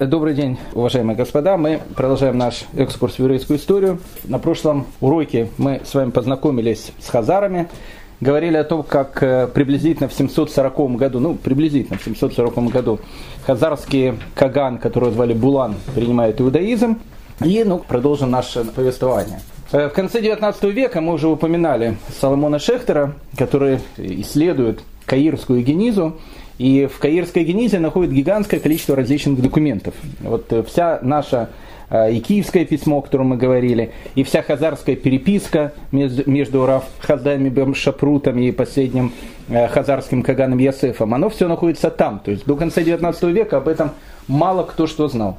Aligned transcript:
Добрый 0.00 0.32
день, 0.32 0.58
уважаемые 0.72 1.14
господа. 1.14 1.58
Мы 1.58 1.78
продолжаем 1.94 2.38
наш 2.38 2.64
экскурс 2.74 3.16
в 3.16 3.18
еврейскую 3.18 3.58
историю. 3.58 4.00
На 4.24 4.38
прошлом 4.38 4.86
уроке 5.02 5.50
мы 5.58 5.82
с 5.84 5.92
вами 5.92 6.08
познакомились 6.08 6.92
с 6.98 7.10
хазарами, 7.10 7.68
говорили 8.18 8.56
о 8.56 8.64
том, 8.64 8.82
как 8.82 9.22
э, 9.22 9.46
приблизительно 9.46 10.08
в 10.08 10.14
740 10.14 10.96
году, 10.96 11.20
ну, 11.20 11.34
приблизительно 11.34 11.98
в 11.98 12.02
740 12.02 12.70
году 12.70 12.98
хазарский 13.44 14.14
Каган, 14.34 14.78
которого 14.78 15.12
звали 15.12 15.34
Булан, 15.34 15.74
принимает 15.94 16.40
иудаизм. 16.40 16.98
И, 17.44 17.62
ну, 17.62 17.76
продолжим 17.86 18.30
наше 18.30 18.64
повествование. 18.64 19.40
Э, 19.70 19.88
в 19.88 19.92
конце 19.92 20.22
19 20.22 20.64
века 20.72 21.02
мы 21.02 21.12
уже 21.12 21.28
упоминали 21.28 21.98
Соломона 22.18 22.58
Шехтера, 22.58 23.16
который 23.36 23.80
исследует 23.98 24.80
Каирскую 25.04 25.62
генизу. 25.62 26.16
И 26.60 26.84
в 26.84 26.98
Каирской 26.98 27.42
генизе 27.42 27.78
находит 27.78 28.12
гигантское 28.12 28.60
количество 28.60 28.94
различных 28.94 29.40
документов. 29.40 29.94
Вот 30.20 30.52
э, 30.52 30.62
вся 30.62 30.98
наша 31.00 31.48
э, 31.88 32.12
и 32.12 32.20
киевское 32.20 32.66
письмо, 32.66 32.98
о 32.98 33.00
котором 33.00 33.28
мы 33.28 33.38
говорили, 33.38 33.92
и 34.14 34.24
вся 34.24 34.42
хазарская 34.42 34.94
переписка 34.94 35.72
между, 35.90 36.30
между 36.30 36.66
Раф 36.66 36.84
Хаздами 36.98 37.48
Бем 37.48 37.74
Шапрутом 37.74 38.38
и 38.38 38.52
последним 38.52 39.14
э, 39.48 39.68
хазарским 39.68 40.22
Каганом 40.22 40.58
Ясефом, 40.58 41.14
оно 41.14 41.30
все 41.30 41.48
находится 41.48 41.88
там. 41.88 42.18
То 42.18 42.30
есть 42.30 42.44
до 42.44 42.56
конца 42.56 42.82
19 42.82 43.22
века 43.22 43.56
об 43.56 43.66
этом 43.66 43.92
мало 44.28 44.64
кто 44.64 44.86
что 44.86 45.08
знал. 45.08 45.38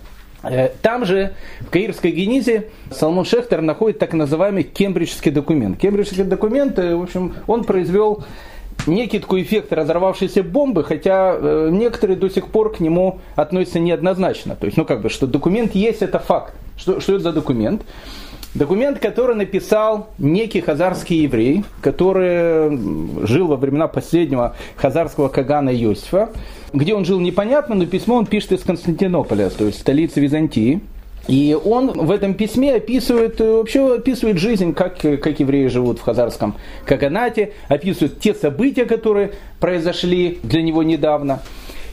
Там 0.81 1.05
же, 1.05 1.33
в 1.59 1.69
Каирской 1.69 2.09
генизе, 2.09 2.69
Салмон 2.89 3.25
Шехтер 3.25 3.61
находит 3.61 3.99
так 3.99 4.13
называемый 4.13 4.63
кембриджский 4.63 5.29
документ. 5.29 5.77
Кембриджский 5.77 6.23
документ, 6.23 6.79
в 6.79 7.03
общем, 7.03 7.35
он 7.45 7.63
произвел 7.63 8.23
некий 8.87 9.19
такой 9.19 9.43
эффект 9.43 9.71
разорвавшейся 9.73 10.43
бомбы, 10.43 10.83
хотя 10.83 11.35
э, 11.35 11.69
некоторые 11.71 12.17
до 12.17 12.29
сих 12.29 12.47
пор 12.47 12.73
к 12.73 12.79
нему 12.79 13.19
относятся 13.35 13.79
неоднозначно. 13.79 14.55
То 14.55 14.65
есть, 14.65 14.77
ну 14.77 14.85
как 14.85 15.01
бы, 15.01 15.09
что 15.09 15.27
документ 15.27 15.75
есть, 15.75 16.01
это 16.01 16.19
факт. 16.19 16.53
Что, 16.77 16.99
что 16.99 17.13
это 17.13 17.23
за 17.23 17.33
документ? 17.33 17.83
Документ, 18.53 18.99
который 18.99 19.35
написал 19.35 20.09
некий 20.17 20.59
хазарский 20.59 21.23
еврей, 21.23 21.63
который 21.79 22.77
жил 23.25 23.47
во 23.47 23.55
времена 23.55 23.87
последнего 23.87 24.57
хазарского 24.75 25.29
Кагана 25.29 25.69
Иосифа. 25.69 26.31
Где 26.73 26.93
он 26.93 27.05
жил, 27.05 27.19
непонятно, 27.19 27.75
но 27.75 27.85
письмо 27.85 28.15
он 28.15 28.25
пишет 28.25 28.51
из 28.53 28.61
Константинополя, 28.61 29.49
то 29.49 29.65
есть 29.65 29.79
столицы 29.79 30.19
Византии. 30.19 30.81
И 31.27 31.57
он 31.63 31.91
в 31.91 32.11
этом 32.11 32.33
письме 32.33 32.75
описывает, 32.75 33.39
э, 33.39 33.57
вообще 33.57 33.95
описывает 33.95 34.37
жизнь, 34.37 34.73
как, 34.73 34.97
как 34.97 35.39
евреи 35.39 35.67
живут 35.67 35.99
в 35.99 36.01
Хазарском 36.01 36.55
Каганате, 36.85 37.53
описывает 37.67 38.19
те 38.19 38.33
события, 38.33 38.85
которые 38.85 39.33
произошли 39.59 40.39
для 40.43 40.61
него 40.61 40.83
недавно. 40.83 41.41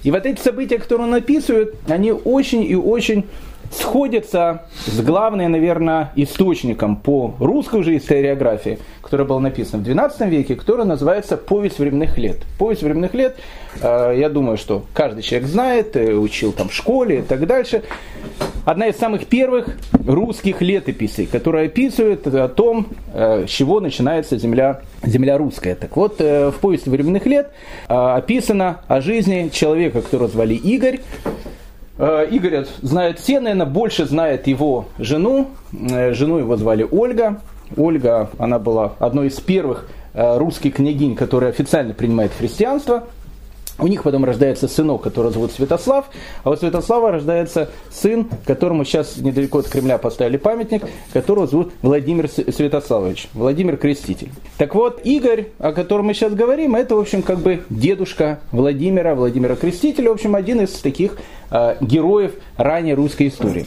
И 0.02 0.10
вот 0.10 0.24
эти 0.26 0.40
события, 0.40 0.78
которые 0.78 1.08
он 1.08 1.14
описывает, 1.14 1.74
они 1.88 2.12
очень 2.12 2.62
и 2.62 2.74
очень 2.74 3.24
сходятся 3.70 4.62
с 4.86 5.00
главным, 5.00 5.52
наверное, 5.52 6.12
источником 6.16 6.96
по 6.96 7.34
русской 7.38 7.80
уже 7.80 7.96
историографии, 7.96 8.78
которая 9.02 9.26
была 9.26 9.40
написана 9.40 9.82
в 9.82 9.86
XII 9.86 10.28
веке, 10.28 10.54
которая 10.54 10.86
называется 10.86 11.36
«Повесть 11.36 11.78
временных 11.78 12.18
лет». 12.18 12.38
«Повесть 12.58 12.82
временных 12.82 13.14
лет», 13.14 13.36
э, 13.80 14.14
я 14.18 14.28
думаю, 14.28 14.56
что 14.56 14.84
каждый 14.94 15.22
человек 15.22 15.48
знает, 15.48 15.96
э, 15.96 16.14
учил 16.14 16.52
там 16.52 16.68
в 16.68 16.74
школе 16.74 17.20
и 17.20 17.22
так 17.22 17.46
дальше. 17.46 17.82
Одна 18.64 18.88
из 18.88 18.96
самых 18.96 19.26
первых 19.26 19.78
русских 20.06 20.60
летописей, 20.60 21.26
которая 21.26 21.66
описывает 21.66 22.26
о 22.26 22.48
том, 22.48 22.88
э, 23.14 23.46
с 23.46 23.50
чего 23.50 23.80
начинается 23.80 24.36
земля, 24.36 24.82
земля 25.02 25.38
русская. 25.38 25.74
Так 25.74 25.96
вот, 25.96 26.20
в 26.20 26.54
«Повести 26.60 26.90
временных 26.90 27.24
лет» 27.26 27.50
описано 27.86 28.80
о 28.88 29.00
жизни 29.00 29.48
человека, 29.52 30.02
которого 30.02 30.28
звали 30.28 30.54
Игорь, 30.54 31.00
Игорь 31.98 32.64
знает 32.80 33.18
все, 33.18 33.40
наверное, 33.40 33.66
больше 33.66 34.04
знает 34.04 34.46
его 34.46 34.86
жену. 34.98 35.48
Э, 35.72 36.12
жену 36.12 36.38
его 36.38 36.56
звали 36.56 36.86
Ольга. 36.88 37.40
Ольга, 37.76 38.30
она 38.38 38.58
была 38.58 38.92
одной 38.98 39.28
из 39.28 39.40
первых 39.40 39.88
э, 40.14 40.38
русских 40.38 40.74
княгинь, 40.74 41.16
которая 41.16 41.50
официально 41.50 41.94
принимает 41.94 42.32
христианство. 42.32 43.04
У 43.78 43.86
них 43.86 44.02
потом 44.02 44.24
рождается 44.24 44.66
сынок, 44.66 45.02
которого 45.02 45.32
зовут 45.32 45.52
Святослав, 45.52 46.06
а 46.42 46.50
у 46.50 46.56
Святослава 46.56 47.12
рождается 47.12 47.70
сын, 47.90 48.28
которому 48.44 48.84
сейчас 48.84 49.16
недалеко 49.18 49.58
от 49.58 49.68
Кремля 49.68 49.98
поставили 49.98 50.36
памятник, 50.36 50.82
которого 51.12 51.46
зовут 51.46 51.72
Владимир 51.82 52.28
Святославович, 52.28 53.28
Владимир 53.34 53.76
Креститель. 53.76 54.30
Так 54.56 54.74
вот, 54.74 55.00
Игорь, 55.04 55.46
о 55.60 55.72
котором 55.72 56.06
мы 56.06 56.14
сейчас 56.14 56.34
говорим, 56.34 56.74
это, 56.74 56.96
в 56.96 57.00
общем, 57.00 57.22
как 57.22 57.38
бы 57.38 57.62
дедушка 57.70 58.40
Владимира, 58.50 59.14
Владимира 59.14 59.54
Крестителя, 59.54 60.10
в 60.10 60.14
общем, 60.14 60.34
один 60.34 60.60
из 60.60 60.70
таких 60.72 61.16
э, 61.50 61.76
героев 61.80 62.32
ранней 62.56 62.94
русской 62.94 63.28
истории. 63.28 63.66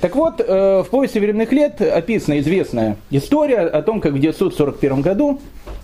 Так 0.00 0.16
вот, 0.16 0.40
э, 0.40 0.82
в 0.82 0.88
повести 0.88 1.18
временных 1.18 1.52
лет 1.52 1.82
описана 1.82 2.40
известная 2.40 2.96
история 3.10 3.58
о 3.58 3.82
том, 3.82 4.00
как 4.00 4.12
в 4.14 4.18
941 4.18 5.02
году 5.02 5.40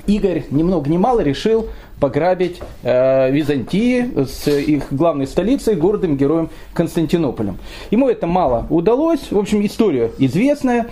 Игорь 0.06 0.44
ни 0.50 0.62
много 0.62 0.88
ни 0.88 0.96
мало 0.96 1.20
решил 1.20 1.68
пограбить 2.00 2.60
э, 2.82 3.30
Византии 3.30 4.24
с 4.24 4.48
их 4.48 4.92
главной 4.92 5.26
столицей, 5.26 5.74
городом 5.74 6.16
героем 6.16 6.50
Константинополем. 6.74 7.58
Ему 7.90 8.08
это 8.08 8.26
мало 8.26 8.66
удалось, 8.70 9.30
в 9.30 9.38
общем, 9.38 9.64
история 9.64 10.10
известная. 10.18 10.88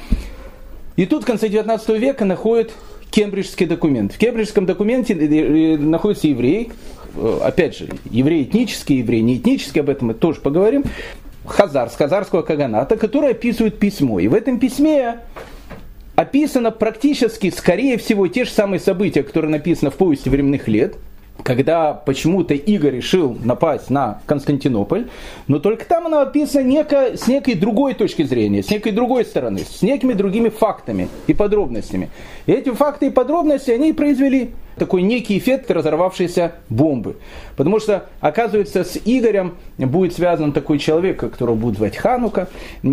И 0.96 1.06
тут 1.06 1.24
в 1.24 1.26
конце 1.26 1.48
19 1.48 1.88
века 2.00 2.24
находит 2.24 2.72
кембриджский 3.10 3.66
документ. 3.66 4.12
В 4.12 4.18
кембриджском 4.18 4.66
документе 4.66 5.14
э, 5.14 5.74
э, 5.74 5.76
находится 5.76 6.26
еврей, 6.26 6.72
э, 7.16 7.38
опять 7.42 7.76
же, 7.76 7.88
еврей 8.10 8.44
этнический, 8.44 8.98
еврей 8.98 9.20
не 9.20 9.36
этнический, 9.36 9.80
об 9.80 9.90
этом 9.90 10.08
мы 10.08 10.14
тоже 10.14 10.40
поговорим, 10.40 10.84
Хазар, 11.46 11.90
с 11.90 11.94
хазарского 11.94 12.42
каганата, 12.42 12.96
который 12.96 13.32
описывает 13.32 13.78
письмо. 13.78 14.18
И 14.18 14.28
в 14.28 14.34
этом 14.34 14.58
письме 14.58 15.20
описано 16.16 16.70
практически, 16.70 17.50
скорее 17.50 17.98
всего, 17.98 18.28
те 18.28 18.44
же 18.44 18.50
самые 18.50 18.80
события, 18.80 19.22
которые 19.22 19.50
написаны 19.50 19.90
в 19.90 19.94
повести 19.94 20.28
временных 20.28 20.68
лет, 20.68 20.96
когда 21.42 21.92
почему-то 21.92 22.54
Игорь 22.54 22.96
решил 22.96 23.36
напасть 23.42 23.90
на 23.90 24.20
Константинополь, 24.26 25.08
но 25.48 25.58
только 25.58 25.84
там 25.84 26.06
оно 26.06 26.20
описано 26.20 26.62
неко, 26.62 27.16
с 27.16 27.26
некой 27.26 27.54
другой 27.54 27.94
точки 27.94 28.22
зрения, 28.22 28.62
с 28.62 28.70
некой 28.70 28.92
другой 28.92 29.24
стороны, 29.24 29.60
с 29.60 29.82
некими 29.82 30.12
другими 30.12 30.48
фактами 30.48 31.08
и 31.26 31.34
подробностями. 31.34 32.10
И 32.46 32.52
эти 32.52 32.70
факты 32.70 33.06
и 33.06 33.10
подробности 33.10 33.70
они 33.72 33.92
произвели 33.92 34.52
такой 34.76 35.02
некий 35.02 35.38
эффект 35.38 35.70
разорвавшейся 35.70 36.52
бомбы. 36.68 37.16
Потому 37.56 37.80
что, 37.80 38.06
оказывается, 38.20 38.84
с 38.84 38.98
Игорем 39.04 39.54
будет 39.78 40.14
связан 40.14 40.52
такой 40.52 40.78
человек, 40.78 41.20
которого 41.20 41.54
будет 41.54 41.76
звать 41.76 41.96
Ханука. 41.96 42.48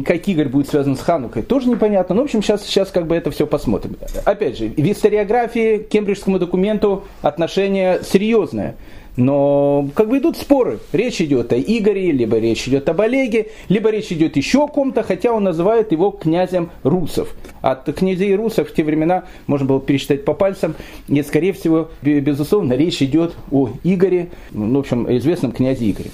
Как 0.06 0.28
Игорь 0.28 0.50
будет 0.50 0.70
связан 0.70 0.96
с 0.96 1.02
Ханукой, 1.02 1.42
тоже 1.42 1.70
непонятно. 1.70 2.16
Но, 2.16 2.22
в 2.22 2.26
общем, 2.26 2.42
сейчас, 2.42 2.64
сейчас 2.64 2.90
как 2.90 3.08
бы 3.08 3.16
это 3.16 3.32
все 3.32 3.48
посмотрим. 3.48 3.98
Опять 4.26 4.58
же, 4.58 4.68
в 4.68 4.92
историографии 4.92 5.78
к 5.78 5.90
кембриджскому 5.90 6.40
документу 6.40 7.04
отношение 7.22 8.02
серьезное. 8.04 8.76
Но 9.18 9.90
как 9.94 10.10
бы 10.10 10.20
идут 10.20 10.38
споры. 10.38 10.80
Речь 10.94 11.22
идет 11.22 11.52
о 11.52 11.60
Игоре, 11.60 12.12
либо 12.12 12.38
речь 12.38 12.68
идет 12.68 12.88
об 12.90 13.02
Олеге, 13.02 13.48
либо 13.68 13.90
речь 13.90 14.12
идет 14.12 14.38
еще 14.38 14.64
о 14.64 14.68
ком-то, 14.68 15.04
хотя 15.04 15.34
он 15.34 15.44
называет 15.44 15.92
его 15.92 16.12
князем 16.12 16.72
русов. 16.84 17.36
От 17.62 17.92
князей 17.94 18.36
русов 18.36 18.70
в 18.70 18.74
те 18.74 18.84
времена 18.84 19.26
можно 19.48 19.68
было 19.68 19.82
пересчитать 19.82 20.24
по 20.24 20.34
пальцам. 20.34 20.76
И, 21.08 21.22
скорее 21.24 21.54
всего, 21.54 21.90
безусловно, 22.02 22.74
речь 22.74 23.02
идет 23.02 23.34
о 23.52 23.70
Игоре, 23.84 24.30
ну, 24.52 24.78
в 24.78 24.80
общем, 24.80 25.12
известном 25.18 25.52
князе 25.52 25.90
Игоре. 25.92 26.12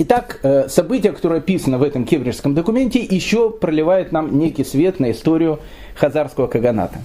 Итак, 0.00 0.38
э, 0.44 0.68
событие, 0.68 1.12
которое 1.12 1.40
описано 1.40 1.76
в 1.76 1.82
этом 1.82 2.04
кембриджском 2.04 2.54
документе, 2.54 3.00
еще 3.00 3.50
проливает 3.50 4.12
нам 4.12 4.38
некий 4.38 4.62
свет 4.62 5.00
на 5.00 5.10
историю 5.10 5.58
хазарского 5.96 6.46
каганата. 6.46 7.00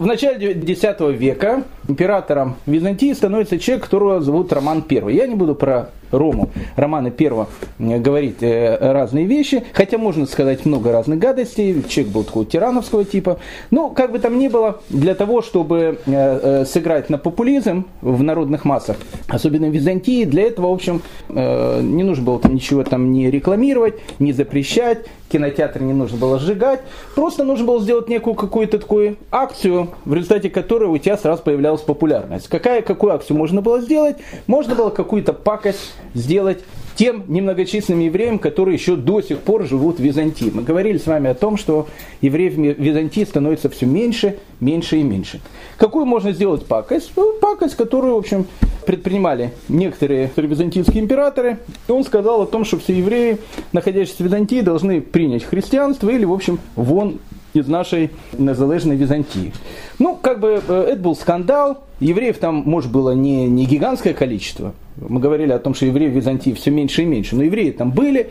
В 0.00 0.06
начале 0.06 0.52
X 0.52 0.82
века 0.98 1.62
императором 1.86 2.56
Византии 2.64 3.12
становится 3.12 3.58
человек, 3.58 3.84
которого 3.84 4.22
зовут 4.22 4.50
Роман 4.50 4.82
I. 4.88 5.12
Я 5.14 5.26
не 5.26 5.34
буду 5.34 5.54
про 5.54 5.90
Рому 6.10 6.50
Романа 6.76 7.10
Первого 7.10 7.48
говорит 7.78 8.42
э, 8.42 8.76
разные 8.92 9.26
вещи, 9.26 9.64
хотя 9.72 9.98
можно 9.98 10.26
сказать 10.26 10.66
много 10.66 10.92
разных 10.92 11.18
гадостей, 11.18 11.82
человек 11.88 12.12
был 12.12 12.24
такого 12.24 12.44
тирановского 12.44 13.04
типа. 13.04 13.38
Но, 13.70 13.90
как 13.90 14.12
бы 14.12 14.18
там 14.18 14.38
ни 14.38 14.48
было, 14.48 14.80
для 14.88 15.14
того, 15.14 15.42
чтобы 15.42 15.98
э, 16.06 16.12
э, 16.12 16.64
сыграть 16.64 17.10
на 17.10 17.18
популизм 17.18 17.86
в 18.00 18.22
народных 18.22 18.64
массах, 18.64 18.96
особенно 19.28 19.68
в 19.68 19.72
Византии, 19.72 20.24
для 20.24 20.44
этого, 20.44 20.68
в 20.68 20.72
общем, 20.72 21.02
не 21.28 22.02
нужно 22.02 22.24
было 22.24 22.38
там 22.38 22.54
ничего 22.54 22.82
там 22.84 23.12
не 23.12 23.30
рекламировать, 23.30 23.94
не 24.18 24.32
запрещать, 24.32 25.06
кинотеатры 25.30 25.84
не 25.84 25.92
нужно 25.92 26.18
было 26.18 26.38
сжигать, 26.38 26.80
просто 27.14 27.44
нужно 27.44 27.66
было 27.66 27.80
сделать 27.80 28.08
некую 28.08 28.34
какую-то 28.34 28.78
такую 28.78 29.16
акцию, 29.30 29.88
в 30.04 30.14
результате 30.14 30.50
которой 30.50 30.88
у 30.88 30.98
тебя 30.98 31.16
сразу 31.16 31.42
появлялась 31.42 31.82
популярность. 31.82 32.48
Какая, 32.48 32.82
какую 32.82 33.14
акцию 33.14 33.36
можно 33.36 33.62
было 33.62 33.80
сделать? 33.80 34.16
Можно 34.46 34.74
было 34.74 34.90
какую-то 34.90 35.32
пакость 35.32 35.94
сделать 36.14 36.58
тем 36.96 37.24
немногочисленным 37.28 38.00
евреям, 38.00 38.38
которые 38.38 38.74
еще 38.74 38.94
до 38.96 39.22
сих 39.22 39.38
пор 39.38 39.64
живут 39.66 39.98
в 39.98 40.02
Византии. 40.02 40.50
Мы 40.52 40.62
говорили 40.62 40.98
с 40.98 41.06
вами 41.06 41.30
о 41.30 41.34
том, 41.34 41.56
что 41.56 41.88
евреев 42.20 42.54
в 42.54 42.82
Византии 42.82 43.24
становится 43.24 43.70
все 43.70 43.86
меньше, 43.86 44.36
меньше 44.60 44.98
и 44.98 45.02
меньше. 45.02 45.40
Какую 45.78 46.04
можно 46.04 46.32
сделать 46.32 46.66
пакость? 46.66 47.12
Ну, 47.16 47.34
пакость, 47.40 47.74
которую, 47.74 48.14
в 48.14 48.18
общем, 48.18 48.46
предпринимали 48.84 49.52
некоторые 49.68 50.30
византийские 50.36 51.02
императоры. 51.02 51.58
И 51.88 51.92
он 51.92 52.04
сказал 52.04 52.42
о 52.42 52.46
том, 52.46 52.64
что 52.64 52.78
все 52.78 52.92
евреи, 52.92 53.38
находящиеся 53.72 54.22
в 54.22 54.26
Византии, 54.26 54.60
должны 54.60 55.00
принять 55.00 55.44
христианство 55.44 56.10
или, 56.10 56.24
в 56.24 56.32
общем, 56.32 56.58
вон 56.76 57.18
из 57.52 57.66
нашей 57.66 58.10
незалежной 58.36 58.96
Византии. 58.96 59.52
Ну, 59.98 60.16
как 60.16 60.40
бы 60.40 60.62
э, 60.66 60.84
это 60.92 61.00
был 61.00 61.16
скандал. 61.16 61.84
Евреев 61.98 62.38
там, 62.38 62.56
может, 62.66 62.90
было 62.90 63.12
не, 63.12 63.46
не 63.46 63.64
гигантское 63.64 64.14
количество. 64.14 64.72
Мы 65.08 65.20
говорили 65.20 65.52
о 65.52 65.58
том, 65.58 65.74
что 65.74 65.86
евреев 65.86 66.12
в 66.12 66.16
Византии 66.16 66.52
все 66.52 66.70
меньше 66.70 67.02
и 67.02 67.04
меньше. 67.06 67.36
Но 67.36 67.42
евреи 67.42 67.70
там 67.70 67.90
были. 67.90 68.30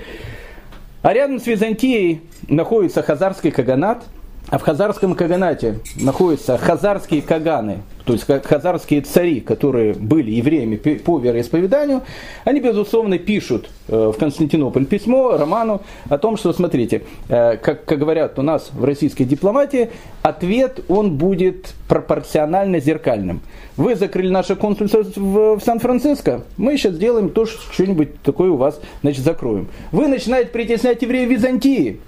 А 1.01 1.13
рядом 1.13 1.39
с 1.39 1.47
Византией 1.47 2.21
находится 2.47 3.01
Хазарский 3.01 3.51
Каганат. 3.51 4.03
А 4.49 4.57
в 4.57 4.63
Хазарском 4.63 5.13
Каганате 5.13 5.79
находятся 5.95 6.57
хазарские 6.57 7.21
каганы, 7.21 7.79
то 8.09 8.13
есть 8.13 8.45
хазарские 8.45 9.01
цари, 9.01 9.39
которые 9.39 9.93
были 9.93 10.31
евреями 10.31 10.77
по 10.77 11.19
вероисповеданию, 11.19 12.01
они, 12.43 12.59
безусловно, 12.59 13.19
пишут 13.19 13.69
э, 13.87 14.11
в 14.11 14.17
Константинополь 14.17 14.87
письмо 14.87 15.37
Роману 15.37 15.83
о 16.09 16.17
том, 16.17 16.35
что, 16.35 16.51
смотрите, 16.51 17.03
э, 17.27 17.57
как, 17.57 17.85
как 17.85 17.99
говорят 17.99 18.39
у 18.39 18.41
нас 18.41 18.71
в 18.73 18.83
российской 18.83 19.25
дипломатии, 19.25 19.91
ответ, 20.23 20.79
он 20.87 21.17
будет 21.17 21.75
пропорционально 21.87 22.79
зеркальным. 22.79 23.41
Вы 23.77 23.95
закрыли 23.95 24.29
наше 24.29 24.55
консульство 24.55 25.03
в, 25.03 25.59
в 25.59 25.63
Сан-Франциско, 25.63 26.41
мы 26.57 26.77
сейчас 26.77 26.95
сделаем 26.95 27.29
то, 27.29 27.45
что-нибудь 27.45 28.21
такое 28.23 28.49
у 28.49 28.55
вас, 28.55 28.81
значит, 29.01 29.23
закроем. 29.23 29.67
Вы 29.91 30.07
начинаете 30.07 30.49
притеснять 30.49 31.01
евреев 31.03 31.29
Византии. 31.29 31.99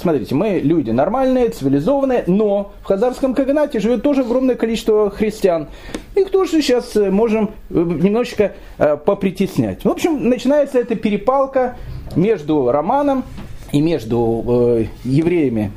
Смотрите, 0.00 0.34
мы 0.34 0.60
люди 0.62 0.90
нормальные, 0.90 1.50
цивилизованные, 1.50 2.24
но 2.28 2.72
в 2.82 2.86
Хазарском 2.86 3.34
Каганате 3.34 3.80
живет 3.80 4.02
тоже 4.02 4.22
огромное 4.22 4.54
количество 4.54 5.10
христиан 5.10 5.31
христиан. 5.32 5.68
Их 6.14 6.30
тоже 6.30 6.62
сейчас 6.62 6.94
э, 6.96 7.10
можем 7.10 7.50
э, 7.70 7.74
немножечко 7.74 8.52
э, 8.78 8.96
попритеснять. 8.96 9.84
В 9.84 9.88
общем, 9.88 10.28
начинается 10.28 10.78
эта 10.78 10.94
перепалка 10.94 11.76
между 12.14 12.70
Романом 12.70 13.24
и 13.72 13.80
между 13.80 14.86
евреями, 15.02 15.72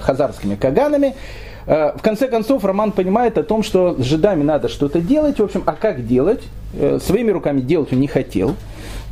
хазарскими 0.00 0.54
каганами. 0.54 1.16
В 1.66 1.98
конце 2.00 2.28
концов, 2.28 2.64
Роман 2.64 2.92
понимает 2.92 3.36
о 3.36 3.42
том, 3.42 3.64
что 3.64 4.00
с 4.00 4.04
жидами 4.04 4.44
надо 4.44 4.68
что-то 4.68 5.00
делать. 5.00 5.40
В 5.40 5.42
общем, 5.42 5.64
а 5.66 5.72
как 5.72 6.06
делать? 6.06 6.42
Своими 7.00 7.32
руками 7.32 7.60
делать 7.60 7.92
он 7.92 7.98
не 7.98 8.06
хотел 8.06 8.54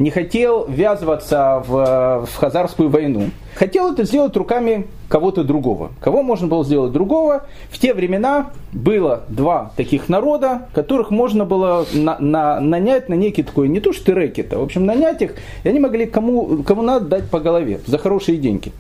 не 0.01 0.11
хотел 0.11 0.65
ввязываться 0.67 1.63
в, 1.67 2.27
в 2.27 2.37
Хазарскую 2.37 2.89
войну. 2.89 3.31
Хотел 3.55 3.93
это 3.93 4.05
сделать 4.05 4.35
руками 4.35 4.87
кого-то 5.11 5.45
другого. 5.45 5.91
Кого 6.01 6.23
можно 6.23 6.47
было 6.47 6.65
сделать 6.65 6.93
другого? 6.93 7.45
В 7.71 7.79
те 7.79 7.93
времена 7.93 8.51
было 8.73 9.25
два 9.29 9.73
таких 9.77 10.09
народа, 10.09 10.69
которых 10.73 11.11
можно 11.11 11.45
было 11.45 11.85
на, 11.93 12.19
на, 12.19 12.61
нанять 12.61 13.11
на 13.11 13.15
некий 13.15 13.43
такой, 13.43 13.69
не 13.69 13.81
то 13.81 13.93
что 13.93 14.15
рэкет, 14.15 14.55
а 14.55 14.59
в 14.59 14.63
общем 14.63 14.87
нанять 14.87 15.21
их, 15.21 15.35
и 15.65 15.69
они 15.69 15.79
могли 15.79 16.07
кому, 16.07 16.63
кому 16.63 16.81
надо 16.81 17.05
дать 17.05 17.29
по 17.29 17.39
голове 17.39 17.81
за 17.87 17.99
хорошие 17.99 18.39
деньги. 18.39 18.73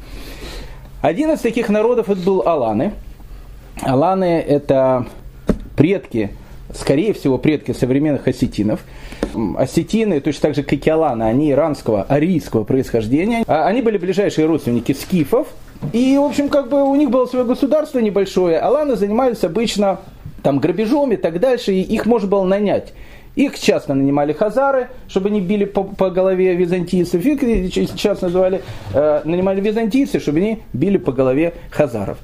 Один 1.02 1.32
из 1.32 1.40
таких 1.40 1.68
народов 1.68 2.08
это 2.08 2.20
был 2.22 2.42
Аланы. 2.46 2.92
Аланы 3.82 4.40
это 4.40 5.06
предки, 5.76 6.30
скорее 6.74 7.12
всего, 7.12 7.36
предки 7.36 7.72
современных 7.72 8.26
осетинов 8.26 8.80
осетины, 9.56 10.20
точно 10.20 10.42
так 10.42 10.54
же 10.54 10.62
как 10.62 10.86
аланы, 10.88 11.24
они 11.24 11.50
иранского, 11.50 12.02
арийского 12.02 12.64
происхождения. 12.64 13.44
А 13.46 13.66
они 13.66 13.82
были 13.82 13.98
ближайшие 13.98 14.46
родственники 14.46 14.92
скифов. 14.92 15.48
И, 15.92 16.16
в 16.18 16.24
общем, 16.24 16.48
как 16.48 16.68
бы 16.68 16.82
у 16.82 16.94
них 16.94 17.10
было 17.10 17.26
свое 17.26 17.44
государство 17.44 17.98
небольшое. 17.98 18.58
Аланы 18.58 18.96
занимались 18.96 19.44
обычно 19.44 20.00
там 20.42 20.58
грабежом 20.58 21.12
и 21.12 21.16
так 21.16 21.40
дальше, 21.40 21.72
и 21.72 21.80
их 21.80 22.06
можно 22.06 22.28
было 22.28 22.44
нанять. 22.44 22.92
Их 23.36 23.58
часто 23.58 23.94
нанимали 23.94 24.32
хазары, 24.32 24.88
чтобы 25.08 25.28
они 25.28 25.40
били 25.40 25.64
по, 25.64 25.84
по 25.84 26.10
голове 26.10 26.54
византийцев. 26.54 27.24
Их 27.24 27.94
часто 27.96 28.26
называли, 28.26 28.60
э, 28.92 29.22
нанимали 29.24 29.60
византийцы, 29.60 30.18
чтобы 30.18 30.38
они 30.38 30.62
били 30.72 30.98
по 30.98 31.12
голове 31.12 31.54
хазаров. 31.70 32.18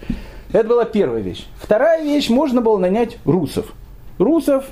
Это 0.53 0.69
была 0.69 0.85
первая 0.85 1.23
вещь. 1.23 1.47
Вторая 1.61 2.03
вещь, 2.03 2.29
можно 2.29 2.61
было 2.61 2.79
нанять 2.79 3.19
русов 3.25 3.67
русов, 4.19 4.65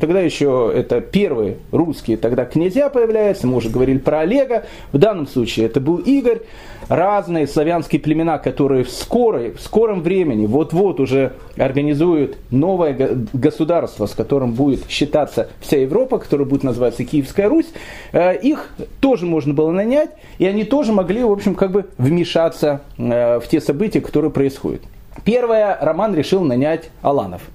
тогда 0.00 0.20
еще 0.20 0.72
это 0.74 1.00
первые 1.00 1.58
русские 1.72 2.16
тогда 2.16 2.44
князья 2.44 2.88
появляются, 2.88 3.46
мы 3.46 3.56
уже 3.56 3.68
говорили 3.68 3.98
про 3.98 4.20
Олега, 4.20 4.64
в 4.92 4.98
данном 4.98 5.26
случае 5.26 5.66
это 5.66 5.80
был 5.80 5.96
Игорь, 5.96 6.40
разные 6.88 7.46
славянские 7.46 8.00
племена, 8.00 8.38
которые 8.38 8.84
в, 8.84 8.90
скорой, 8.90 9.52
в 9.52 9.60
скором 9.60 10.02
времени 10.02 10.46
вот-вот 10.46 11.00
уже 11.00 11.34
организуют 11.56 12.38
новое 12.50 12.96
государство, 13.32 14.06
с 14.06 14.14
которым 14.14 14.52
будет 14.52 14.88
считаться 14.88 15.48
вся 15.60 15.78
Европа, 15.78 16.18
которое 16.18 16.44
будет 16.44 16.64
называться 16.64 17.04
Киевская 17.04 17.48
Русь, 17.48 17.68
э, 18.12 18.38
их 18.38 18.70
тоже 19.00 19.26
можно 19.26 19.54
было 19.54 19.70
нанять, 19.70 20.10
и 20.38 20.46
они 20.46 20.64
тоже 20.64 20.92
могли, 20.92 21.22
в 21.22 21.32
общем, 21.32 21.54
как 21.54 21.72
бы 21.72 21.86
вмешаться 21.98 22.82
э, 22.96 23.40
в 23.40 23.48
те 23.48 23.60
события, 23.60 24.00
которые 24.00 24.30
происходят. 24.30 24.82
Первое, 25.24 25.76
Роман 25.80 26.14
решил 26.14 26.42
нанять 26.42 26.90
Аланов– 27.02 27.42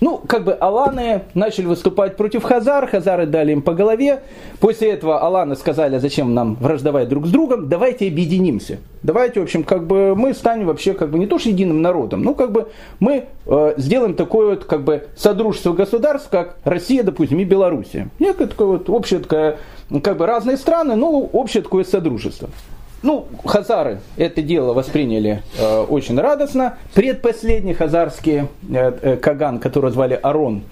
ну, 0.00 0.18
как 0.18 0.44
бы 0.44 0.52
Аланы 0.52 1.22
начали 1.34 1.66
выступать 1.66 2.16
против 2.16 2.42
Хазар, 2.42 2.86
Хазары 2.86 3.26
дали 3.26 3.52
им 3.52 3.62
по 3.62 3.72
голове. 3.72 4.20
После 4.60 4.90
этого 4.90 5.20
Аланы 5.20 5.56
сказали, 5.56 5.96
«А 5.96 6.00
зачем 6.00 6.34
нам 6.34 6.56
враждовать 6.56 7.08
друг 7.08 7.26
с 7.26 7.30
другом, 7.30 7.68
давайте 7.68 8.08
объединимся. 8.08 8.78
Давайте, 9.02 9.40
в 9.40 9.44
общем, 9.44 9.64
как 9.64 9.86
бы 9.86 10.14
мы 10.14 10.34
станем 10.34 10.66
вообще 10.66 10.92
как 10.92 11.10
бы 11.10 11.18
не 11.18 11.26
то 11.26 11.38
что 11.38 11.48
единым 11.48 11.80
народом, 11.80 12.22
ну 12.22 12.34
как 12.34 12.50
бы 12.50 12.68
мы 12.98 13.26
э, 13.46 13.74
сделаем 13.76 14.14
такое 14.14 14.50
вот 14.50 14.64
как 14.64 14.82
бы 14.82 15.06
содружество 15.16 15.72
государств, 15.72 16.28
как 16.28 16.56
Россия, 16.64 17.02
допустим, 17.02 17.38
и 17.38 17.44
Белоруссия. 17.44 18.08
Некое 18.18 18.48
такое 18.48 18.66
вот 18.66 18.90
общее 18.90 19.20
такое, 19.20 19.58
как 20.02 20.16
бы 20.16 20.26
разные 20.26 20.56
страны, 20.56 20.96
но 20.96 21.20
общее 21.20 21.62
такое 21.62 21.84
содружество. 21.84 22.50
Ну, 23.06 23.28
хазары 23.44 24.00
это 24.16 24.42
дело 24.42 24.72
восприняли 24.72 25.40
э, 25.60 25.80
очень 25.88 26.18
радостно. 26.18 26.76
Предпоследний 26.92 27.72
хазарский 27.72 28.38
э, 28.40 28.46
э, 28.68 29.16
каган, 29.16 29.60
которого 29.60 29.92
звали 29.92 30.18
Арон, 30.20 30.64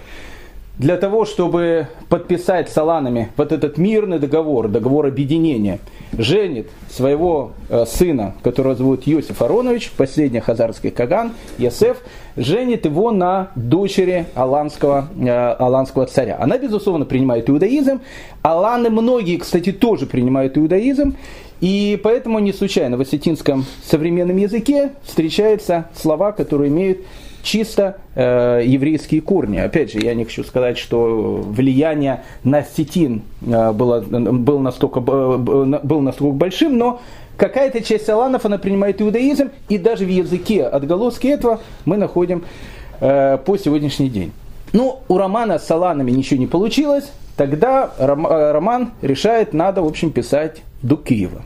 для 0.77 0.97
того, 0.97 1.25
чтобы 1.25 1.87
подписать 2.09 2.69
с 2.69 2.77
Аланами 2.77 3.31
вот 3.37 3.53
этот 3.53 3.79
мирный 3.79 4.19
договор, 4.19 4.67
договор 4.67 5.07
объединения, 5.07 5.79
женит 6.19 6.69
своего 6.91 7.53
э, 7.69 7.85
сына, 7.87 8.35
которого 8.43 8.75
зовут 8.75 9.07
Йосиф 9.07 9.41
Аронович, 9.41 9.93
последний 9.97 10.41
хазарский 10.41 10.91
каган, 10.91 11.33
Ясеф, 11.59 11.99
женит 12.37 12.85
его 12.85 13.13
на 13.13 13.51
дочери 13.55 14.27
аланского, 14.35 15.09
э, 15.17 15.31
аланского 15.31 16.07
царя. 16.07 16.39
Она, 16.41 16.59
безусловно, 16.59 17.05
принимает 17.05 17.49
иудаизм. 17.49 18.01
Аланы 18.43 18.91
многие, 18.91 19.37
кстати, 19.37 19.71
тоже 19.71 20.07
принимают 20.07 20.59
иудаизм. 20.59 21.17
И 21.64 21.99
поэтому 22.02 22.40
не 22.40 22.52
случайно 22.52 22.99
в 22.99 23.00
осетинском 23.00 23.64
современном 23.82 24.37
языке 24.37 24.90
встречаются 25.02 25.87
слова, 25.94 26.33
которые 26.33 26.68
имеют 26.68 26.99
чисто 27.42 27.97
э, 28.14 28.61
еврейские 28.66 29.23
корни. 29.23 29.56
Опять 29.56 29.90
же, 29.92 30.00
я 30.00 30.12
не 30.12 30.25
хочу 30.26 30.44
сказать, 30.44 30.76
что 30.76 31.42
влияние 31.42 32.23
на 32.42 32.59
осетин 32.59 33.23
э, 33.40 33.73
было, 33.73 34.02
было, 34.02 34.59
настолько, 34.59 35.00
было 35.00 36.00
настолько 36.02 36.37
большим, 36.37 36.76
но 36.76 37.00
какая-то 37.38 37.80
часть 37.80 38.11
аланов, 38.11 38.44
она 38.44 38.59
принимает 38.59 39.00
иудаизм, 39.00 39.49
и 39.71 39.78
даже 39.78 40.04
в 40.04 40.11
языке 40.11 40.64
отголоски 40.64 41.28
этого 41.28 41.61
мы 41.87 41.97
находим 41.97 42.44
э, 43.00 43.38
по 43.38 43.56
сегодняшний 43.56 44.11
день. 44.11 44.33
Ну, 44.75 44.99
у 45.09 45.16
романа 45.16 45.59
с 45.59 45.71
аланами 45.71 46.11
ничего 46.11 46.38
не 46.38 46.47
получилось, 46.47 47.11
тогда 47.37 47.93
э, 47.99 48.07
роман 48.07 48.93
решает, 49.03 49.53
надо, 49.53 49.83
в 49.83 49.87
общем, 49.87 50.11
писать 50.11 50.62
до 50.83 50.97
Киева. 50.97 51.43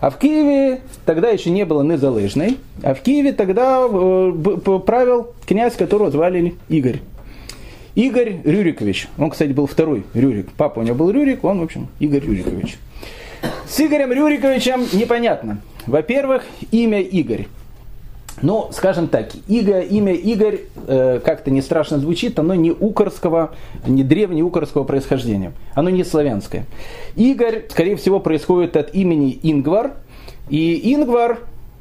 А 0.00 0.10
в 0.10 0.18
Киеве 0.18 0.80
тогда 1.04 1.28
еще 1.28 1.50
не 1.50 1.64
было 1.64 1.82
незалежной, 1.82 2.58
а 2.82 2.94
в 2.94 3.02
Киеве 3.02 3.32
тогда 3.32 3.86
э, 3.88 4.32
правил 4.84 5.28
князь, 5.46 5.74
которого 5.74 6.10
звали 6.10 6.56
Игорь. 6.68 7.00
Игорь 7.94 8.38
Рюрикович. 8.44 9.08
Он, 9.18 9.30
кстати, 9.30 9.52
был 9.52 9.66
второй 9.66 10.04
Рюрик. 10.14 10.48
Папа 10.56 10.80
у 10.80 10.82
него 10.82 10.96
был 10.96 11.10
Рюрик, 11.10 11.44
он, 11.44 11.60
в 11.60 11.62
общем, 11.62 11.88
Игорь 12.00 12.24
Рюрикович. 12.24 12.78
С 13.68 13.80
Игорем 13.80 14.12
Рюриковичем 14.12 14.86
непонятно. 14.92 15.58
Во-первых, 15.86 16.44
имя 16.70 17.00
Игорь. 17.00 17.46
Ну, 18.40 18.68
скажем 18.72 19.08
так, 19.08 19.28
Игорь, 19.46 19.86
имя 19.90 20.14
Игорь 20.14 20.60
э, 20.86 21.20
как-то 21.24 21.50
не 21.50 21.60
страшно 21.60 21.98
звучит, 21.98 22.38
оно 22.38 22.54
не 22.54 22.70
укорского, 22.70 23.52
не 23.86 24.02
древнеукорского 24.02 24.84
происхождения, 24.84 25.52
оно 25.74 25.90
не 25.90 26.02
славянское. 26.02 26.64
Игорь, 27.14 27.64
скорее 27.68 27.96
всего, 27.96 28.20
происходит 28.20 28.76
от 28.76 28.94
имени 28.94 29.38
Ингвар, 29.42 29.92
и 30.48 30.94
Ингвар, 30.94 31.40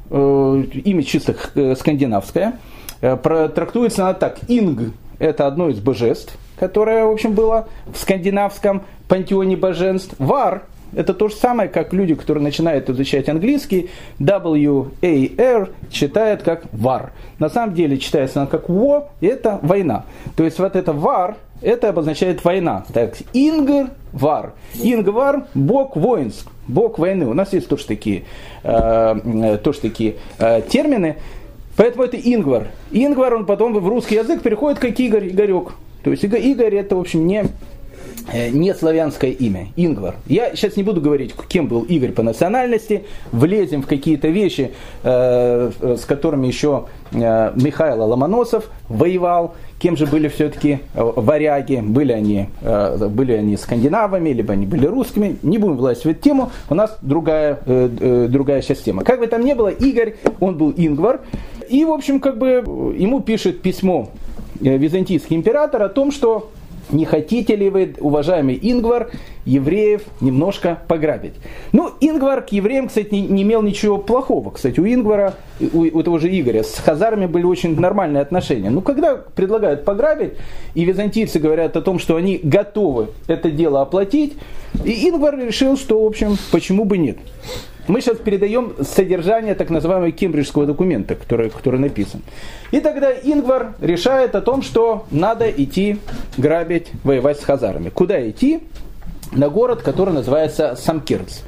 э, 0.09 0.63
имя 0.83 1.03
чисто 1.03 1.35
э, 1.55 1.75
скандинавское, 1.75 2.59
э, 3.01 3.17
трактуется 3.55 4.03
она 4.03 4.13
так, 4.13 4.39
Инг– 4.47 4.93
это 5.19 5.47
одно 5.47 5.69
из 5.69 5.79
божеств, 5.79 6.37
которое, 6.57 7.05
в 7.05 7.11
общем, 7.11 7.33
было 7.33 7.67
в 7.91 7.97
скандинавском 7.97 8.83
пантеоне 9.07 9.55
божеств, 9.55 10.13
Вар 10.19 10.63
это 10.93 11.13
то 11.13 11.29
же 11.29 11.35
самое, 11.35 11.69
как 11.69 11.93
люди, 11.93 12.15
которые 12.15 12.43
начинают 12.43 12.89
изучать 12.89 13.29
английский, 13.29 13.89
W-A-R 14.19 15.69
читают 15.89 16.43
как 16.43 16.65
war. 16.73 17.09
На 17.39 17.49
самом 17.49 17.73
деле 17.73 17.97
читается 17.97 18.41
она 18.41 18.49
как 18.49 18.69
war, 18.69 19.05
это 19.21 19.59
война. 19.61 20.05
То 20.35 20.43
есть 20.43 20.59
вот 20.59 20.75
это 20.75 20.91
war, 20.91 21.35
это 21.61 21.89
обозначает 21.89 22.43
война. 22.43 22.85
Так, 22.93 23.15
Ингр 23.33 23.89
вар. 24.11 24.53
Ингвар– 24.81 25.45
бог 25.53 25.95
воинск, 25.95 26.47
бог 26.67 26.99
войны. 26.99 27.27
У 27.27 27.33
нас 27.33 27.53
есть 27.53 27.67
тоже 27.67 27.85
такие, 27.85 28.23
э, 28.63 29.57
тоже 29.63 29.79
такие 29.79 30.15
э, 30.39 30.61
термины. 30.67 31.17
Поэтому 31.77 32.03
это 32.03 32.17
Ингвар. 32.17 32.67
Ингвар, 32.91 33.35
он 33.35 33.45
потом 33.45 33.73
в 33.73 33.87
русский 33.87 34.15
язык 34.15 34.41
переходит 34.41 34.79
как 34.79 34.99
Игорь, 34.99 35.29
Игорек. 35.29 35.73
То 36.03 36.11
есть 36.11 36.23
Игорь 36.23 36.75
это, 36.75 36.95
в 36.95 36.99
общем, 36.99 37.25
не 37.25 37.45
Э, 38.31 38.49
не 38.49 38.73
славянское 38.73 39.31
имя, 39.31 39.67
Ингвар. 39.75 40.15
Я 40.27 40.55
сейчас 40.55 40.75
не 40.77 40.83
буду 40.83 41.01
говорить, 41.01 41.33
кем 41.47 41.67
был 41.67 41.81
Игорь 41.83 42.11
по 42.11 42.23
национальности, 42.23 43.03
влезем 43.31 43.81
в 43.81 43.87
какие-то 43.87 44.27
вещи, 44.27 44.71
э, 45.03 45.71
с 45.81 46.05
которыми 46.05 46.47
еще 46.47 46.85
э, 47.11 47.51
Михаил 47.55 48.03
Ломоносов 48.03 48.69
воевал, 48.89 49.55
кем 49.79 49.97
же 49.97 50.05
были 50.05 50.27
все-таки 50.27 50.79
варяги, 50.93 51.81
были 51.81 52.11
они, 52.11 52.49
были 52.61 53.33
они 53.33 53.57
скандинавами, 53.57 54.29
либо 54.29 54.53
они 54.53 54.67
были 54.67 54.85
русскими, 54.85 55.37
не 55.41 55.57
будем 55.57 55.77
влазить 55.77 56.05
в 56.05 56.09
эту 56.09 56.21
тему, 56.21 56.51
у 56.69 56.75
нас 56.75 56.99
другая, 57.01 57.57
другая 57.65 58.61
сейчас 58.61 58.79
тема. 58.79 59.03
Как 59.03 59.19
бы 59.19 59.25
там 59.25 59.43
ни 59.43 59.53
было, 59.53 59.69
Игорь, 59.69 60.17
он 60.39 60.55
был 60.55 60.71
Ингвар, 60.77 61.21
и, 61.67 61.83
в 61.83 61.91
общем, 61.91 62.19
как 62.19 62.37
бы 62.37 62.63
ему 62.95 63.21
пишет 63.21 63.63
письмо 63.63 64.09
византийский 64.59 65.35
император 65.35 65.81
о 65.81 65.89
том, 65.89 66.11
что 66.11 66.51
не 66.89 67.05
хотите 67.05 67.55
ли 67.55 67.69
вы, 67.69 67.95
уважаемый 67.99 68.57
Ингвар, 68.61 69.11
евреев 69.45 70.03
немножко 70.19 70.81
пограбить? 70.87 71.33
Ну, 71.71 71.91
Ингвар 71.99 72.41
к 72.41 72.49
евреям, 72.49 72.87
кстати, 72.87 73.09
не, 73.11 73.21
не 73.21 73.43
имел 73.43 73.61
ничего 73.61 73.97
плохого. 73.97 74.51
Кстати, 74.51 74.79
у 74.79 74.85
Ингвара, 74.85 75.35
у, 75.59 75.81
у 75.81 76.03
того 76.03 76.19
же 76.19 76.27
Игоря, 76.27 76.63
с 76.63 76.77
хазарами 76.79 77.25
были 77.25 77.43
очень 77.43 77.79
нормальные 77.79 78.21
отношения. 78.21 78.69
Ну, 78.69 78.81
когда 78.81 79.15
предлагают 79.15 79.85
пограбить, 79.85 80.33
и 80.75 80.83
византийцы 80.85 81.39
говорят 81.39 81.77
о 81.77 81.81
том, 81.81 81.99
что 81.99 82.15
они 82.15 82.39
готовы 82.41 83.09
это 83.27 83.51
дело 83.51 83.81
оплатить, 83.81 84.37
и 84.83 85.09
Ингвар 85.09 85.37
решил, 85.37 85.77
что, 85.77 86.01
в 86.01 86.05
общем, 86.05 86.37
почему 86.51 86.85
бы 86.85 86.97
нет. 86.97 87.17
Мы 87.87 88.01
сейчас 88.01 88.17
передаем 88.17 88.73
содержание 88.81 89.55
так 89.55 89.69
называемого 89.69 90.11
кембриджского 90.11 90.65
документа, 90.65 91.15
который, 91.15 91.49
который 91.49 91.79
написан. 91.79 92.21
И 92.69 92.79
тогда 92.79 93.11
Ингвар 93.11 93.73
решает 93.81 94.35
о 94.35 94.41
том, 94.41 94.61
что 94.61 95.05
надо 95.09 95.49
идти 95.49 95.97
грабить, 96.37 96.91
воевать 97.03 97.39
с 97.39 97.43
хазарами. 97.43 97.89
Куда 97.89 98.29
идти? 98.29 98.59
На 99.31 99.49
город, 99.49 99.81
который 99.81 100.13
называется 100.13 100.75
Самкерц. 100.75 101.39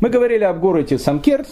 Мы 0.00 0.08
говорили 0.08 0.44
об 0.44 0.60
городе 0.60 0.98
Самкерц, 0.98 1.48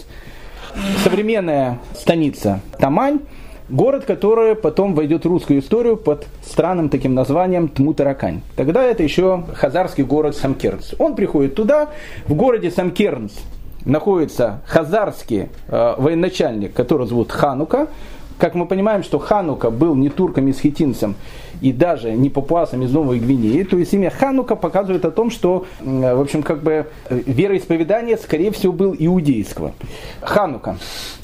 современная 1.04 1.78
станица 1.94 2.60
Тамань, 2.78 3.20
город, 3.68 4.04
который 4.06 4.54
потом 4.54 4.94
войдет 4.94 5.24
в 5.24 5.28
русскую 5.28 5.60
историю 5.60 5.96
под 5.96 6.26
странным 6.42 6.88
таким 6.88 7.14
названием 7.14 7.68
Тмутаракань. 7.68 8.40
Тогда 8.56 8.84
это 8.84 9.02
еще 9.02 9.44
хазарский 9.54 10.04
город 10.04 10.36
Самкернс. 10.36 10.94
Он 10.98 11.14
приходит 11.14 11.54
туда, 11.54 11.90
в 12.26 12.34
городе 12.34 12.70
Самкернс 12.70 13.32
находится 13.84 14.60
хазарский 14.66 15.48
э, 15.68 15.94
военачальник, 15.98 16.72
который 16.72 17.06
зовут 17.06 17.32
Ханука. 17.32 17.88
Как 18.38 18.54
мы 18.54 18.66
понимаем, 18.66 19.02
что 19.02 19.18
Ханука 19.18 19.70
был 19.70 19.94
не 19.94 20.08
турком 20.08 20.48
и 20.48 20.52
схитинцем, 20.52 21.14
и 21.60 21.72
даже 21.72 22.12
не 22.12 22.30
папуасом 22.30 22.82
из 22.82 22.90
Новой 22.90 23.18
Гвинеи, 23.18 23.64
то 23.64 23.76
есть 23.76 23.92
имя 23.92 24.10
Ханука 24.10 24.56
показывает 24.56 25.04
о 25.04 25.10
том, 25.10 25.30
что, 25.30 25.66
э, 25.80 26.14
в 26.14 26.20
общем, 26.20 26.42
как 26.42 26.62
бы 26.62 26.86
э, 27.08 27.20
вероисповедание, 27.26 28.16
скорее 28.16 28.50
всего, 28.50 28.72
был 28.72 28.96
иудейского. 28.98 29.72
Ханука 30.22 30.76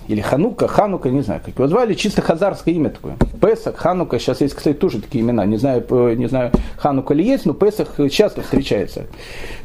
или 0.09 0.21
Ханука, 0.21 0.69
Ханука, 0.69 1.11
не 1.11 1.23
знаю, 1.23 1.41
как 1.45 1.55
его 1.55 1.69
звали, 1.69 1.95
чисто 1.95 2.23
хазарское 2.23 2.75
имя 2.75 2.91
такое. 2.91 3.17
Песах, 3.41 3.77
Ханука, 3.77 4.19
сейчас 4.19 4.41
есть, 4.41 4.55
кстати, 4.55 4.77
тоже 4.77 5.01
такие 5.01 5.23
имена, 5.23 5.45
не 5.47 5.57
знаю, 5.57 5.85
э, 5.89 6.15
не 6.15 6.27
знаю, 6.27 6.53
Ханука 6.77 7.15
ли 7.15 7.25
есть, 7.25 7.47
но 7.47 7.55
Песах 7.55 7.97
часто 8.11 8.43
встречается. 8.43 9.07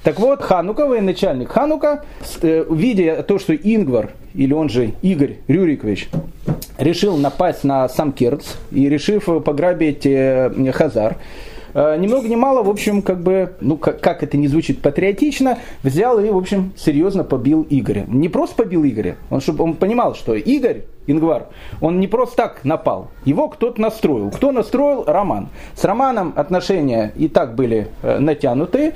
Так 0.03 0.19
вот, 0.19 0.41
Ханука, 0.41 0.87
военачальник 0.87 1.49
Ханука, 1.49 2.03
э, 2.41 2.65
видя 2.69 3.23
то, 3.23 3.39
что 3.39 3.55
Ингвар, 3.55 4.11
или 4.33 4.53
он 4.53 4.69
же 4.69 4.93
Игорь 5.01 5.37
Рюрикович, 5.47 6.09
решил 6.77 7.17
напасть 7.17 7.63
на 7.63 7.87
сам 7.89 8.11
Керц 8.11 8.55
и 8.71 8.89
решив 8.89 9.25
пограбить 9.43 10.05
э, 10.05 10.71
Хазар, 10.73 11.17
ни 11.73 12.07
много 12.07 12.27
ни 12.27 12.35
мало, 12.35 12.63
в 12.63 12.69
общем, 12.69 13.01
как 13.01 13.21
бы, 13.21 13.53
ну, 13.61 13.77
как, 13.77 14.01
как 14.01 14.23
это 14.23 14.37
не 14.37 14.47
звучит 14.47 14.81
патриотично, 14.81 15.59
взял 15.83 16.19
и, 16.19 16.29
в 16.29 16.37
общем, 16.37 16.73
серьезно 16.75 17.23
побил 17.23 17.65
Игоря. 17.69 18.05
Не 18.07 18.29
просто 18.29 18.55
побил 18.55 18.83
Игоря, 18.85 19.17
он, 19.29 19.41
чтобы 19.41 19.63
он 19.63 19.75
понимал, 19.75 20.15
что 20.15 20.35
Игорь, 20.35 20.83
Ингвар, 21.07 21.47
он 21.79 21.99
не 21.99 22.07
просто 22.07 22.35
так 22.35 22.63
напал, 22.63 23.09
его 23.25 23.47
кто-то 23.47 23.81
настроил. 23.81 24.31
Кто 24.31 24.51
настроил? 24.51 25.03
Роман. 25.05 25.49
С 25.75 25.83
Романом 25.83 26.33
отношения 26.35 27.11
и 27.15 27.27
так 27.27 27.55
были 27.55 27.87
э, 28.01 28.19
натянутые. 28.19 28.93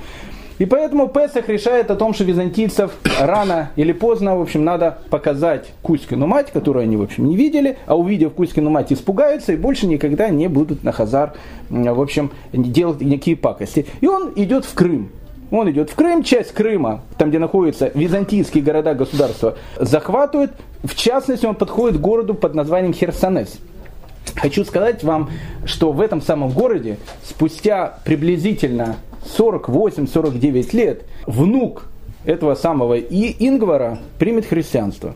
И 0.58 0.66
поэтому 0.66 1.10
Песах 1.10 1.50
решает 1.50 1.92
о 1.92 1.96
том, 1.96 2.14
что 2.14 2.24
византийцев 2.24 2.92
рано 3.20 3.72
или 3.76 3.92
поздно, 3.92 4.38
в 4.38 4.42
общем, 4.42 4.64
надо 4.64 5.00
показать 5.10 5.74
Кузькину 5.82 6.28
мать, 6.28 6.52
которую 6.52 6.84
они, 6.84 6.96
в 6.96 7.02
общем, 7.02 7.26
не 7.28 7.36
видели, 7.36 7.78
а 7.86 7.98
увидев 7.98 8.34
Кузькину 8.34 8.70
мать, 8.70 8.94
испугаются 8.94 9.52
и 9.52 9.58
больше 9.58 9.86
никогда 9.86 10.30
не 10.30 10.48
будут 10.48 10.84
на 10.84 10.94
Хазар, 10.94 11.34
в 11.70 12.02
общем, 12.02 12.32
делать 12.54 13.02
никакие 13.02 13.36
пакости. 13.36 13.86
И 14.00 14.08
он 14.08 14.32
идет 14.36 14.64
в 14.64 14.74
Крым. 14.74 15.12
Он 15.52 15.70
идет 15.70 15.90
в 15.90 15.96
Крым, 15.96 16.24
часть 16.24 16.54
Крыма, 16.54 17.02
там, 17.18 17.30
где 17.30 17.40
находятся 17.40 17.92
византийские 17.94 18.64
города, 18.64 18.94
государства, 18.94 19.56
захватывает. 19.78 20.52
В 20.84 20.96
частности, 20.96 21.46
он 21.46 21.56
подходит 21.56 21.98
к 21.98 22.02
городу 22.02 22.34
под 22.34 22.56
названием 22.56 22.94
Херсонес. 22.94 23.58
Хочу 24.36 24.66
сказать 24.66 25.04
вам, 25.04 25.30
что 25.66 25.92
в 25.92 26.02
этом 26.02 26.22
самом 26.22 26.50
городе 26.50 26.98
спустя 27.24 28.00
приблизительно 28.06 28.96
48-49 29.38 30.76
лет 30.76 31.04
внук 31.26 31.88
этого 32.26 32.56
самого 32.56 32.96
и 32.96 33.36
Ингвара 33.46 34.00
примет 34.18 34.46
христианство. 34.46 35.16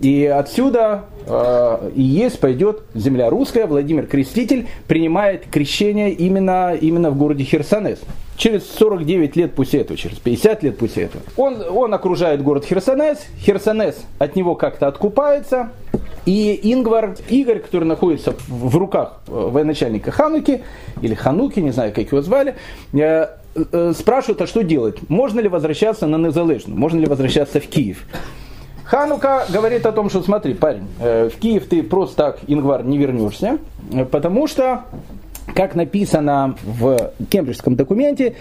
И 0.00 0.24
отсюда 0.24 1.04
э, 1.26 1.90
и 1.94 2.02
есть 2.02 2.40
пойдет 2.40 2.82
земля 2.94 3.28
русская. 3.28 3.66
Владимир 3.66 4.06
Креститель 4.06 4.66
принимает 4.88 5.44
крещение 5.50 6.10
именно, 6.10 6.74
именно 6.74 7.10
в 7.10 7.18
городе 7.18 7.44
Херсонес. 7.44 7.98
Через 8.38 8.66
49 8.70 9.36
лет 9.36 9.54
после 9.54 9.80
этого, 9.80 9.98
через 9.98 10.16
50 10.16 10.62
лет 10.62 10.78
после 10.78 11.04
этого. 11.04 11.22
Он, 11.36 11.62
он 11.70 11.92
окружает 11.92 12.42
город 12.42 12.64
Херсонес. 12.64 13.18
Херсонес 13.40 13.96
от 14.18 14.36
него 14.36 14.54
как-то 14.54 14.86
откупается. 14.88 15.70
И 16.24 16.58
Ингвар, 16.72 17.16
Игорь, 17.28 17.60
который 17.60 17.84
находится 17.84 18.34
в 18.48 18.74
руках 18.76 19.20
э, 19.26 19.32
военачальника 19.32 20.10
Хануки, 20.10 20.62
или 21.02 21.14
Хануки, 21.14 21.60
не 21.60 21.72
знаю, 21.72 21.92
как 21.92 22.06
его 22.06 22.22
звали, 22.22 22.54
э, 22.94 23.26
спрашивают, 23.94 24.42
а 24.42 24.46
что 24.46 24.62
делать? 24.62 24.98
Можно 25.08 25.40
ли 25.40 25.48
возвращаться 25.48 26.06
на 26.06 26.16
Незалежную? 26.16 26.78
Можно 26.78 27.00
ли 27.00 27.06
возвращаться 27.06 27.60
в 27.60 27.66
Киев? 27.66 28.04
Ханука 28.84 29.44
говорит 29.48 29.86
о 29.86 29.92
том, 29.92 30.10
что 30.10 30.22
смотри, 30.22 30.54
парень, 30.54 30.86
в 30.98 31.30
Киев 31.40 31.66
ты 31.66 31.82
просто 31.82 32.16
так, 32.16 32.38
Ингвар, 32.48 32.84
не 32.84 32.98
вернешься, 32.98 33.58
потому 34.10 34.48
что, 34.48 34.82
как 35.54 35.76
написано 35.76 36.56
в 36.64 37.12
кембриджском 37.30 37.76
документе, 37.76 38.34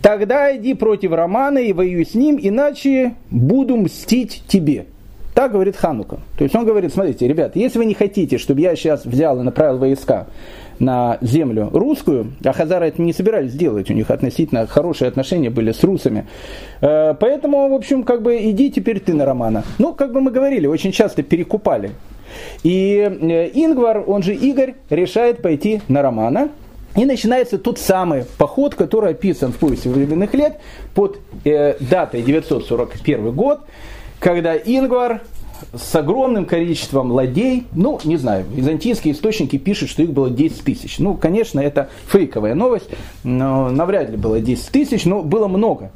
тогда 0.00 0.56
иди 0.56 0.72
против 0.72 1.12
Романа 1.12 1.58
и 1.58 1.74
воюй 1.74 2.06
с 2.06 2.14
ним, 2.14 2.38
иначе 2.40 3.16
буду 3.30 3.76
мстить 3.76 4.44
тебе. 4.48 4.86
Так 5.34 5.52
говорит 5.52 5.76
Ханука. 5.76 6.20
То 6.36 6.44
есть 6.44 6.54
он 6.54 6.66
говорит, 6.66 6.92
смотрите, 6.92 7.26
ребят, 7.26 7.56
если 7.56 7.78
вы 7.78 7.86
не 7.86 7.94
хотите, 7.94 8.38
чтобы 8.38 8.60
я 8.60 8.76
сейчас 8.76 9.04
взял 9.06 9.40
и 9.40 9.42
направил 9.42 9.78
войска 9.78 10.26
на 10.82 11.18
землю 11.20 11.70
русскую, 11.72 12.32
а 12.44 12.52
хазары 12.52 12.88
это 12.88 13.00
не 13.00 13.12
собирались 13.12 13.52
делать, 13.52 13.88
у 13.90 13.94
них 13.94 14.10
относительно 14.10 14.66
хорошие 14.66 15.08
отношения 15.08 15.48
были 15.48 15.70
с 15.70 15.82
русами. 15.84 16.26
Э, 16.80 17.14
поэтому, 17.18 17.68
в 17.68 17.72
общем, 17.72 18.02
как 18.02 18.22
бы 18.22 18.36
иди 18.50 18.70
теперь 18.70 18.98
ты 19.00 19.14
на 19.14 19.24
Романа. 19.24 19.62
Ну, 19.78 19.94
как 19.94 20.12
бы 20.12 20.20
мы 20.20 20.32
говорили, 20.32 20.66
очень 20.66 20.90
часто 20.90 21.22
перекупали. 21.22 21.92
И 22.64 22.96
э, 22.98 23.50
Ингвар, 23.54 24.02
он 24.06 24.22
же 24.22 24.34
Игорь, 24.34 24.74
решает 24.90 25.40
пойти 25.40 25.80
на 25.88 26.02
Романа, 26.02 26.48
и 26.96 27.04
начинается 27.04 27.58
тот 27.58 27.78
самый 27.78 28.24
поход, 28.36 28.74
который 28.74 29.12
описан 29.12 29.52
в 29.52 29.56
повести 29.58 29.88
временных 29.88 30.34
лет 30.34 30.58
под 30.94 31.20
э, 31.44 31.76
датой 31.78 32.22
941 32.22 33.32
год, 33.32 33.60
когда 34.18 34.56
Ингвар 34.56 35.22
с 35.74 35.94
огромным 35.94 36.44
количеством 36.44 37.12
ладей, 37.12 37.64
ну, 37.72 37.98
не 38.04 38.16
знаю, 38.16 38.44
византийские 38.52 39.14
источники 39.14 39.56
пишут, 39.58 39.90
что 39.90 40.02
их 40.02 40.12
было 40.12 40.30
10 40.30 40.62
тысяч. 40.64 40.98
Ну, 40.98 41.14
конечно, 41.14 41.60
это 41.60 41.88
фейковая 42.08 42.54
новость, 42.54 42.88
но 43.24 43.70
навряд 43.70 44.10
ли 44.10 44.16
было 44.16 44.40
10 44.40 44.70
тысяч, 44.70 45.04
но 45.04 45.22
было 45.22 45.48
много. 45.48 45.90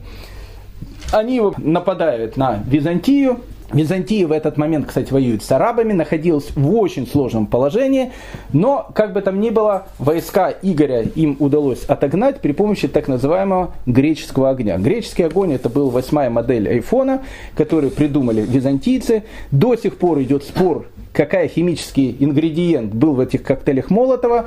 Они 1.12 1.40
нападают 1.58 2.36
на 2.36 2.62
Византию, 2.66 3.40
Византия 3.72 4.26
в 4.26 4.32
этот 4.32 4.56
момент, 4.56 4.86
кстати, 4.86 5.12
воюет 5.12 5.42
с 5.42 5.50
арабами, 5.50 5.92
находилась 5.92 6.50
в 6.54 6.74
очень 6.74 7.06
сложном 7.06 7.46
положении, 7.46 8.12
но, 8.52 8.88
как 8.94 9.12
бы 9.12 9.20
там 9.20 9.40
ни 9.40 9.50
было, 9.50 9.86
войска 9.98 10.54
Игоря 10.62 11.02
им 11.02 11.36
удалось 11.40 11.84
отогнать 11.84 12.40
при 12.40 12.52
помощи 12.52 12.86
так 12.86 13.08
называемого 13.08 13.74
греческого 13.86 14.50
огня. 14.50 14.78
Греческий 14.78 15.24
огонь 15.24 15.52
это 15.52 15.68
был 15.68 15.90
восьмая 15.90 16.30
модель 16.30 16.68
айфона, 16.68 17.22
которую 17.56 17.90
придумали 17.90 18.42
византийцы. 18.42 19.24
До 19.50 19.74
сих 19.76 19.96
пор 19.96 20.22
идет 20.22 20.44
спор, 20.44 20.86
какая 21.12 21.48
химический 21.48 22.16
ингредиент 22.20 22.94
был 22.94 23.14
в 23.14 23.20
этих 23.20 23.42
коктейлях 23.42 23.90
Молотова, 23.90 24.46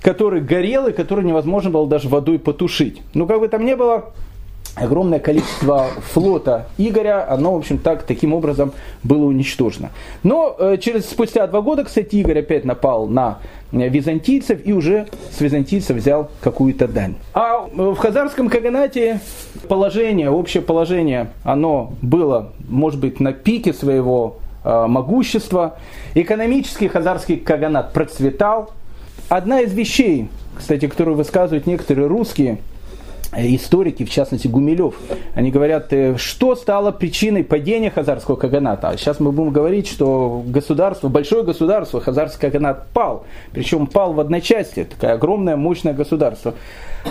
который 0.00 0.40
горел 0.40 0.86
и 0.86 0.92
который 0.92 1.24
невозможно 1.24 1.70
было 1.70 1.86
даже 1.86 2.08
водой 2.08 2.38
потушить. 2.38 3.02
Ну, 3.14 3.26
как 3.26 3.40
бы 3.40 3.48
там 3.48 3.64
ни 3.64 3.74
было, 3.74 4.12
огромное 4.76 5.20
количество 5.20 5.86
флота 6.12 6.66
Игоря, 6.78 7.30
оно, 7.30 7.54
в 7.54 7.58
общем, 7.58 7.78
так, 7.78 8.02
таким 8.02 8.34
образом 8.34 8.72
было 9.02 9.24
уничтожено. 9.24 9.90
Но 10.22 10.54
э, 10.58 10.78
через, 10.80 11.08
спустя 11.08 11.46
два 11.46 11.60
года, 11.60 11.84
кстати, 11.84 12.16
Игорь 12.16 12.40
опять 12.40 12.64
напал 12.64 13.06
на 13.06 13.38
э, 13.72 13.88
византийцев 13.88 14.60
и 14.64 14.72
уже 14.72 15.06
с 15.30 15.40
византийцев 15.40 15.96
взял 15.96 16.30
какую-то 16.40 16.88
дань. 16.88 17.14
А 17.34 17.66
э, 17.66 17.70
в 17.76 17.96
Хазарском 17.96 18.48
Каганате 18.48 19.20
положение, 19.68 20.30
общее 20.30 20.62
положение, 20.62 21.30
оно 21.44 21.92
было, 22.02 22.52
может 22.68 23.00
быть, 23.00 23.20
на 23.20 23.32
пике 23.32 23.72
своего 23.72 24.38
могущества. 24.64 25.76
Экономический 26.14 26.88
Хазарский 26.88 27.36
Каганат 27.36 27.92
процветал. 27.92 28.70
Одна 29.28 29.60
из 29.60 29.74
вещей, 29.74 30.30
кстати, 30.56 30.88
которую 30.88 31.18
высказывают 31.18 31.66
некоторые 31.66 32.06
русские– 32.06 32.58
историки, 33.36 34.04
в 34.04 34.10
частности 34.10 34.48
Гумилев, 34.48 34.94
они 35.34 35.50
говорят, 35.50 35.92
э, 35.92 36.16
что 36.16 36.54
стало 36.56 36.92
причиной 36.92 37.44
падения 37.44 37.90
Хазарского 37.90 38.36
Каганата. 38.36 38.88
А 38.88 38.96
сейчас 38.96 39.20
мы 39.20 39.32
будем 39.32 39.50
говорить, 39.50 39.88
что 39.88 40.42
государство, 40.46 41.08
большое 41.08 41.44
государство, 41.44 42.00
Хазарский 42.00 42.40
Каганат 42.40 42.86
пал. 42.92 43.24
Причем 43.52 43.86
пал 43.86 44.12
в 44.12 44.20
одночасье, 44.20 44.84
такое 44.84 45.12
огромное, 45.12 45.56
мощное 45.56 45.94
государство. 45.94 46.54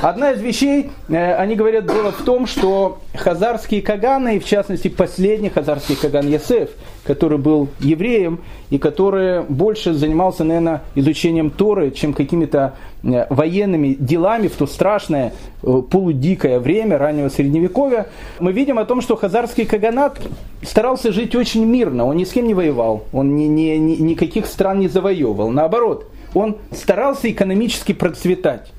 Одна 0.01 0.31
из 0.31 0.41
вещей, 0.41 0.89
э, 1.07 1.35
они 1.35 1.55
говорят, 1.55 1.85
было 1.85 2.11
в 2.11 2.23
том, 2.23 2.47
что 2.47 2.99
хазарские 3.15 3.81
каганы, 3.81 4.37
и 4.37 4.39
в 4.39 4.45
частности 4.45 4.87
последний 4.87 5.49
хазарский 5.49 5.95
каган 5.95 6.27
Ясеф, 6.27 6.71
который 7.05 7.37
был 7.37 7.69
евреем 7.79 8.39
и 8.69 8.79
который 8.79 9.43
больше 9.43 9.93
занимался, 9.93 10.43
наверное, 10.43 10.81
изучением 10.95 11.51
Торы, 11.51 11.91
чем 11.91 12.13
какими-то 12.13 12.75
э, 13.03 13.27
военными 13.29 13.93
делами 13.93 14.47
в 14.47 14.55
то 14.55 14.65
страшное 14.65 15.33
э, 15.61 15.81
полудикое 15.89 16.59
время 16.59 16.97
раннего 16.97 17.29
средневековья, 17.29 18.07
мы 18.39 18.51
видим 18.51 18.79
о 18.79 18.85
том, 18.85 18.99
что 18.99 19.15
хазарский 19.15 19.65
каганат 19.65 20.19
старался 20.63 21.13
жить 21.13 21.35
очень 21.35 21.65
мирно, 21.65 22.05
он 22.05 22.17
ни 22.17 22.23
с 22.23 22.31
кем 22.31 22.47
не 22.47 22.55
воевал, 22.55 23.03
он 23.13 23.35
ни, 23.35 23.43
ни, 23.43 23.75
ни, 23.77 23.95
никаких 24.01 24.47
стран 24.47 24.79
не 24.79 24.87
завоевывал, 24.87 25.49
наоборот, 25.51 26.09
он 26.33 26.57
старался 26.71 27.31
экономически 27.31 27.93
процветать. 27.93 28.71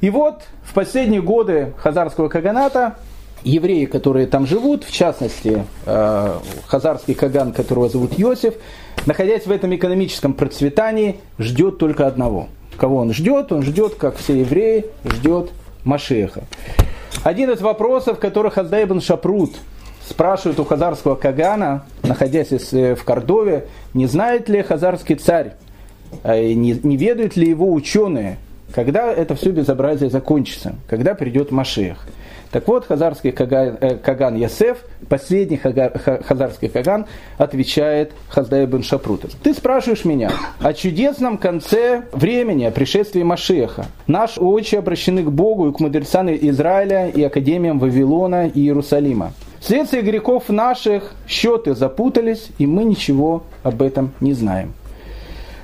И 0.00 0.08
вот 0.08 0.42
в 0.64 0.72
последние 0.72 1.20
годы 1.20 1.74
Хазарского 1.76 2.28
Каганата 2.28 2.96
евреи, 3.42 3.84
которые 3.84 4.26
там 4.26 4.46
живут, 4.46 4.84
в 4.84 4.92
частности, 4.92 5.64
э, 5.86 6.32
хазарский 6.66 7.14
Каган, 7.14 7.52
которого 7.52 7.88
зовут 7.88 8.18
Йосиф, 8.18 8.54
находясь 9.06 9.46
в 9.46 9.50
этом 9.50 9.74
экономическом 9.74 10.34
процветании, 10.34 11.20
ждет 11.38 11.78
только 11.78 12.06
одного. 12.06 12.48
Кого 12.78 12.96
он 12.96 13.12
ждет? 13.12 13.52
Он 13.52 13.62
ждет, 13.62 13.94
как 13.96 14.16
все 14.16 14.40
евреи, 14.40 14.86
ждет 15.04 15.50
Машеха. 15.84 16.44
Один 17.22 17.50
из 17.50 17.60
вопросов, 17.60 18.18
который 18.18 18.50
Хаздай 18.50 18.84
ибн 18.84 19.00
Шапрут 19.00 19.56
спрашивает 20.08 20.58
у 20.58 20.64
хазарского 20.64 21.14
Кагана, 21.14 21.84
находясь 22.02 22.72
э, 22.72 22.94
в 22.94 23.04
Кордове, 23.04 23.66
не 23.94 24.06
знает 24.06 24.48
ли 24.48 24.62
хазарский 24.62 25.14
царь, 25.16 25.52
э, 26.24 26.52
не 26.52 26.96
ведают 26.96 27.36
ли 27.36 27.48
его 27.48 27.72
ученые, 27.72 28.38
когда 28.74 29.12
это 29.12 29.34
все 29.34 29.50
безобразие 29.50 30.10
закончится, 30.10 30.74
когда 30.88 31.14
придет 31.14 31.50
Машех. 31.50 32.06
Так 32.50 32.66
вот, 32.66 32.84
хазарский 32.86 33.30
Каган, 33.30 33.78
э, 33.80 33.96
Каган 33.96 34.34
Ясеф, 34.34 34.78
последний 35.08 35.56
хазарский 35.56 36.68
Каган, 36.68 37.06
отвечает 37.38 38.12
Хаздай 38.28 38.66
бен 38.66 38.82
Шапрута. 38.82 39.28
Ты 39.42 39.54
спрашиваешь 39.54 40.04
меня 40.04 40.32
о 40.58 40.72
чудесном 40.72 41.38
конце 41.38 42.02
времени, 42.12 42.64
о 42.64 42.72
пришествии 42.72 43.22
Машеха. 43.22 43.86
Наши 44.08 44.40
очи 44.40 44.74
обращены 44.74 45.22
к 45.22 45.30
Богу 45.30 45.68
и 45.68 45.72
к 45.72 45.78
мудрецам 45.78 46.28
Израиля 46.28 47.08
и 47.08 47.22
академиям 47.22 47.78
Вавилона 47.78 48.48
и 48.48 48.60
Иерусалима. 48.60 49.32
Вследствие 49.60 50.02
грехов 50.02 50.48
наших 50.48 51.12
счеты 51.28 51.74
запутались, 51.74 52.48
и 52.58 52.66
мы 52.66 52.82
ничего 52.82 53.44
об 53.62 53.82
этом 53.82 54.12
не 54.20 54.32
знаем. 54.32 54.72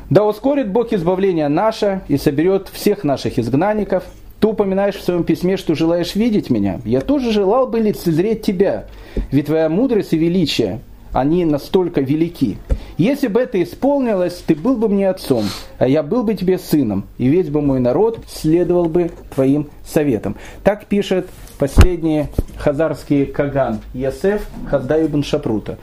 Да 0.09 0.25
ускорит 0.25 0.71
Бог 0.71 0.93
избавление 0.93 1.49
наше 1.49 2.03
и 2.09 2.17
соберет 2.17 2.69
всех 2.69 3.03
наших 3.03 3.39
изгнанников. 3.39 4.05
Ты 4.39 4.49
упоминаешь 4.49 4.97
в 4.97 5.03
своем 5.03 5.25
письме, 5.25 5.57
что 5.57 5.75
желаешь 5.75 6.15
видеть 6.15 6.51
меня. 6.51 6.81
Я 6.85 7.01
тоже 7.01 7.33
желал 7.33 7.67
бы 7.67 7.81
лицезреть 7.81 8.43
тебя, 8.43 8.87
ведь 9.33 9.47
твоя 9.47 9.69
мудрость 9.69 10.13
и 10.13 10.19
величие, 10.19 10.81
они 11.13 11.45
настолько 11.45 12.03
велики. 12.03 12.59
Если 12.99 13.29
бы 13.29 13.41
это 13.41 13.63
исполнилось, 13.63 14.45
ты 14.47 14.55
был 14.55 14.77
бы 14.77 14.89
мне 14.89 15.09
отцом, 15.09 15.45
а 15.79 15.89
я 15.89 16.03
был 16.03 16.23
бы 16.23 16.35
тебе 16.35 16.59
сыном, 16.59 17.07
и 17.19 17.29
весь 17.29 17.49
бы 17.49 17.63
мой 17.63 17.81
народ 17.81 18.21
следовал 18.29 18.85
бы 18.85 19.11
твоим 19.35 19.69
советам. 19.85 20.37
Так 20.63 20.87
пишет 20.87 21.27
последний 21.59 22.27
хазарский 22.59 23.27
Каган 23.27 23.81
Ясеф 23.95 24.47
Хаздай 24.69 25.07
ибн 25.07 25.23
Шапрута. 25.23 25.79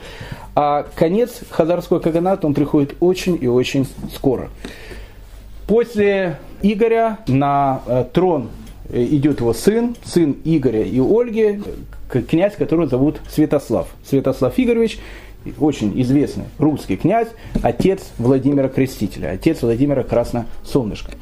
А 0.56 0.86
конец 0.96 1.42
хазарского 1.50 2.00
каганата, 2.00 2.46
он 2.46 2.54
приходит 2.54 2.96
очень 3.00 3.38
и 3.42 3.48
очень 3.48 3.88
скоро. 4.14 4.50
После 5.68 6.38
Игоря 6.62 7.20
на 7.28 7.82
э, 7.88 8.06
трон 8.12 8.50
э, 8.90 9.04
идет 9.04 9.40
его 9.40 9.54
сын, 9.54 9.96
сын 10.04 10.36
Игоря 10.44 10.84
и 10.84 11.00
Ольги, 11.00 11.62
князь, 12.30 12.56
которого 12.56 12.88
зовут 12.88 13.20
Святослав. 13.30 13.88
Святослав 14.06 14.54
Игоревич, 14.58 15.00
очень 15.60 16.00
известный 16.02 16.46
русский 16.60 16.98
князь, 16.98 17.30
отец 17.62 18.02
Владимира 18.18 18.70
Крестителя, 18.70 19.32
отец 19.32 19.62
Владимира 19.62 20.04
Красносолнышка. 20.04 21.14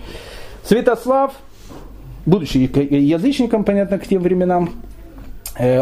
Святослав, 0.63 1.34
будучи 2.26 2.58
язычником, 2.58 3.63
понятно, 3.63 3.98
к 4.00 4.08
тем 4.08 4.22
временам, 4.22 4.72
э, 5.58 5.82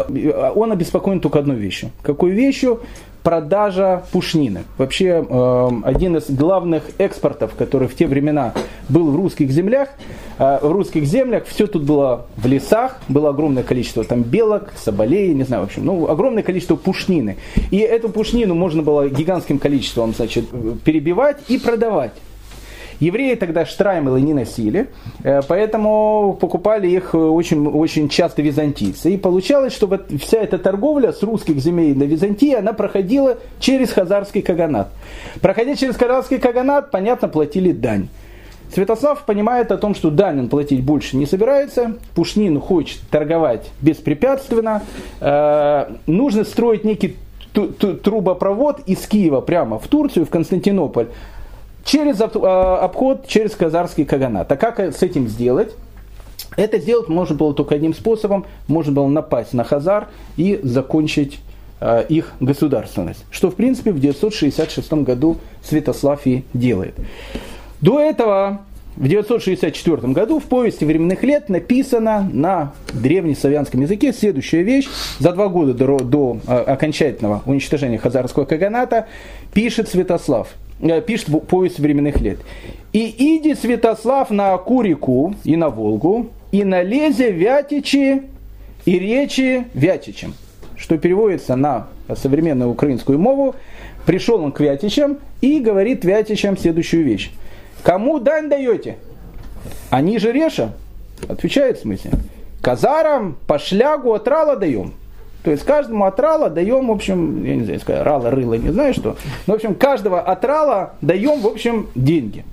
он 0.54 0.72
обеспокоен 0.72 1.20
только 1.20 1.40
одной 1.40 1.56
вещью. 1.56 1.90
Какой 2.02 2.30
вещью? 2.30 2.80
Продажа 3.22 4.04
пушнины. 4.12 4.64
Вообще 4.78 5.24
э, 5.28 5.70
один 5.84 6.16
из 6.16 6.30
главных 6.30 6.84
экспортов, 6.98 7.54
который 7.56 7.88
в 7.88 7.94
те 7.94 8.06
времена 8.06 8.54
был 8.88 9.10
в 9.10 9.16
русских 9.16 9.50
землях, 9.50 9.88
э, 10.38 10.58
в 10.62 10.72
русских 10.72 11.04
землях 11.04 11.44
все 11.46 11.66
тут 11.66 11.82
было 11.82 12.26
в 12.36 12.46
лесах, 12.46 12.98
было 13.08 13.30
огромное 13.30 13.62
количество 13.62 14.04
там 14.04 14.22
белок, 14.22 14.72
соболей, 14.76 15.34
не 15.34 15.44
знаю, 15.44 15.62
в 15.62 15.66
общем, 15.66 15.84
ну, 15.84 16.08
огромное 16.08 16.42
количество 16.42 16.76
пушнины. 16.76 17.36
И 17.70 17.78
эту 17.78 18.08
пушнину 18.08 18.54
можно 18.54 18.82
было 18.82 19.08
гигантским 19.08 19.58
количеством, 19.58 20.14
значит, 20.14 20.46
перебивать 20.84 21.38
и 21.48 21.58
продавать. 21.58 22.12
Евреи 23.00 23.34
тогда 23.34 23.64
штраймелы 23.64 24.20
не 24.20 24.34
носили, 24.34 24.88
э, 25.24 25.40
поэтому 25.48 26.36
покупали 26.38 26.88
их 26.88 27.14
очень, 27.14 27.66
очень 27.66 28.08
часто 28.08 28.42
византийцы. 28.42 29.10
И 29.12 29.16
получалось, 29.16 29.72
что 29.72 29.86
вот 29.86 30.10
вся 30.20 30.38
эта 30.38 30.58
торговля 30.58 31.12
с 31.12 31.22
русских 31.22 31.58
земель 31.58 31.96
на 31.96 32.04
Византии, 32.04 32.54
она 32.54 32.74
проходила 32.74 33.38
через 33.58 33.90
Хазарский 33.90 34.42
Каганат. 34.42 34.88
Проходя 35.40 35.74
через 35.76 35.96
Хазарский 35.96 36.38
Каганат, 36.38 36.90
понятно, 36.90 37.28
платили 37.28 37.72
дань. 37.72 38.08
Святослав 38.72 39.24
понимает 39.24 39.72
о 39.72 39.78
том, 39.78 39.94
что 39.94 40.10
дань 40.10 40.38
он 40.38 40.48
платить 40.48 40.84
больше 40.84 41.16
не 41.16 41.26
собирается, 41.26 41.94
Пушнин 42.14 42.60
хочет 42.60 43.00
торговать 43.10 43.68
беспрепятственно, 43.80 44.82
э, 45.20 45.86
нужно 46.06 46.44
строить 46.44 46.84
некий 46.84 47.16
трубопровод 47.52 48.80
из 48.86 49.06
Киева 49.06 49.40
прямо 49.40 49.78
в 49.78 49.88
Турцию, 49.88 50.24
в 50.24 50.30
Константинополь, 50.30 51.08
через 51.84 52.20
а, 52.20 52.78
обход 52.78 53.26
через 53.26 53.54
Казарский 53.54 54.04
Каганат. 54.04 54.50
А 54.50 54.56
как 54.56 54.80
с 54.80 55.02
этим 55.02 55.28
сделать? 55.28 55.74
Это 56.56 56.78
сделать 56.78 57.08
можно 57.08 57.36
было 57.36 57.54
только 57.54 57.74
одним 57.74 57.94
способом. 57.94 58.46
Можно 58.66 58.92
было 58.92 59.06
напасть 59.06 59.52
на 59.52 59.64
Хазар 59.64 60.08
и 60.36 60.58
закончить 60.62 61.38
э, 61.80 62.04
их 62.08 62.32
государственность. 62.40 63.24
Что, 63.30 63.50
в 63.50 63.54
принципе, 63.54 63.92
в 63.92 64.00
966 64.00 64.92
году 64.92 65.38
Святослав 65.62 66.26
и 66.26 66.44
делает. 66.52 66.94
До 67.80 68.00
этого, 68.00 68.62
в 68.96 69.06
964 69.06 70.12
году, 70.12 70.40
в 70.40 70.44
повести 70.44 70.84
временных 70.84 71.22
лет 71.22 71.48
написано 71.48 72.28
на 72.32 72.72
древнеславянском 72.92 73.82
языке 73.82 74.12
следующая 74.12 74.62
вещь. 74.62 74.88
За 75.20 75.32
два 75.32 75.48
года 75.48 75.72
до, 75.72 75.98
до 75.98 76.38
э, 76.46 76.52
окончательного 76.52 77.42
уничтожения 77.46 77.98
Хазарского 77.98 78.44
Каганата 78.44 79.06
пишет 79.52 79.88
Святослав– 79.88 80.48
Э, 80.58 80.69
пишет 81.06 81.28
повесть 81.46 81.78
временных 81.78 82.20
лет. 82.20 82.38
«И 82.92 83.36
иди, 83.36 83.54
Святослав, 83.54 84.30
на 84.30 84.56
Курику 84.58 85.34
и 85.44 85.56
на 85.56 85.68
Волгу, 85.68 86.28
и 86.52 86.64
на 86.64 86.82
Лезе 86.82 87.30
Вятичи 87.30 88.22
и 88.84 88.98
речи 88.98 89.64
Вятичем». 89.74 90.34
что 90.80 90.96
переводится 90.96 91.56
на 91.56 91.88
современную 92.16 92.70
украинскую 92.70 93.18
мову. 93.18 93.54
Пришел 94.06 94.42
он 94.42 94.50
к 94.50 94.60
Вятичам 94.60 95.18
и 95.42 95.60
говорит 95.60 96.04
Вятичам 96.04 96.56
следующую 96.56 97.04
вещь. 97.04 97.30
Кому 97.82 98.18
дань 98.18 98.48
даете? 98.48 98.96
Они 99.90 100.18
же 100.18 100.32
Реша. 100.32 100.72
Отвечает 101.28 101.78
в 101.78 101.82
смысле. 101.82 102.12
Казарам 102.62 103.36
по 103.46 103.58
шлягу 103.58 104.14
от 104.14 104.26
рала 104.26 104.56
даем. 104.56 104.94
То 105.42 105.50
есть 105.50 105.64
каждому 105.64 106.04
отрала 106.04 106.50
даем, 106.50 106.88
в 106.88 106.90
общем, 106.90 107.44
я 107.44 107.56
не 107.56 107.64
знаю, 107.64 107.80
сказать, 107.80 108.02
рала, 108.04 108.30
рыла, 108.30 108.54
не 108.54 108.70
знаю 108.70 108.92
что. 108.92 109.16
Но, 109.46 109.54
в 109.54 109.56
общем, 109.56 109.74
каждого 109.74 110.20
отрала 110.20 110.94
даем, 111.00 111.40
в 111.40 111.46
общем, 111.46 111.88
деньги. 111.94 112.44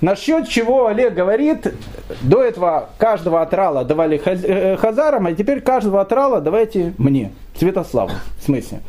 Насчет 0.00 0.48
чего 0.48 0.86
Олег 0.86 1.14
говорит, 1.14 1.74
до 2.22 2.42
этого 2.42 2.88
каждого 2.96 3.42
отрала 3.42 3.84
давали 3.84 4.20
э, 4.24 4.76
хазарам, 4.76 5.26
а 5.26 5.32
теперь 5.32 5.60
каждого 5.60 6.00
отрала 6.00 6.40
давайте 6.40 6.94
мне, 6.96 7.32
Святославу, 7.54 8.12
в 8.38 8.44
смысле. 8.44 8.80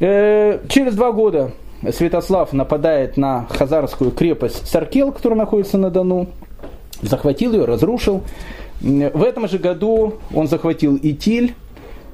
Э, 0.00 0.58
через 0.68 0.94
два 0.94 1.12
года 1.12 1.52
Святослав 1.92 2.52
нападает 2.52 3.16
на 3.16 3.46
хазарскую 3.50 4.10
крепость 4.10 4.66
Саркел, 4.66 5.12
которая 5.12 5.38
находится 5.38 5.78
на 5.78 5.90
Дону, 5.90 6.28
захватил 7.02 7.52
ее, 7.52 7.64
разрушил. 7.64 8.22
В 8.80 9.22
этом 9.22 9.48
же 9.48 9.58
году 9.58 10.14
он 10.34 10.48
захватил 10.48 10.98
Итиль, 11.00 11.54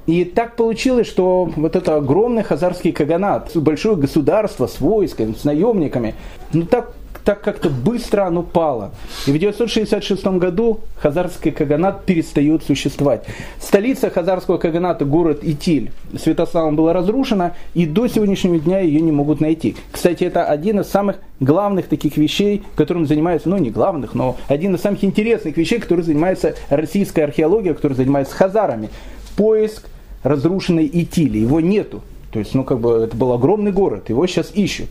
и 0.07 0.25
так 0.25 0.57
получилось, 0.57 1.07
что 1.07 1.51
вот 1.57 1.77
это 1.77 1.97
огромный 1.97 2.43
хазарский 2.43 2.93
каганат, 2.93 3.51
большое 3.55 3.97
государство 3.97 4.67
с 4.67 4.81
войсками, 4.81 5.35
с 5.35 5.45
наемниками, 5.45 6.15
ну 6.53 6.65
так 6.65 6.93
так 7.25 7.43
как-то 7.43 7.71
быстро 7.71 8.27
оно 8.27 8.43
пало. 8.43 8.93
И 9.27 9.33
в 9.33 9.39
966 9.39 10.27
году 10.39 10.81
Хазарский 10.97 11.51
Каганат 11.51 12.05
перестает 12.05 12.63
существовать. 12.65 13.25
Столица 13.61 14.11
Хазарского 14.11 14.59
Каганата, 14.59 15.05
город 15.05 15.41
Итиль, 15.43 15.91
Святославом 16.19 16.77
была 16.77 16.93
разрушена, 16.93 17.55
и 17.75 17.87
до 17.87 18.07
сегодняшнего 18.07 18.59
дня 18.59 18.81
ее 18.81 19.01
не 19.01 19.13
могут 19.13 19.41
найти. 19.41 19.77
Кстати, 19.93 20.25
это 20.25 20.45
один 20.45 20.81
из 20.81 20.89
самых 20.89 21.17
главных 21.41 21.89
таких 21.89 22.17
вещей, 22.17 22.63
которым 22.75 23.07
занимается, 23.07 23.49
ну 23.49 23.59
не 23.59 23.71
главных, 23.71 24.15
но 24.15 24.37
один 24.49 24.75
из 24.75 24.81
самых 24.81 25.05
интересных 25.05 25.57
вещей, 25.57 25.79
которым 25.79 26.05
занимается 26.05 26.55
российская 26.69 27.25
археология, 27.25 27.75
которая 27.75 27.97
занимается 27.97 28.35
хазарами. 28.35 28.91
Поиск 29.40 29.88
разрушенной 30.22 30.90
Итили. 30.92 31.38
Его 31.38 31.61
нету. 31.61 32.03
То 32.31 32.38
есть, 32.38 32.55
ну, 32.55 32.62
как 32.62 32.79
бы, 32.79 33.05
это 33.05 33.16
был 33.16 33.33
огромный 33.33 33.72
город, 33.72 34.11
его 34.11 34.26
сейчас 34.26 34.50
ищут. 34.53 34.88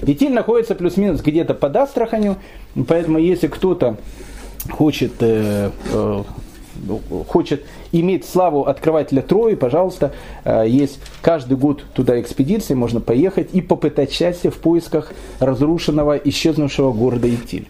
Итиль 0.00 0.32
находится 0.32 0.74
плюс-минус 0.74 1.20
где-то 1.20 1.52
под 1.52 1.76
Астраханью, 1.76 2.36
поэтому 2.88 3.18
если 3.18 3.46
кто-то 3.46 3.98
хочет, 4.70 5.12
э, 5.20 5.70
э, 5.92 6.22
хочет 7.28 7.66
иметь 7.92 8.24
славу 8.24 8.64
открывателя 8.64 9.20
Трои, 9.20 9.54
пожалуйста, 9.54 10.14
э, 10.44 10.64
есть 10.66 10.98
каждый 11.20 11.58
год 11.58 11.84
туда 11.92 12.18
экспедиции, 12.18 12.72
можно 12.72 13.00
поехать 13.00 13.50
и 13.52 13.60
попытать 13.60 14.12
счастье 14.12 14.50
в 14.50 14.56
поисках 14.56 15.12
разрушенного, 15.40 16.16
исчезнувшего 16.16 16.92
города 16.92 17.28
Итиль. 17.28 17.68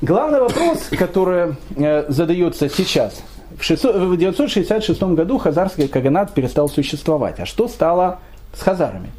Главный 0.00 0.40
вопрос, 0.40 0.88
который 0.98 1.54
э, 1.76 2.06
задается 2.08 2.68
сейчас, 2.68 3.22
в 3.58 4.16
966 4.16 5.02
году 5.02 5.38
хазарский 5.38 5.88
каганат 5.88 6.34
перестал 6.34 6.68
существовать. 6.68 7.40
А 7.40 7.46
что 7.46 7.68
стало 7.68 8.20
с 8.54 8.62
хазарами? 8.62 9.10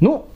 Ну, 0.00 0.26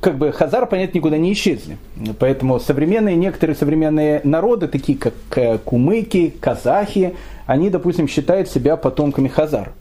как 0.00 0.18
бы 0.18 0.32
хазар, 0.32 0.66
понятно, 0.66 0.98
никуда 0.98 1.16
не 1.16 1.32
исчезли. 1.32 1.78
Поэтому 2.18 2.58
современные, 2.58 3.14
некоторые 3.14 3.54
современные 3.56 4.20
народы, 4.24 4.66
такие 4.66 4.98
как 4.98 5.14
э, 5.36 5.58
кумыки, 5.58 6.34
казахи, 6.40 7.14
они, 7.46 7.70
допустим, 7.70 8.08
считают 8.08 8.48
себя 8.48 8.76
потомками 8.76 9.28
хазар. 9.28 9.72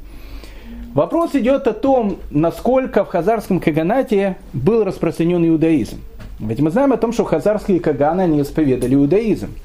Вопрос 0.94 1.36
идет 1.36 1.68
о 1.68 1.74
том, 1.74 2.18
насколько 2.30 3.06
в 3.06 3.08
хазарском 3.08 3.60
каганате 3.60 4.38
был 4.54 4.84
распространен 4.84 5.44
иудаизм. 5.48 6.02
Ведь 6.40 6.60
мы 6.60 6.70
знаем 6.70 6.92
о 6.92 6.98
том, 6.98 7.14
что 7.14 7.24
хазарские 7.24 7.80
каганы, 7.80 8.22
они 8.22 8.42
исповедали 8.42 8.96
иудаизм. 8.96 9.56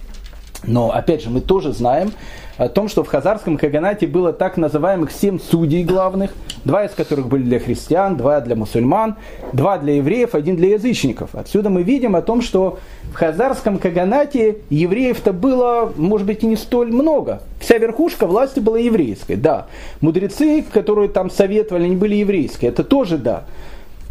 Но, 0.67 0.91
опять 0.91 1.23
же, 1.23 1.31
мы 1.31 1.41
тоже 1.41 1.73
знаем, 1.73 2.13
о 2.57 2.69
том, 2.69 2.89
что 2.89 3.05
в 3.05 3.09
Хазарском 3.09 3.59
Каганате 3.59 4.07
было 4.07 4.33
так 4.33 4.57
называемых 4.57 5.13
семь 5.13 5.39
судей 5.39 5.85
главных, 5.85 6.33
два 6.65 6.85
из 6.85 6.93
которых 6.93 7.29
были 7.29 7.43
для 7.43 7.59
христиан, 7.59 8.17
два 8.17 8.41
для 8.41 8.57
мусульман, 8.57 9.17
два 9.53 9.79
для 9.79 9.97
евреев, 9.97 10.35
один 10.35 10.57
для 10.57 10.71
язычников. 10.71 11.35
Отсюда 11.35 11.69
мы 11.69 11.83
видим 11.83 12.17
о 12.17 12.23
том, 12.23 12.41
что 12.41 12.79
в 13.13 13.15
Хазарском 13.15 13.79
Каганате 13.79 14.59
евреев-то 14.71 15.33
было, 15.33 15.93
может 15.97 16.27
быть, 16.27 16.43
и 16.43 16.47
не 16.47 16.57
столь 16.57 16.93
много. 16.93 17.43
Вся 17.61 17.77
верхушка 17.79 18.27
власти 18.27 18.61
была 18.61 18.79
еврейской, 18.79 19.37
да. 19.37 19.67
Мудрецы, 20.01 20.65
которые 20.73 21.09
там 21.09 21.31
советовали, 21.31 21.85
они 21.85 21.97
были 21.97 22.17
еврейские, 22.17 22.71
это 22.71 22.85
тоже 22.85 23.19
да 23.19 23.45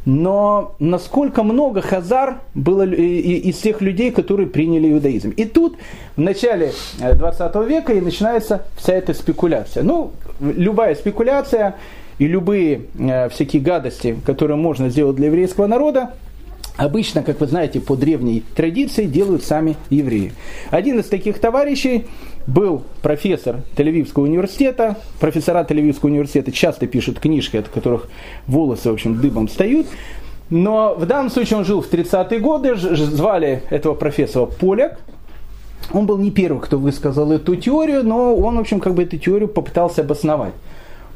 но 0.06 0.76
насколько 0.80 1.44
много 1.44 1.82
хазар 1.82 2.40
было 2.54 2.84
из 2.86 3.58
тех 3.58 3.82
людей, 3.82 4.12
которые 4.12 4.48
приняли 4.48 4.92
иудаизм. 4.92 5.32
И 5.32 5.46
тут 5.46 5.78
в 6.16 6.22
начале 6.22 6.72
20 7.00 7.56
э, 7.56 7.66
века 7.66 7.94
и 7.94 8.02
начинается 8.02 8.66
вся 8.76 8.94
эта 8.94 9.14
спекуляция. 9.14 9.84
Ну, 9.84 10.12
любая 10.40 10.96
спекуляция 10.96 11.76
и 12.20 12.28
любые 12.28 12.82
э, 12.98 13.30
всякие 13.30 13.62
гадости, 13.62 14.16
которые 14.26 14.58
можно 14.58 14.90
сделать 14.90 15.16
для 15.16 15.28
еврейского 15.28 15.66
народа, 15.66 16.14
обычно, 16.78 17.24
как 17.24 17.40
вы 17.40 17.48
знаете, 17.48 17.80
по 17.80 17.96
древней 17.96 18.44
традиции 18.56 19.06
делают 19.06 19.44
сами 19.44 19.76
евреи. 19.90 20.34
Один 20.70 21.00
из 21.00 21.06
таких 21.06 21.40
товарищей 21.40 22.06
был 22.48 22.84
профессор 23.02 23.58
Тель-Авивского 23.76 24.22
университета. 24.22 24.98
Профессора 25.20 25.64
Тель-Авивского 25.64 26.08
университета 26.08 26.52
часто 26.52 26.88
пишут 26.88 27.20
книжки, 27.20 27.58
от 27.58 27.70
которых 27.70 28.08
волосы, 28.48 28.90
в 28.90 28.94
общем, 28.94 29.20
дыбом 29.20 29.48
встают. 29.48 29.88
Но 30.50 30.94
в 30.96 31.06
данном 31.06 31.32
случае 31.32 31.58
он 31.58 31.66
жил 31.66 31.82
в 31.82 31.92
30-е 31.92 32.40
годы, 32.40 32.76
звали 32.76 33.64
этого 33.70 33.96
профессора 33.96 34.46
Поляк. 34.46 35.00
Он 35.92 36.06
был 36.06 36.18
не 36.18 36.32
первый, 36.32 36.62
кто 36.62 36.78
высказал 36.78 37.32
эту 37.32 37.56
теорию, 37.56 38.04
но 38.04 38.36
он, 38.36 38.58
в 38.58 38.60
общем, 38.60 38.80
как 38.80 38.94
бы 38.94 39.04
эту 39.04 39.18
теорию 39.18 39.48
попытался 39.48 40.02
обосновать. 40.02 40.54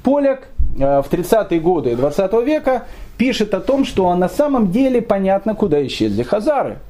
Поляк 0.04 0.48
э, 0.78 1.02
в 1.02 1.12
30-е 1.12 1.60
годы 1.60 1.96
20 1.96 2.34
века 2.46 2.86
пишет 3.18 3.54
о 3.54 3.60
том, 3.60 3.86
что 3.86 4.14
на 4.16 4.30
самом 4.30 4.72
деле 4.72 5.02
понятно, 5.02 5.54
куда 5.56 5.86
исчезли 5.86 6.24
хазары– 6.24 6.78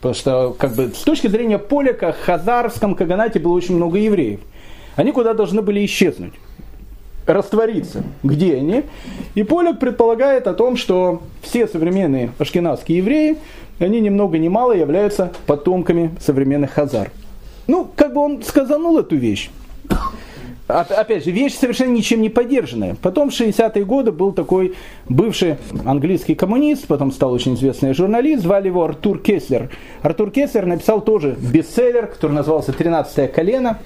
Потому 0.00 0.14
что 0.14 0.56
как 0.58 0.74
бы, 0.74 0.92
с 0.94 1.02
точки 1.02 1.26
зрения 1.26 1.58
Поляка, 1.58 2.12
в 2.12 2.24
Хазарском 2.24 2.94
Каганате 2.94 3.40
было 3.40 3.52
очень 3.52 3.76
много 3.76 3.98
евреев. 3.98 4.40
Они 4.96 5.12
куда 5.12 5.34
должны 5.34 5.62
были 5.62 5.84
исчезнуть? 5.84 6.34
раствориться. 7.28 8.02
Где 8.22 8.56
они? 8.56 8.84
И 9.34 9.42
Поляк 9.42 9.78
предполагает 9.78 10.46
о 10.46 10.54
том, 10.54 10.76
что 10.76 11.22
все 11.42 11.68
современные 11.68 12.32
ашкенадские 12.38 12.98
евреи, 12.98 13.36
они 13.78 14.00
ни 14.00 14.08
много 14.08 14.38
ни 14.38 14.48
мало 14.48 14.72
являются 14.72 15.32
потомками 15.46 16.14
современных 16.20 16.72
хазар. 16.72 17.10
Ну, 17.66 17.88
как 17.94 18.14
бы 18.14 18.20
он 18.20 18.42
сказанул 18.42 18.98
эту 18.98 19.16
вещь. 19.16 19.50
Опять 20.68 21.24
же, 21.24 21.30
вещь 21.30 21.54
совершенно 21.54 21.92
ничем 21.92 22.20
не 22.20 22.28
поддержанная. 22.28 22.94
Потом 23.00 23.30
в 23.30 23.32
60-е 23.32 23.84
годы 23.86 24.12
был 24.12 24.32
такой 24.32 24.74
бывший 25.08 25.56
английский 25.86 26.34
коммунист, 26.34 26.86
потом 26.86 27.10
стал 27.10 27.32
очень 27.32 27.54
известный 27.54 27.94
журналист, 27.94 28.42
звали 28.42 28.68
его 28.68 28.84
Артур 28.84 29.18
Кеслер. 29.18 29.70
Артур 30.02 30.30
Кеслер 30.30 30.66
написал 30.66 31.00
тоже 31.00 31.36
бестселлер, 31.40 32.06
который 32.06 32.32
назывался 32.32 32.72
«Тринадцатое 32.74 33.28
колено», 33.28 33.78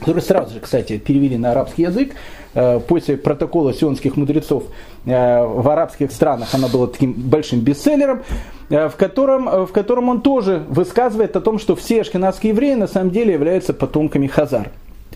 который 0.00 0.22
сразу 0.22 0.54
же, 0.54 0.60
кстати, 0.60 0.96
перевели 0.96 1.36
на 1.36 1.50
арабский 1.50 1.82
язык. 1.82 2.14
Э, 2.54 2.80
после 2.80 3.18
протокола 3.18 3.74
сионских 3.74 4.16
мудрецов 4.16 4.64
э, 5.04 5.44
в 5.44 5.68
арабских 5.68 6.10
странах 6.10 6.54
она 6.54 6.68
была 6.68 6.86
таким 6.86 7.12
большим 7.12 7.60
бестселлером, 7.60 8.22
э, 8.70 8.88
в 8.88 8.96
котором, 8.96 9.66
в 9.66 9.72
котором 9.72 10.08
он 10.08 10.22
тоже 10.22 10.64
высказывает 10.68 11.36
о 11.36 11.42
том, 11.42 11.58
что 11.58 11.76
все 11.76 12.00
ашкенадские 12.00 12.52
евреи 12.52 12.74
на 12.74 12.86
самом 12.86 13.10
деле 13.10 13.34
являются 13.34 13.74
потомками 13.74 14.26
хазар. 14.26 14.70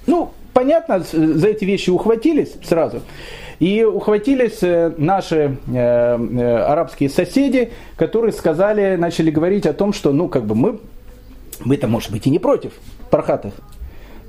Ну, 0.09 0.31
понятно, 0.55 1.01
за 1.01 1.49
эти 1.49 1.66
вещи 1.66 1.90
ухватились 1.90 2.55
сразу. 2.64 3.03
И 3.61 3.85
ухватились 3.85 4.62
э, 4.62 4.94
наши 4.97 5.59
э, 5.66 5.77
э, 5.77 6.57
арабские 6.59 7.11
соседи, 7.11 7.73
которые 7.97 8.33
сказали, 8.33 8.97
начали 8.97 9.31
говорить 9.31 9.66
о 9.66 9.75
том, 9.75 9.92
что, 9.92 10.12
ну, 10.12 10.29
как 10.29 10.47
бы 10.47 10.55
мы, 10.55 10.79
мы-то, 11.64 11.88
может 11.88 12.11
быть, 12.11 12.27
и 12.27 12.31
не 12.31 12.38
против 12.38 12.73
пархатов. 13.11 13.53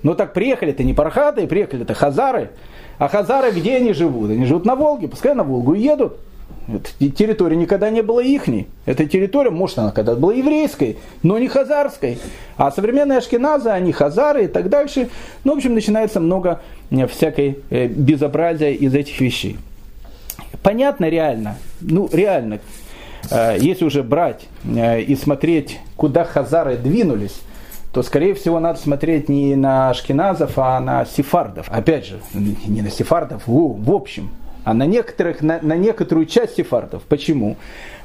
Но 0.04 0.15
так 0.15 0.34
приехали-то 0.34 0.84
не 0.84 0.94
пархаты, 0.94 1.48
приехали-то 1.48 1.94
хазары. 1.94 2.50
А 2.98 3.08
хазары 3.08 3.52
где 3.52 3.78
они 3.78 3.94
живут? 3.94 4.32
Они 4.32 4.46
живут 4.46 4.65
на 4.65 4.76
Волге, 4.76 5.08
пускай 5.08 5.34
на 5.34 5.44
Волгу 5.44 5.76
едут. 5.76 6.18
Территория 7.17 7.55
никогда 7.55 7.89
не 7.89 8.01
была 8.01 8.21
ихней. 8.21 8.67
Эта 8.86 9.05
территория, 9.05 9.49
может, 9.49 9.79
она 9.79 9.91
когда-то 9.91 10.19
была 10.19 10.34
еврейской, 10.34 10.97
но 11.23 11.38
не 11.38 11.47
хазарской. 11.47 12.19
А 12.58 12.71
современные 12.71 13.19
ашкеназы, 13.19 13.69
они 13.69 13.91
хазары 13.91 14.45
и 14.45 14.47
так 14.47 14.69
дальше. 14.69 15.10
Ну, 15.43 15.53
в 15.53 15.58
общем, 15.58 15.73
начинается 15.73 16.19
много 16.19 16.62
э, 16.91 17.08
всякой 17.08 17.60
э, 17.69 17.88
безобразия 17.88 18.71
из 18.71 18.93
этих 18.93 19.19
вещей. 19.19 19.58
Понятно 20.62 21.10
реально, 21.10 21.58
ну 21.82 22.10
реально, 22.12 22.60
э, 23.32 23.58
если 23.60 23.86
уже 23.86 24.03
брать 24.03 24.47
и 24.65 25.17
смотреть, 25.21 25.79
куда 25.95 26.23
хазары 26.23 26.77
двинулись, 26.77 27.39
то, 27.93 28.03
скорее 28.03 28.36
всего, 28.36 28.60
надо 28.60 28.79
смотреть 28.79 29.29
не 29.29 29.55
на 29.55 29.89
ашкеназов, 29.89 30.53
а 30.58 30.79
на 30.79 31.05
сефардов. 31.05 31.67
Опять 31.69 32.05
же, 32.05 32.19
не 32.34 32.82
на 32.82 32.91
сефардов, 32.91 33.43
в 33.47 33.91
общем, 33.91 34.29
а 34.69 34.73
на, 34.75 34.86
некоторых, 34.86 35.41
на, 35.41 35.60
на 35.63 35.75
некоторую 35.77 36.27
часть 36.27 36.58
сефардов. 36.58 37.01
Почему? 37.10 37.58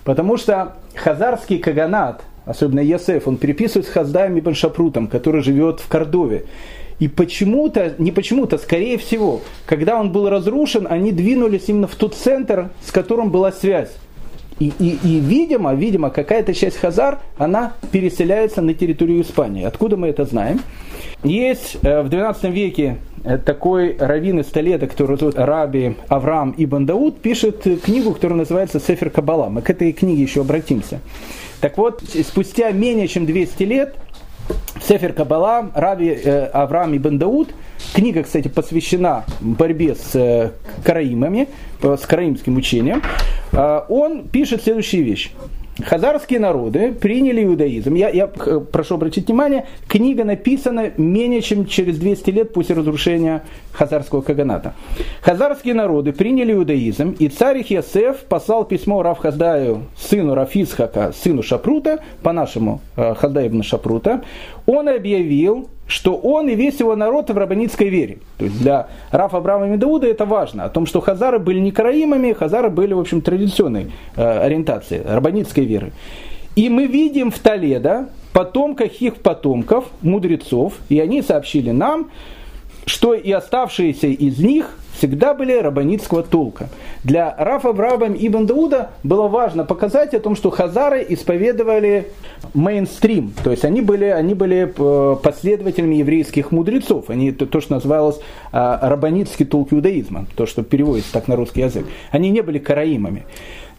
Потому 0.02 0.38
что 0.38 0.76
хазарский 0.94 1.58
каганат, 1.58 2.22
особенно 2.46 2.80
Ясеф, 2.80 3.28
он 3.28 3.36
переписывает 3.36 3.86
с 3.86 3.90
Хаздаем 3.90 4.38
Ибн 4.38 4.54
Шапрутом, 4.54 5.08
который 5.08 5.42
живет 5.42 5.80
в 5.80 5.88
Кордове. 5.88 6.46
И 7.00 7.08
почему-то, 7.08 7.94
не 7.98 8.12
почему-то, 8.12 8.56
скорее 8.56 8.96
всего, 8.96 9.42
когда 9.66 10.00
он 10.00 10.10
был 10.10 10.30
разрушен, 10.30 10.86
они 10.88 11.12
двинулись 11.12 11.64
именно 11.68 11.86
в 11.86 11.96
тот 11.96 12.14
центр, 12.14 12.70
с 12.82 12.90
которым 12.90 13.30
была 13.30 13.52
связь. 13.52 13.94
И, 14.58 14.72
и, 14.78 14.98
и 15.02 15.20
видимо, 15.20 15.74
видимо, 15.74 16.10
какая-то 16.10 16.54
часть 16.54 16.76
Хазар, 16.76 17.18
она 17.36 17.72
переселяется 17.90 18.62
на 18.62 18.74
территорию 18.74 19.22
Испании. 19.22 19.64
Откуда 19.64 19.96
мы 19.96 20.08
это 20.08 20.24
знаем? 20.24 20.60
Есть 21.24 21.78
э, 21.82 22.02
в 22.02 22.08
12 22.08 22.44
веке 22.44 22.98
э, 23.24 23.38
такой 23.38 23.96
раввин 23.98 24.40
из 24.40 24.46
Толеда, 24.46 24.86
который 24.86 25.18
зовут 25.18 25.36
Раби 25.36 25.96
Авраам 26.08 26.54
Ибн 26.56 26.86
Дауд, 26.86 27.20
пишет 27.20 27.66
книгу, 27.82 28.12
которая 28.12 28.38
называется 28.38 28.78
«Сефер 28.78 29.10
Кабала». 29.10 29.48
Мы 29.48 29.62
к 29.62 29.70
этой 29.70 29.92
книге 29.92 30.22
еще 30.22 30.42
обратимся. 30.42 31.00
Так 31.60 31.78
вот, 31.78 32.02
спустя 32.26 32.70
менее 32.72 33.08
чем 33.08 33.24
200 33.26 33.62
лет 33.62 33.96
Сефер 34.86 35.12
Кабала, 35.12 35.70
Раби 35.74 36.08
э, 36.08 36.46
Авраам 36.46 36.96
Ибн 36.96 37.18
Дауд, 37.18 37.54
книга, 37.94 38.22
кстати, 38.22 38.48
посвящена 38.48 39.24
борьбе 39.40 39.94
с 39.94 40.14
э, 40.14 40.50
караимами, 40.84 41.48
э, 41.82 41.96
с 41.96 42.06
караимским 42.06 42.56
учением, 42.56 43.02
э, 43.52 43.80
он 43.88 44.28
пишет 44.28 44.62
следующую 44.62 45.04
вещь. 45.04 45.32
Хазарские 45.82 46.38
народы 46.38 46.92
приняли 46.92 47.42
иудаизм. 47.42 47.94
Я, 47.94 48.08
я 48.08 48.28
прошу 48.28 48.94
обратить 48.94 49.26
внимание, 49.26 49.66
книга 49.88 50.24
написана 50.24 50.92
менее 50.96 51.42
чем 51.42 51.66
через 51.66 51.98
200 51.98 52.30
лет 52.30 52.52
после 52.52 52.76
разрушения 52.76 53.42
Хазарского 53.72 54.20
каганата. 54.20 54.74
Хазарские 55.20 55.74
народы 55.74 56.12
приняли 56.12 56.52
иудаизм, 56.52 57.16
и 57.18 57.28
царь 57.28 57.58
их 57.58 58.16
послал 58.28 58.64
письмо 58.64 59.02
Рав 59.02 59.18
Хаздаю, 59.18 59.82
сыну 59.96 60.34
Рафисхака, 60.34 61.12
сыну 61.12 61.42
Шапрута, 61.42 61.98
по-нашему 62.22 62.80
э, 62.96 63.14
Хаздаю 63.14 63.62
Шапрута. 63.64 64.22
Он 64.66 64.88
объявил, 64.88 65.68
что 65.86 66.16
он 66.16 66.48
и 66.48 66.54
весь 66.54 66.80
его 66.80 66.96
народ 66.96 67.30
в 67.30 67.36
рабанитской 67.36 67.88
вере. 67.88 68.18
То 68.38 68.46
есть 68.46 68.58
для 68.58 68.88
Рафа 69.10 69.38
Абрама 69.38 69.66
Медауда 69.66 70.06
это 70.06 70.24
важно. 70.24 70.64
О 70.64 70.68
том, 70.68 70.86
что 70.86 71.00
хазары 71.00 71.38
были 71.38 71.58
не 71.58 71.72
караимами, 71.72 72.32
хазары 72.32 72.70
были, 72.70 72.94
в 72.94 73.00
общем, 73.00 73.20
традиционной 73.20 73.92
э, 74.16 74.22
ориентации, 74.22 75.02
рабанитской 75.04 75.64
веры. 75.64 75.92
И 76.56 76.68
мы 76.68 76.86
видим 76.86 77.30
в 77.30 77.38
Толедо 77.38 78.08
потомках 78.32 78.92
их 79.00 79.16
потомков, 79.16 79.86
мудрецов, 80.02 80.74
и 80.88 81.00
они 81.00 81.22
сообщили 81.22 81.70
нам, 81.70 82.10
что 82.86 83.14
и 83.14 83.30
оставшиеся 83.30 84.08
из 84.08 84.38
них 84.38 84.76
всегда 85.04 85.34
были 85.34 85.52
рабанитского 85.52 86.22
толка. 86.22 86.70
Для 87.02 87.34
Рафа 87.36 87.74
Брабам 87.74 88.14
Ибн 88.18 88.46
Дауда 88.46 88.92
было 89.02 89.28
важно 89.28 89.64
показать 89.64 90.14
о 90.14 90.20
том, 90.20 90.34
что 90.34 90.48
хазары 90.48 91.04
исповедовали 91.06 92.08
мейнстрим, 92.54 93.34
то 93.42 93.50
есть 93.50 93.66
они 93.66 93.82
были, 93.82 94.06
они 94.06 94.32
были 94.32 94.72
э, 94.74 95.16
последователями 95.22 95.96
еврейских 95.96 96.52
мудрецов, 96.52 97.10
они 97.10 97.32
то, 97.32 97.60
что 97.60 97.74
называлось 97.74 98.18
э, 98.52 98.78
рабанитский 98.80 99.44
толк 99.44 99.74
иудаизма, 99.74 100.24
то, 100.36 100.46
что 100.46 100.62
переводится 100.62 101.12
так 101.12 101.28
на 101.28 101.36
русский 101.36 101.60
язык. 101.60 101.84
Они 102.10 102.30
не 102.30 102.40
были 102.40 102.58
караимами. 102.58 103.24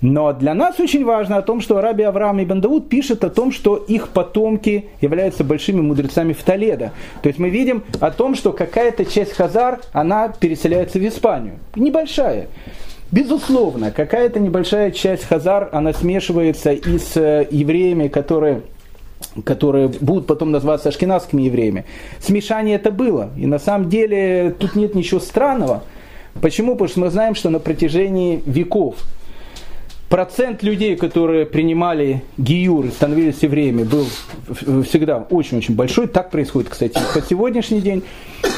Но 0.01 0.33
для 0.33 0.53
нас 0.53 0.79
очень 0.79 1.05
важно 1.05 1.37
о 1.37 1.41
том, 1.41 1.61
что 1.61 1.81
Раби 1.81 2.03
Авраам 2.03 2.43
Ибн 2.43 2.61
Дауд 2.61 2.89
пишет 2.89 3.23
о 3.23 3.29
том, 3.29 3.51
что 3.51 3.75
их 3.75 4.09
потомки 4.09 4.85
являются 5.01 5.43
большими 5.43 5.81
мудрецами 5.81 6.33
в 6.33 6.43
Толедо. 6.43 6.91
То 7.21 7.27
есть 7.29 7.39
мы 7.39 7.49
видим 7.49 7.83
о 7.99 8.11
том, 8.11 8.35
что 8.35 8.51
какая-то 8.51 9.05
часть 9.05 9.33
хазар, 9.33 9.81
она 9.93 10.29
переселяется 10.29 10.99
в 10.99 11.07
Испанию. 11.07 11.55
Небольшая. 11.75 12.47
Безусловно, 13.11 13.91
какая-то 13.91 14.39
небольшая 14.39 14.91
часть 14.91 15.23
хазар, 15.25 15.69
она 15.71 15.93
смешивается 15.93 16.73
и 16.73 16.97
с 16.97 17.15
э, 17.15 17.47
евреями, 17.49 18.07
которые 18.07 18.63
которые 19.43 19.87
будут 19.87 20.27
потом 20.27 20.51
называться 20.51 20.89
ашкенадскими 20.89 21.43
евреями. 21.43 21.85
Смешание 22.19 22.75
это 22.75 22.91
было. 22.91 23.29
И 23.37 23.45
на 23.45 23.59
самом 23.59 23.89
деле 23.89 24.53
тут 24.57 24.75
нет 24.75 24.95
ничего 24.95 25.19
странного. 25.19 25.83
Почему? 26.41 26.73
Потому 26.73 26.89
что 26.89 26.99
мы 26.99 27.09
знаем, 27.09 27.35
что 27.35 27.49
на 27.49 27.59
протяжении 27.59 28.43
веков 28.45 28.97
процент 30.09 30.63
людей, 30.63 30.95
которые 30.95 31.45
принимали 31.45 32.23
гиюр 32.37 32.87
становились 32.87 33.41
евреями, 33.41 33.83
был 33.83 34.05
всегда 34.83 35.25
очень-очень 35.29 35.75
большой. 35.75 36.07
Так 36.07 36.31
происходит, 36.31 36.69
кстати, 36.69 36.99
по 37.13 37.21
сегодняшний 37.21 37.81
день. 37.81 38.03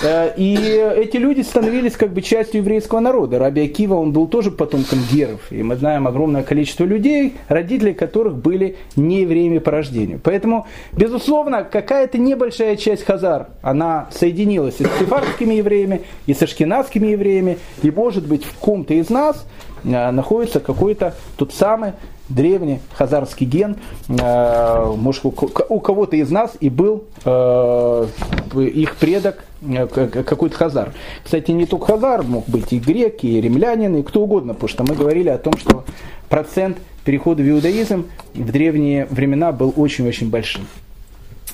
Э, 0.03 0.33
и 0.35 0.55
эти 0.55 1.17
люди 1.17 1.41
становились 1.41 1.93
как 1.93 2.13
бы 2.13 2.21
частью 2.21 2.61
еврейского 2.61 2.99
народа. 2.99 3.39
Раби 3.39 3.63
Акива, 3.65 3.95
он 3.95 4.11
был 4.11 4.27
тоже 4.27 4.51
потомком 4.51 4.99
геров. 5.11 5.51
И 5.51 5.63
мы 5.63 5.75
знаем 5.75 6.07
огромное 6.07 6.43
количество 6.43 6.83
людей, 6.83 7.35
родители 7.47 7.93
которых 7.93 8.35
были 8.35 8.77
не 8.95 9.21
евреями 9.21 9.59
по 9.59 9.71
рождению. 9.71 10.19
Поэтому, 10.23 10.67
безусловно, 10.93 11.63
какая-то 11.63 12.17
небольшая 12.17 12.75
часть 12.75 13.03
хазар, 13.03 13.47
она 13.61 14.07
соединилась 14.11 14.79
и 14.79 14.85
с 14.85 14.99
сефардскими 14.99 15.55
евреями, 15.55 16.01
и 16.25 16.33
с 16.33 16.41
ашкенадскими 16.41 17.07
евреями, 17.07 17.57
и, 17.81 17.91
может 17.91 18.27
быть, 18.27 18.43
в 18.43 18.53
ком-то 18.57 18.93
из 18.93 19.09
нас– 19.09 19.45
Э, 19.83 20.11
находится 20.11 20.59
какой-то 20.59 21.13
тот 21.37 21.53
самый 21.53 21.93
древний 22.29 22.79
хазарский 22.93 23.45
ген, 23.45 23.77
э, 24.07 24.93
может 24.95 25.25
у 25.25 25.79
кого-то 25.79 26.15
из 26.15 26.29
нас 26.29 26.55
и 26.59 26.69
был 26.69 27.05
э, 27.25 28.07
их 28.55 28.95
предок 28.97 29.43
какой-то 29.91 30.55
хазар. 30.55 30.93
Кстати, 31.23 31.51
не 31.51 31.65
только 31.65 31.87
хазар, 31.87 32.23
мог 32.23 32.47
быть 32.47 32.73
и 32.73 32.79
греки, 32.79 33.25
и 33.25 33.41
римлянин, 33.41 33.95
и 33.97 34.03
кто 34.03 34.21
угодно, 34.21 34.53
потому 34.53 34.69
что 34.69 34.83
мы 34.83 34.95
говорили 34.95 35.29
о 35.29 35.37
том, 35.37 35.53
что 35.57 35.83
процент 36.29 36.77
перехода 37.05 37.41
в 37.41 37.49
иудаизм 37.49 38.07
в 38.33 38.51
древние 38.51 39.05
времена 39.09 39.51
был 39.51 39.73
очень-очень 39.75 40.29
большим. 40.29 40.67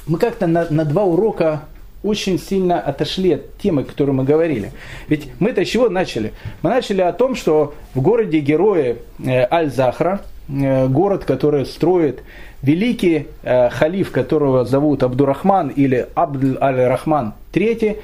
Мы 0.08 0.18
как-то 0.18 0.48
на, 0.48 0.68
на 0.70 0.84
два 0.84 1.04
урока 1.04 1.64
очень 2.04 2.38
сильно 2.38 2.80
отошли 2.82 3.34
от 3.34 3.58
темы, 3.58 3.84
о 3.84 3.86
которой 3.86 4.12
мы 4.12 4.26
говорили. 4.26 4.72
Ведь 5.08 5.30
мы-то 5.40 5.64
с 5.64 5.68
чего 5.68 5.90
начали? 5.90 6.34
Мы 6.62 6.70
начали 6.70 7.02
о 7.02 7.14
том, 7.14 7.36
что 7.36 7.74
в 7.94 8.02
городе 8.02 8.40
герои 8.40 8.98
э, 9.24 9.48
Аль-Захра, 9.50 10.22
э, 10.22 10.33
город, 10.48 11.26
который 11.26 11.66
строит 11.66 12.24
великий 12.62 13.28
э, 13.44 13.70
халиф, 13.70 14.12
которого 14.12 14.66
зовут 14.66 15.04
Абдурахман 15.04 15.70
или 15.70 16.08
Абдл 16.16 16.58
Аль-Рахман 16.62 17.34
III, 17.54 17.98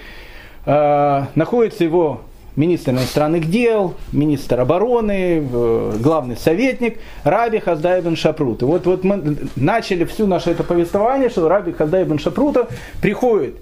находится 1.35 1.83
его 1.83 2.21
министр 2.59 2.91
иностранных 2.91 3.49
дел, 3.49 3.95
министр 4.11 4.59
обороны, 4.59 5.41
главный 5.41 6.35
советник 6.35 6.99
Раби 7.23 7.59
Хаздай 7.59 8.01
бен 8.01 8.17
Шапрут. 8.17 8.61
И 8.61 8.65
вот, 8.65 8.85
вот 8.85 9.03
мы 9.05 9.37
начали 9.55 10.03
всю 10.03 10.27
наше 10.27 10.51
это 10.51 10.63
повествование, 10.63 11.29
что 11.29 11.47
Раби 11.47 11.71
Хаздай 11.71 12.03
бен 12.03 12.19
Шапрута 12.19 12.67
приходят 13.01 13.55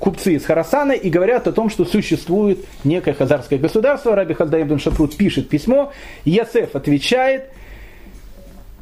купцы 0.00 0.34
из 0.34 0.46
Харасана 0.46 0.92
и 0.92 1.10
говорят 1.10 1.46
о 1.46 1.52
том, 1.52 1.68
что 1.68 1.84
существует 1.84 2.64
некое 2.84 3.12
хазарское 3.12 3.58
государство. 3.58 4.16
Раби 4.16 4.32
Хаздай 4.32 4.62
бен 4.62 4.78
Шапрут 4.78 5.14
пишет 5.16 5.50
письмо, 5.50 5.92
Ясеф 6.24 6.74
отвечает, 6.74 7.50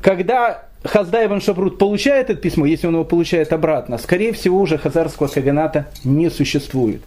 когда 0.04 0.64
Хаздай 0.84 1.26
бен 1.28 1.40
Шапрут 1.40 1.78
получает 1.78 2.28
это 2.28 2.38
письмо, 2.38 2.66
если 2.66 2.86
он 2.86 2.92
его 2.92 3.04
получает 3.04 3.54
обратно, 3.54 3.96
скорее 3.96 4.34
всего 4.34 4.60
уже 4.60 4.76
хазарского 4.76 5.28
каганата 5.28 5.86
не 6.04 6.28
существует. 6.28 7.00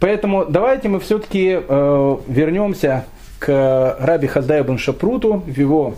Поэтому 0.00 0.44
давайте 0.44 0.88
мы 0.88 0.98
все-таки 0.98 1.56
э, 1.56 2.16
вернемся 2.26 3.04
к 3.38 3.96
Раби 4.00 4.26
Хаздаю 4.26 4.64
бен 4.64 4.76
Шапруту, 4.76 5.34
в 5.34 5.56
его 5.56 5.94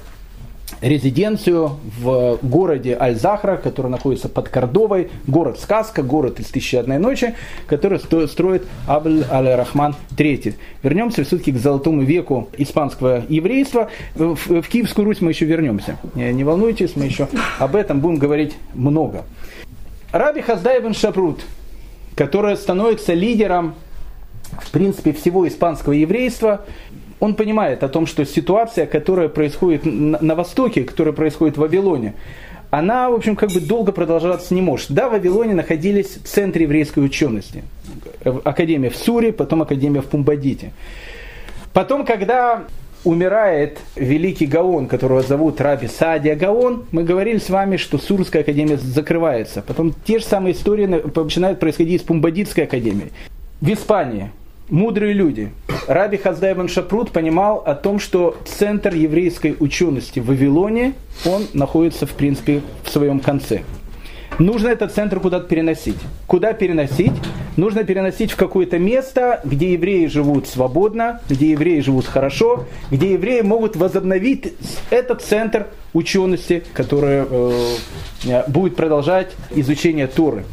резиденцию 0.80 1.72
в 1.98 2.38
городе 2.42 2.96
Аль-Захра, 2.98 3.56
который 3.56 3.90
находится 3.90 4.28
под 4.28 4.48
Кордовой, 4.48 5.11
город-сказка, 5.26 6.02
город 6.02 6.40
из 6.40 6.46
«Тысячи 6.46 6.76
одной 6.76 6.98
ночи», 6.98 7.35
который 7.66 7.98
строит 7.98 8.66
Абль 8.87 9.24
Аль-Рахман 9.30 9.94
III. 10.16 10.54
Вернемся 10.82 11.24
все-таки 11.24 11.52
к 11.52 11.58
золотому 11.58 12.02
веку 12.02 12.48
испанского 12.56 13.22
еврейства. 13.28 13.90
В, 14.14 14.35
в 14.35 14.68
Киевскую 14.68 15.04
Русь 15.04 15.20
мы 15.20 15.30
еще 15.30 15.44
вернемся. 15.44 15.98
Не 16.14 16.44
волнуйтесь, 16.44 16.96
мы 16.96 17.04
еще 17.04 17.28
об 17.58 17.76
этом 17.76 18.00
будем 18.00 18.16
говорить 18.16 18.54
много. 18.74 19.24
Раби 20.12 20.42
Хаздай 20.42 20.80
бен 20.80 20.94
Шапрут, 20.94 21.40
который 22.16 22.56
становится 22.56 23.14
лидером 23.14 23.74
в 24.61 24.70
принципе, 24.70 25.12
всего 25.12 25.46
испанского 25.48 25.92
еврейства, 25.92 26.64
он 27.22 27.37
понимает 27.37 27.85
о 27.85 27.88
том, 27.88 28.06
что 28.06 28.24
ситуация, 28.26 28.85
которая 28.85 29.28
происходит 29.28 29.82
на 29.85 30.35
Востоке, 30.35 30.82
которая 30.82 31.14
происходит 31.14 31.56
в 31.56 31.61
Вавилоне, 31.61 32.14
она, 32.70 33.08
в 33.11 33.14
общем, 33.14 33.37
как 33.37 33.52
бы 33.52 33.61
долго 33.61 33.92
продолжаться 33.92 34.52
не 34.54 34.61
может. 34.61 34.90
Да, 34.90 35.08
в 35.08 35.12
Вавилоне 35.12 35.54
находились 35.54 36.16
в 36.16 36.24
центре 36.24 36.64
еврейской 36.64 36.98
учености. 36.98 37.62
Академия 38.42 38.90
в 38.90 38.96
Суре, 38.96 39.32
потом 39.32 39.62
Академия 39.62 40.00
в 40.00 40.06
Пумбадите. 40.06 40.72
Потом, 41.72 42.04
когда 42.04 42.64
умирает 43.04 43.78
великий 43.94 44.46
Гаон, 44.46 44.88
которого 44.88 45.22
зовут 45.22 45.61
Раби 45.61 45.87
Садия 45.87 46.35
Гаон, 46.35 46.87
мы 46.90 47.04
говорили 47.04 47.38
с 47.38 47.50
вами, 47.50 47.76
что 47.76 47.98
Сурская 47.98 48.42
академия 48.42 48.78
закрывается. 48.78 49.62
Потом 49.62 49.94
те 50.04 50.18
же 50.18 50.24
самые 50.24 50.54
истории 50.54 50.87
начинают 50.87 51.61
происходить 51.61 52.00
с 52.00 52.04
Пумбадитской 52.04 52.64
академией. 52.64 53.12
В 53.61 53.72
Испании 53.72 54.32
мудрые 54.72 55.12
люди. 55.12 55.50
Раби 55.88 56.16
Хаздайбан 56.16 56.68
Шапрут 56.68 57.10
понимал 57.10 57.62
о 57.66 57.74
том, 57.74 57.98
что 57.98 58.36
центр 58.44 58.94
еврейской 58.94 59.56
учености 59.58 60.20
в 60.20 60.26
Вавилоне, 60.26 60.94
он 61.26 61.46
находится, 61.54 62.06
в 62.06 62.12
принципе, 62.12 62.62
в 62.84 62.90
своем 62.90 63.18
конце. 63.18 63.62
Нужно 64.38 64.68
этот 64.68 64.92
центр 64.92 65.20
куда-то 65.20 65.46
переносить. 65.46 65.98
Куда 66.26 66.52
переносить? 66.52 67.12
Нужно 67.56 67.84
переносить 67.84 68.32
в 68.32 68.36
какое-то 68.36 68.78
место, 68.78 69.40
где 69.44 69.72
евреи 69.72 70.06
живут 70.06 70.48
свободно, 70.48 71.20
где 71.28 71.50
евреи 71.50 71.80
живут 71.80 72.06
хорошо, 72.06 72.64
где 72.90 73.12
евреи 73.12 73.42
могут 73.42 73.76
возобновить 73.76 74.54
этот 74.90 75.20
центр 75.20 75.66
учености, 75.92 76.62
который 76.72 77.26
э, 77.28 78.42
будет 78.48 78.74
продолжать 78.74 79.32
изучение 79.50 80.06
Торы. 80.06 80.44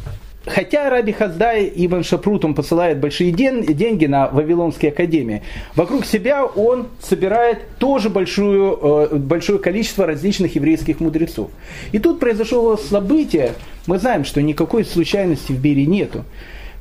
Хотя 0.50 0.90
Раби 0.90 1.12
Хаздай 1.12 1.70
Ибн 1.76 2.02
Шапрут 2.02 2.44
он 2.44 2.54
посылает 2.54 2.98
большие 2.98 3.30
ден, 3.30 3.62
деньги 3.62 4.06
на 4.06 4.28
Вавилонские 4.28 4.90
академии, 4.90 5.42
вокруг 5.76 6.04
себя 6.04 6.44
он 6.44 6.88
собирает 7.00 7.76
тоже 7.78 8.10
большую, 8.10 8.78
э, 9.12 9.16
большое 9.16 9.60
количество 9.60 10.06
различных 10.06 10.56
еврейских 10.56 10.98
мудрецов. 10.98 11.50
И 11.92 12.00
тут 12.00 12.18
произошло 12.18 12.76
событие, 12.76 13.52
мы 13.86 13.98
знаем, 13.98 14.24
что 14.24 14.42
никакой 14.42 14.84
случайности 14.84 15.52
в 15.52 15.62
мире 15.62 15.86
нету. 15.86 16.24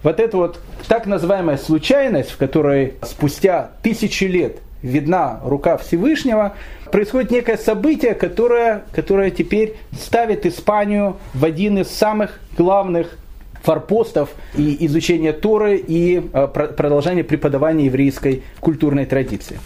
Вот 0.01 0.19
эта 0.19 0.38
вот 0.38 0.60
так 0.88 1.05
называемая 1.05 1.58
случайность, 1.58 2.32
в 2.32 2.38
которой 2.38 2.93
спустя 3.03 3.71
тысячи 3.84 4.23
лет 4.23 4.58
видна 4.82 5.41
рука 5.43 5.77
Всевышнего, 5.77 6.55
происходит 6.91 7.29
некое 7.29 7.58
событие, 7.58 8.15
которое, 8.15 8.84
которое 8.93 9.29
теперь 9.29 9.75
ставит 9.91 10.47
Испанию 10.47 11.17
в 11.36 11.45
один 11.45 11.77
из 11.77 11.89
самых 11.89 12.39
главных 12.58 13.15
форпостов 13.62 14.30
и 14.56 14.86
изучения 14.86 15.34
Торы 15.34 15.78
и 15.78 16.22
э, 16.32 16.48
продолжения 16.48 17.24
преподавания 17.24 17.86
еврейской 17.86 18.43
культурной 18.60 19.06
традиции. 19.06 19.60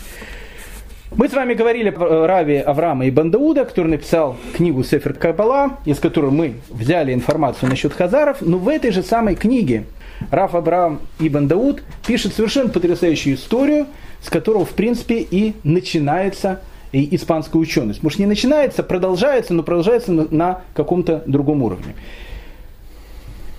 Мы 1.15 1.29
с 1.29 1.33
вами 1.33 1.53
говорили 1.53 1.91
про 1.91 2.25
Рави 2.25 2.57
Авраама 2.57 3.05
и 3.05 3.11
Бандауда, 3.11 3.65
который 3.65 3.87
написал 3.87 4.35
книгу 4.55 4.83
Сефер 4.83 5.13
Кабала, 5.13 5.77
из 5.85 5.99
которой 5.99 6.31
мы 6.31 6.55
взяли 6.69 7.13
информацию 7.13 7.69
насчет 7.69 7.93
хазаров, 7.93 8.37
но 8.41 8.57
в 8.57 8.67
этой 8.67 8.91
же 8.91 9.03
самой 9.03 9.35
книге 9.35 9.83
Раф 10.31 10.55
Авраам 10.55 11.01
и 11.19 11.29
Дауд 11.29 11.83
пишет 12.07 12.33
совершенно 12.33 12.69
потрясающую 12.69 13.35
историю, 13.35 13.85
с 14.21 14.29
которого, 14.29 14.65
в 14.65 14.71
принципе, 14.71 15.19
и 15.19 15.53
начинается 15.63 16.61
и 16.91 17.15
испанская 17.15 17.61
ученость. 17.61 18.01
Может, 18.01 18.19
не 18.19 18.25
начинается, 18.25 18.81
продолжается, 18.83 19.53
но 19.53 19.63
продолжается 19.63 20.11
на, 20.11 20.27
на 20.29 20.61
каком-то 20.73 21.23
другом 21.25 21.63
уровне. 21.63 21.95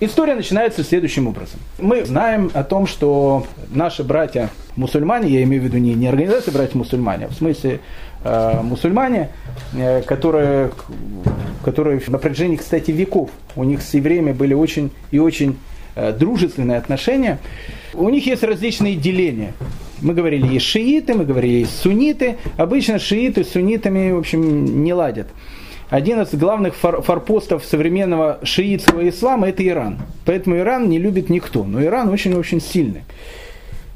История 0.01 0.35
начинается 0.35 0.83
следующим 0.83 1.27
образом. 1.27 1.57
Мы 1.79 2.03
знаем 2.03 2.51
о 2.53 2.65
том, 2.65 2.85
что 2.85 3.47
наши 3.69 4.03
братья 4.03 4.49
мусульмане, 4.75 5.29
я 5.29 5.41
имею 5.43 5.61
в 5.61 5.65
виду 5.65 5.77
не, 5.77 5.93
не 5.93 6.07
организация 6.07 6.51
братья 6.51 6.77
мусульмане, 6.77 7.25
а 7.25 7.29
в 7.29 7.33
смысле 7.33 7.79
э, 8.25 8.61
мусульмане, 8.61 9.29
э, 9.73 10.01
которые, 10.01 10.71
которые 11.63 12.01
на 12.07 12.17
протяжении, 12.17 12.57
кстати, 12.57 12.91
веков, 12.91 13.29
у 13.55 13.63
них 13.63 13.81
с 13.81 13.93
евреями 13.93 14.33
были 14.33 14.53
очень 14.53 14.91
и 15.11 15.19
очень 15.19 15.57
э, 15.95 16.11
дружественные 16.11 16.77
отношения, 16.77 17.39
у 17.93 18.09
них 18.09 18.27
есть 18.27 18.43
различные 18.43 18.97
деления. 18.97 19.53
Мы 20.01 20.13
говорили, 20.13 20.45
есть 20.45 20.65
шииты, 20.65 21.13
мы 21.13 21.23
говорили, 21.23 21.59
есть 21.59 21.79
сунниты. 21.79 22.35
Обычно 22.57 22.99
шииты 22.99 23.45
с 23.45 23.51
суннитами, 23.51 24.11
в 24.11 24.17
общем, 24.17 24.83
не 24.83 24.93
ладят 24.93 25.27
один 25.89 26.21
из 26.21 26.33
главных 26.33 26.75
фор 26.75 27.01
форпостов 27.01 27.63
современного 27.63 28.39
шиитского 28.43 29.07
ислама– 29.07 29.49
это 29.49 29.65
Иран. 29.67 29.99
Поэтому 30.25 30.57
Иран 30.57 30.89
не 30.89 30.97
любит 30.97 31.29
никто. 31.29 31.63
Но 31.63 31.83
Иран 31.83 32.09
очень-очень 32.09 32.61
сильный. 32.61 33.03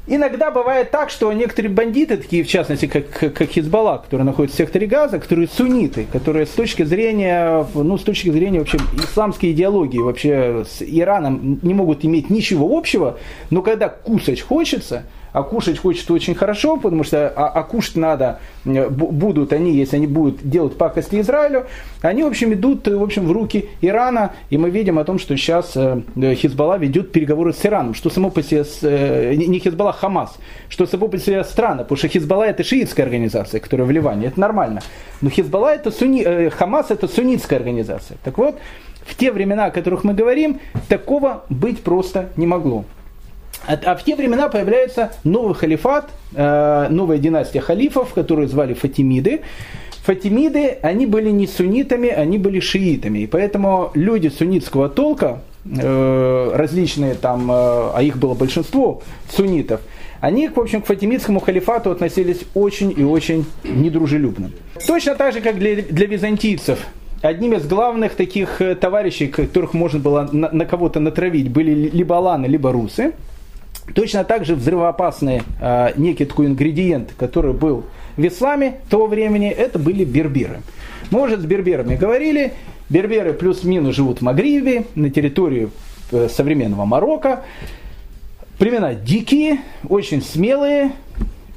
Иногда 0.06 0.50
бывает 0.50 0.90
так, 0.90 1.10
что 1.10 1.32
некоторые 1.32 1.72
бандиты, 1.72 2.16
такие 2.16 2.42
в 2.42 2.48
частности, 2.48 2.86
как, 2.86 3.10
как 3.10 3.48
Хизбалла, 3.48 3.98
которые 3.98 4.24
находятся 4.24 4.56
в 4.56 4.58
секторе 4.58 4.86
Газа, 4.86 5.20
которые 5.20 5.46
сунниты, 5.46 6.06
которые 6.10 6.46
с 6.46 6.50
точки 6.50 6.82
зрения, 6.82 7.64
ну, 7.74 7.96
с 7.96 8.02
точки 8.02 8.28
зрения 8.30 8.58
вообще 8.58 8.78
исламской 8.96 9.52
идеологии, 9.52 9.98
вообще 9.98 10.64
с 10.68 10.82
Ираном 10.82 11.60
не 11.62 11.74
могут 11.74 12.04
иметь 12.04 12.28
ничего 12.28 12.76
общего, 12.76 13.18
но 13.50 13.62
когда 13.62 13.88
кусать 13.88 14.40
хочется– 14.40 15.04
а 15.32 15.42
кушать 15.42 15.78
хочется 15.78 16.12
очень 16.12 16.34
хорошо, 16.34 16.76
потому 16.76 17.04
что 17.04 17.28
а, 17.28 17.48
а 17.48 17.62
кушать 17.62 17.96
надо, 17.96 18.38
будут 18.64 19.52
они, 19.52 19.74
если 19.74 19.96
они 19.96 20.06
будут 20.06 20.48
делать 20.48 20.76
пакости 20.76 21.20
Израилю, 21.20 21.66
они, 22.02 22.22
в 22.22 22.26
общем, 22.26 22.52
идут 22.52 22.86
в, 22.86 23.02
общем, 23.02 23.26
в 23.26 23.32
руки 23.32 23.68
Ирана, 23.80 24.32
и 24.50 24.58
мы 24.58 24.70
видим 24.70 24.98
о 24.98 25.04
том, 25.04 25.18
что 25.18 25.36
сейчас 25.36 25.72
э, 25.74 26.02
Хизбалла 26.34 26.78
ведет 26.78 27.12
переговоры 27.12 27.52
с 27.52 27.64
Ираном, 27.64 27.94
что 27.94 28.10
само 28.10 28.30
по 28.30 28.42
себе, 28.42 28.64
э, 28.82 29.34
не 29.34 29.58
Хизбалла, 29.58 29.92
Хамас, 29.92 30.36
что 30.68 30.86
само 30.86 31.08
по 31.08 31.18
себе 31.18 31.44
странно, 31.44 31.82
потому 31.82 31.98
что 31.98 32.08
Хизбалла 32.08 32.44
это 32.44 32.64
шиитская 32.64 33.04
организация, 33.04 33.60
которая 33.60 33.86
в 33.86 33.90
Ливане, 33.90 34.28
это 34.28 34.40
нормально, 34.40 34.82
но 35.20 35.30
Хизбалла 35.30 35.74
это 35.74 35.90
суни, 35.90 36.22
э, 36.22 36.50
Хамас 36.50 36.90
это 36.90 37.08
суннитская 37.08 37.58
организация. 37.58 38.18
Так 38.24 38.38
вот, 38.38 38.56
в 39.04 39.14
те 39.16 39.32
времена, 39.32 39.66
о 39.66 39.70
которых 39.70 40.04
мы 40.04 40.14
говорим, 40.14 40.60
такого 40.88 41.44
быть 41.48 41.82
просто 41.82 42.30
не 42.36 42.46
могло. 42.46 42.84
А, 43.66 43.78
а 43.84 43.96
в 43.96 44.04
те 44.04 44.16
времена 44.16 44.48
появляется 44.48 45.12
новый 45.24 45.54
халифат, 45.54 46.10
э, 46.34 46.86
новая 46.90 47.18
династия 47.18 47.60
халифов, 47.60 48.14
которую 48.14 48.48
звали 48.48 48.74
Фатимиды. 48.74 49.42
Фатимиды, 50.02 50.78
они 50.82 51.06
были 51.06 51.30
не 51.30 51.46
суннитами, 51.46 52.08
они 52.08 52.38
были 52.38 52.60
шиитами. 52.60 53.20
И 53.20 53.26
поэтому 53.26 53.90
люди 53.94 54.28
суннитского 54.28 54.88
толка, 54.88 55.42
э, 55.64 56.50
различные 56.54 57.14
там, 57.14 57.50
э, 57.50 57.54
а 57.94 57.98
их 58.02 58.16
было 58.16 58.34
большинство 58.34 59.02
суннитов, 59.30 59.80
они, 60.20 60.48
в 60.48 60.58
общем, 60.58 60.82
к 60.82 60.86
фатимидскому 60.86 61.40
халифату 61.40 61.90
относились 61.90 62.40
очень 62.54 62.94
и 62.96 63.04
очень 63.04 63.46
недружелюбно. 63.64 64.50
Точно 64.86 65.14
так 65.14 65.32
же, 65.32 65.40
как 65.40 65.58
для, 65.58 65.76
для 65.82 66.06
византийцев. 66.06 66.78
Одним 67.22 67.52
из 67.52 67.66
главных 67.66 68.14
таких 68.14 68.62
товарищей, 68.80 69.28
которых 69.28 69.74
можно 69.74 69.98
было 69.98 70.28
на, 70.32 70.50
на 70.50 70.64
кого-то 70.64 71.00
натравить, 71.00 71.50
были 71.50 71.90
либо 71.90 72.16
аланы, 72.16 72.46
либо 72.46 72.72
русы. 72.72 73.12
Точно 73.94 74.24
так 74.24 74.44
же 74.44 74.54
взрывоопасный 74.54 75.42
э, 75.60 75.92
некий 75.96 76.24
такой 76.24 76.46
ингредиент, 76.46 77.12
который 77.18 77.52
был 77.52 77.84
в 78.16 78.26
исламе 78.26 78.76
того 78.88 79.06
времени, 79.06 79.48
это 79.50 79.78
были 79.78 80.04
берберы. 80.04 80.60
Мы 81.10 81.22
уже 81.22 81.36
с 81.36 81.44
берберами 81.44 81.96
говорили, 81.96 82.52
берберы 82.88 83.32
плюс-минус 83.32 83.96
живут 83.96 84.18
в 84.18 84.22
Магрибе, 84.22 84.84
на 84.94 85.10
территории 85.10 85.70
э, 86.12 86.28
современного 86.28 86.84
Марокко. 86.84 87.42
Племена 88.58 88.94
дикие, 88.94 89.60
очень 89.88 90.22
смелые, 90.22 90.92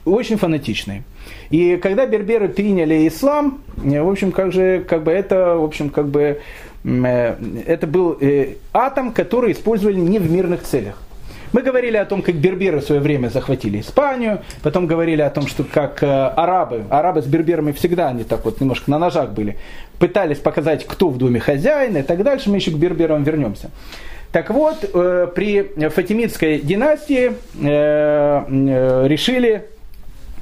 очень 0.06 0.38
фанатичные. 0.38 1.04
И 1.50 1.78
когда 1.78 2.06
берберы 2.06 2.48
приняли 2.50 3.08
ислам, 3.08 3.62
э, 3.84 4.02
в 4.02 4.10
общем, 4.10 4.32
как 4.32 4.54
же, 4.54 4.84
как 4.88 5.04
бы 5.04 5.12
это, 5.12 5.58
в 5.58 5.64
общем, 5.64 5.90
как 5.90 6.08
бы, 6.08 6.40
э, 6.84 7.36
это 7.68 7.88
был 7.88 8.18
атом, 8.72 9.12
который 9.12 9.52
использовали 9.52 9.98
не 9.98 10.18
в 10.18 10.32
мирных 10.32 10.64
целях. 10.64 10.98
Мы 11.54 11.62
говорили 11.62 11.98
о 11.98 12.06
том, 12.06 12.24
как 12.24 12.34
берберы 12.36 12.80
в 12.80 12.84
свое 12.84 13.00
время 13.00 13.30
захватили 13.30 13.80
Испанию, 13.80 14.42
потом 14.64 14.88
говорили 14.88 15.22
о 15.22 15.30
том, 15.30 15.46
что 15.46 15.64
как 15.64 16.02
э, 16.02 16.08
арабы, 16.08 16.84
арабы 16.90 17.22
с 17.22 17.26
берберами 17.26 17.72
всегда 17.74 18.10
они 18.10 18.24
так 18.24 18.44
вот 18.44 18.60
немножко 18.60 18.90
на 18.90 18.98
ножах 18.98 19.30
были, 19.30 19.58
пытались 20.00 20.40
показать, 20.40 20.86
кто 20.88 21.10
в 21.10 21.20
доме 21.20 21.40
хозяин 21.40 21.96
и 21.96 22.02
так 22.02 22.24
дальше, 22.24 22.50
мы 22.50 22.56
еще 22.56 22.72
к 22.72 22.74
берберам 22.74 23.22
вернемся. 23.24 23.70
Так 24.32 24.50
вот, 24.50 24.78
э, 24.84 25.28
при 25.36 25.90
Фатимидской 25.90 26.60
династии 26.60 27.34
э, 27.62 29.08
решили 29.08 29.66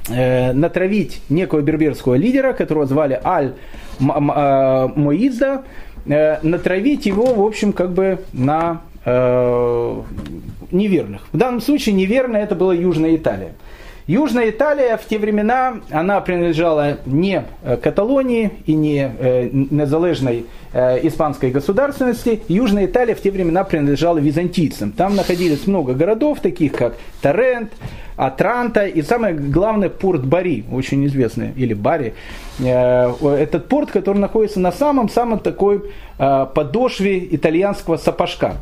натравить 0.08 1.22
некого 1.30 1.62
берберского 1.62 2.16
лидера, 2.16 2.54
которого 2.54 2.88
звали 2.88 3.22
Аль 3.24 3.54
Моизда, 4.00 5.62
натравить 6.06 7.06
его, 7.06 7.36
в 7.36 7.46
общем, 7.46 7.72
как 7.72 7.92
бы 7.92 8.18
на 8.34 8.82
неверных. 10.72 11.22
В 11.32 11.38
данном 11.38 11.62
случае 11.62 11.96
неверно 11.96 12.38
это 12.38 12.56
была 12.56 12.74
Южная 12.74 13.16
Италия. 13.16 13.54
Южная 14.08 14.50
Италия 14.50 14.98
в 14.98 15.06
те 15.06 15.20
времена, 15.20 15.80
она 15.92 16.20
принадлежала 16.22 16.98
не 17.06 17.44
э, 17.64 17.78
Каталонии 17.78 18.52
и 18.66 18.74
не 18.74 19.10
э, 19.18 19.50
незалежной 19.52 20.48
э, 20.74 21.08
испанской 21.08 21.52
государственности. 21.52 22.42
Южная 22.48 22.88
Италия 22.88 23.14
в 23.14 23.22
те 23.22 23.32
времена 23.32 23.64
принадлежала 23.64 24.18
византийцам. 24.18 24.92
Там 24.92 25.16
находились 25.16 25.68
много 25.68 25.94
городов, 25.94 26.40
таких 26.42 26.74
как 26.74 26.98
Торрент, 27.22 27.72
Атранта 28.18 28.86
и 28.86 29.02
самое 29.02 29.36
главное 29.36 29.90
порт 29.90 30.26
Бари, 30.26 30.66
очень 30.72 31.06
известный, 31.06 31.52
или 31.56 31.74
Бари. 31.74 32.14
Этот 32.60 33.68
порт, 33.68 33.92
который 33.92 34.18
находится 34.18 34.60
на 34.60 34.72
самом-самом 34.72 35.40
такой 35.40 35.84
подошве 36.18 37.28
итальянского 37.34 37.98
сапожка. 37.98 38.58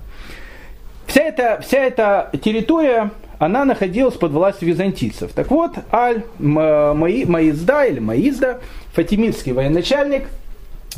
Вся 1.09 1.23
эта, 1.23 1.59
вся 1.61 1.79
эта 1.79 2.29
территория, 2.43 3.09
она 3.39 3.65
находилась 3.65 4.13
под 4.13 4.31
властью 4.31 4.67
византийцев. 4.67 5.31
Так 5.33 5.49
вот, 5.49 5.71
Аль-Маизда 5.91 7.85
или 7.85 7.99
Маизда, 7.99 8.59
фатимидский 8.93 9.53
военачальник, 9.53 10.27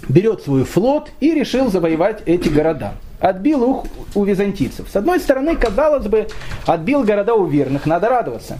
берет 0.09 0.41
свой 0.41 0.65
флот 0.65 1.09
и 1.21 1.33
решил 1.33 1.71
завоевать 1.71 2.23
эти 2.25 2.49
города. 2.49 2.95
Отбил 3.21 3.71
их 3.71 3.91
у 4.13 4.25
византийцев. 4.25 4.89
С 4.91 4.97
одной 4.97 5.21
стороны, 5.21 5.55
казалось 5.55 6.07
бы, 6.07 6.27
отбил 6.65 7.03
города 7.03 7.33
у 7.33 7.45
верных, 7.45 7.85
надо 7.85 8.09
радоваться. 8.09 8.59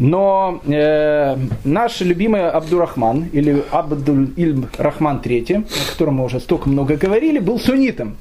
Но 0.00 0.60
э, 0.66 1.36
наш 1.62 2.00
любимый 2.00 2.50
Абдурахман, 2.50 3.28
или 3.32 3.62
Абдуль 3.70 4.30
Ильм 4.36 4.68
Рахман 4.78 5.20
III, 5.24 5.64
о 5.64 5.92
котором 5.92 6.14
мы 6.16 6.24
уже 6.24 6.40
столько 6.40 6.68
много 6.68 6.96
говорили, 6.96 7.38
был 7.38 7.60
суннитом. 7.60 8.16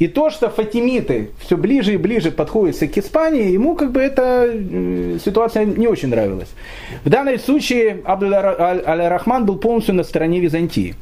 И 0.00 0.08
то, 0.08 0.30
что 0.30 0.48
фатимиты 0.48 1.28
все 1.38 1.56
ближе 1.58 1.92
и 1.92 1.96
ближе 1.98 2.30
подходятся 2.30 2.88
к 2.88 2.96
Испании, 2.96 3.52
ему 3.52 3.76
как 3.76 3.92
бы 3.92 4.00
эта 4.00 4.48
э, 4.50 5.18
ситуация 5.22 5.66
не 5.66 5.86
очень 5.86 6.08
нравилась. 6.08 6.48
В 7.04 7.10
данном 7.10 7.38
случае 7.38 8.00
Абдуль 8.04 8.34
Аль-Рахман 8.34 9.44
был 9.44 9.56
полностью 9.56 9.94
на 9.94 10.02
стороне 10.02 10.40
Византии. 10.40 10.94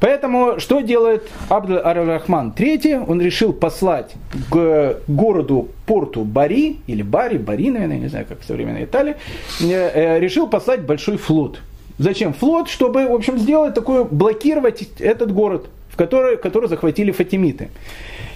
Поэтому 0.00 0.60
что 0.60 0.80
делает 0.80 1.22
Абдул 1.48 1.78
Ар-Рахман 1.78 2.52
III? 2.54 3.06
Он 3.08 3.20
решил 3.22 3.54
послать 3.54 4.12
к 4.50 4.98
городу 5.08 5.68
порту 5.86 6.22
Бари, 6.24 6.76
или 6.86 7.02
Бари, 7.02 7.38
Бари, 7.38 7.70
наверное, 7.70 7.98
не 7.98 8.08
знаю, 8.08 8.26
как 8.28 8.40
в 8.40 8.44
современной 8.44 8.84
Италии, 8.84 9.16
э, 9.62 9.64
э, 9.66 10.20
решил 10.20 10.46
послать 10.46 10.82
большой 10.82 11.16
флот. 11.16 11.60
Зачем 11.98 12.34
флот? 12.34 12.68
Чтобы, 12.68 13.08
в 13.08 13.14
общем, 13.14 13.38
сделать 13.38 13.72
такое, 13.72 14.04
блокировать 14.04 14.86
этот 14.98 15.32
город, 15.32 15.68
который, 15.96 16.36
который 16.36 16.68
захватили 16.68 17.10
фатимиты. 17.10 17.70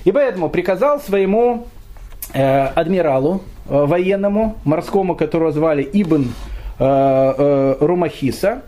И 0.04 0.12
поэтому 0.12 0.48
приказал 0.48 1.00
своему 1.00 1.66
э, 2.32 2.66
адмиралу 2.66 3.42
э, 3.68 3.84
военному, 3.84 4.56
морскому, 4.64 5.14
которого 5.14 5.52
звали 5.52 5.88
Ибн 5.92 6.32
э, 6.78 6.84
э, 6.84 7.76
Румахиса, 7.80 8.62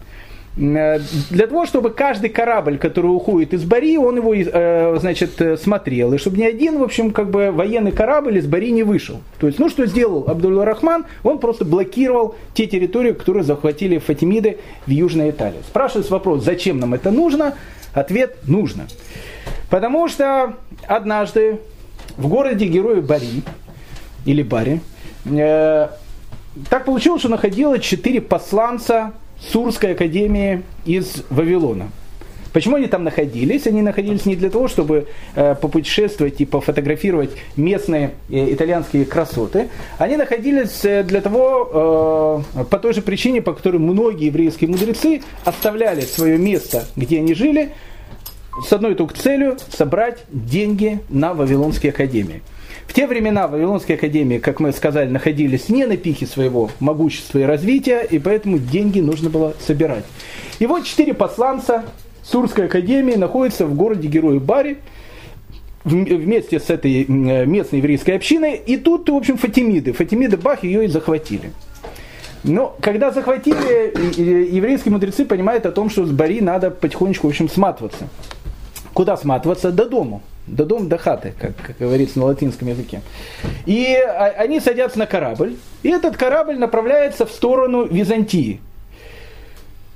Э, 0.57 0.99
для 1.31 1.47
того, 1.47 1.67
чтобы 1.67 1.91
каждый 1.91 2.29
корабль, 2.29 2.79
который 2.79 3.07
уходит 3.07 3.55
из 3.55 3.65
Бари, 3.65 3.97
он 3.97 4.17
его, 4.17 4.35
э, 4.35 4.97
значит, 5.01 5.41
э, 5.41 5.57
смотрел, 5.57 6.13
и 6.13 6.19
чтобы 6.19 6.37
ни 6.37 6.45
один, 6.45 6.79
в 6.79 6.83
общем, 6.83 7.11
как 7.11 7.31
бы 7.31 7.51
военный 7.51 7.93
корабль 7.93 8.39
из 8.39 8.47
Бари 8.47 8.71
не 8.71 8.83
вышел. 8.83 9.21
То 9.39 9.47
есть, 9.47 9.59
ну, 9.59 9.71
что 9.71 9.87
сделал 9.87 10.25
Абдулла 10.29 10.65
Рахман? 10.65 11.07
Он 11.25 11.39
просто 11.39 11.65
блокировал 11.65 12.35
те 12.55 12.67
территории, 12.67 13.13
которые 13.13 13.45
захватили 13.45 13.99
Фатимиды 13.99 14.59
в 14.87 14.91
Южной 14.91 15.31
Италии. 15.31 15.61
Спрашивается 15.67 16.13
вопрос, 16.13 16.45
зачем 16.45 16.79
нам 16.79 16.95
это 16.95 17.11
нужно? 17.11 17.55
Ответ– 17.95 18.37
нужно. 18.47 18.87
Потому 19.73 20.07
что 20.07 20.53
однажды 20.87 21.59
в 22.19 22.29
городе 22.29 22.67
героя 22.67 23.01
Бари, 23.01 23.43
или 24.27 24.43
Бари, 24.43 24.83
э, 25.25 25.89
так 26.69 26.85
получилось, 26.85 27.23
что 27.23 27.31
находилось 27.31 27.83
четыре 27.83 28.21
посланца 28.21 29.13
Сурской 29.41 29.93
академии 29.93 30.63
из 30.85 31.25
Вавилона. 31.31 31.89
Почему 32.53 32.77
они 32.77 32.87
там 32.87 33.03
находились? 33.03 33.67
Они 33.67 33.81
находились 33.81 34.27
не 34.27 34.37
для 34.37 34.51
того, 34.51 34.69
чтобы 34.69 35.07
э, 35.37 35.55
попутешествовать 35.55 36.39
и 36.43 36.45
пофотографировать 36.45 37.31
местные 37.57 38.11
э, 38.29 38.53
итальянские 38.53 39.07
красоты. 39.07 39.71
Они 39.97 40.19
находились 40.19 40.85
э, 40.85 41.03
для 41.03 41.23
того, 41.23 42.45
э, 42.55 42.65
по 42.65 42.79
той 42.79 42.93
же 42.93 43.01
причине, 43.01 43.41
по 43.41 43.55
которой 43.55 43.79
многие 43.79 44.27
еврейские 44.27 44.69
мудрецы 44.69 45.23
оставляли 45.47 46.03
свое 46.03 46.37
место, 46.37 46.85
где 46.95 47.21
они 47.21 47.33
жили, 47.33 47.73
с 48.61 48.73
одной 48.73 48.95
только 48.95 49.15
целью 49.15 49.57
собрать 49.71 50.25
деньги 50.31 51.01
на 51.09 51.35
Вавилонские 51.35 51.91
академии. 51.91 52.43
В 52.87 52.95
те 52.95 53.07
времена 53.07 53.49
Вавилонские 53.49 53.97
академии, 53.97 54.39
как 54.39 54.61
мы 54.61 54.73
сказали, 54.73 55.09
находились 55.09 55.69
не 55.69 55.87
на 55.87 55.97
пике 55.97 56.27
своего 56.27 56.71
могущества 56.81 57.39
и 57.39 57.43
развития, 57.43 58.03
и 58.03 58.19
поэтому 58.19 58.59
деньги 58.59 59.01
нужно 59.01 59.31
было 59.31 59.55
собирать. 59.65 60.05
И 60.59 60.67
вот 60.67 60.85
четыре 60.85 61.15
посланца 61.15 61.85
Сурской 62.23 62.67
академии 62.67 63.15
находятся 63.15 63.67
в 63.67 63.75
городе 63.75 64.09
Герои 64.09 64.39
Бари, 64.39 64.79
вместе 65.85 66.61
с 66.61 66.71
этой 66.71 67.07
местной 67.07 67.79
еврейской 67.79 68.13
общиной, 68.13 68.55
и 68.55 68.77
тут, 68.77 69.09
в 69.09 69.15
общем, 69.15 69.37
Фатимиды. 69.37 69.93
Фатимиды 69.93 70.37
Бах 70.37 70.63
ее 70.63 70.85
и 70.85 70.89
захватили. 70.89 71.51
Но 72.45 72.77
когда 72.81 73.11
захватили, 73.11 73.93
еврейские 74.55 74.93
мудрецы 74.93 75.25
понимают 75.25 75.67
о 75.67 75.73
том, 75.73 75.91
что 75.91 76.05
с 76.05 76.11
Бари 76.11 76.41
надо 76.41 76.71
потихонечку, 76.71 77.27
в 77.27 77.31
общем, 77.31 77.49
сматываться. 77.49 78.09
Куда 78.95 79.17
сматываться? 79.17 79.73
До 79.73 79.89
дому 79.89 80.23
до 80.47 80.65
дома, 80.65 80.87
до 80.87 80.99
хаты, 80.99 81.35
как, 81.39 81.53
как 81.57 81.79
говорится 81.79 82.19
на 82.19 82.27
латинском 82.27 82.69
языке. 82.69 83.01
И 83.67 83.97
они 84.37 84.61
садятся 84.61 84.99
на 84.99 85.07
корабль, 85.07 85.57
и 85.83 85.91
этот 85.91 86.17
корабль 86.17 86.59
направляется 86.59 87.27
в 87.27 87.31
сторону 87.31 87.85
Византии. 87.85 88.61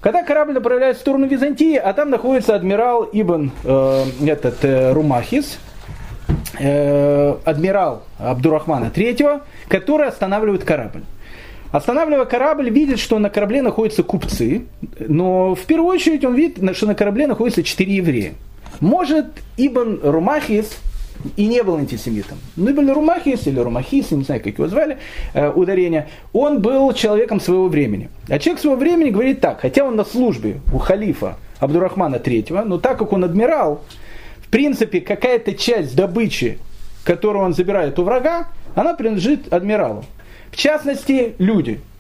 Когда 0.01 0.23
корабль 0.23 0.53
направляется 0.53 1.01
в 1.01 1.03
сторону 1.03 1.27
Византии, 1.27 1.77
а 1.77 1.93
там 1.93 2.11
находится 2.11 2.55
адмирал 2.55 3.09
Ибн 3.13 3.51
э, 3.65 4.05
этот, 4.25 4.65
э, 4.65 4.93
Румахис, 4.93 5.59
э, 6.61 7.35
адмирал 7.45 8.03
Абдурахмана 8.19 8.93
III, 8.95 9.41
который 9.67 10.07
останавливает 10.07 10.63
корабль. 10.63 11.03
Останавливая 11.73 12.25
корабль, 12.25 12.71
видит, 12.71 13.01
что 13.01 13.19
на 13.19 13.31
корабле 13.31 13.63
находятся 13.63 14.05
купцы, 14.05 14.67
но 15.01 15.57
в 15.57 15.63
первую 15.63 15.93
очередь 15.93 16.25
он 16.25 16.35
видит, 16.35 16.77
что 16.77 16.87
на 16.87 16.95
корабле 16.95 17.27
находятся 17.27 17.65
четыре 17.65 17.97
еврея. 17.97 18.35
Может, 18.81 19.27
Ибн 19.57 20.01
Румахис 20.03 20.79
и 21.37 21.47
не 21.47 21.63
был 21.63 21.77
антисемитом. 21.77 22.39
Но 22.57 22.71
Ибн 22.71 22.91
Румахис 22.91 23.47
или 23.47 23.59
Румахис, 23.59 24.11
не 24.11 24.25
знаю, 24.25 24.43
как 24.43 24.59
его 24.59 24.69
звали, 24.69 24.99
э, 25.35 25.51
ударение, 25.51 26.09
он 26.33 26.61
был 26.61 26.93
человеком 26.93 27.41
своего 27.41 27.69
времени. 27.69 28.11
А 28.29 28.39
человек 28.39 28.61
своего 28.61 28.77
времени 28.77 29.11
говорит 29.11 29.41
так, 29.41 29.61
хотя 29.61 29.85
он 29.85 29.97
на 29.97 30.05
службе 30.05 30.61
у 30.73 30.79
халифа 30.79 31.37
Абдурахмана 31.59 32.17
III, 32.17 32.65
но 32.65 32.79
так 32.79 32.99
как 32.99 33.13
он 33.13 33.25
адмирал, 33.25 33.83
в 34.41 34.49
принципе, 34.49 35.01
какая-то 35.01 35.55
часть 35.55 35.97
добычи, 35.97 36.59
которую 37.05 37.45
он 37.45 37.55
забирает 37.55 37.99
у 37.99 38.05
врага, 38.05 38.49
она 38.75 38.95
принадлежит 38.95 39.53
адмиралу. 39.53 40.05
В 40.51 40.57
частности, 40.57 41.35
люди– 41.39 41.81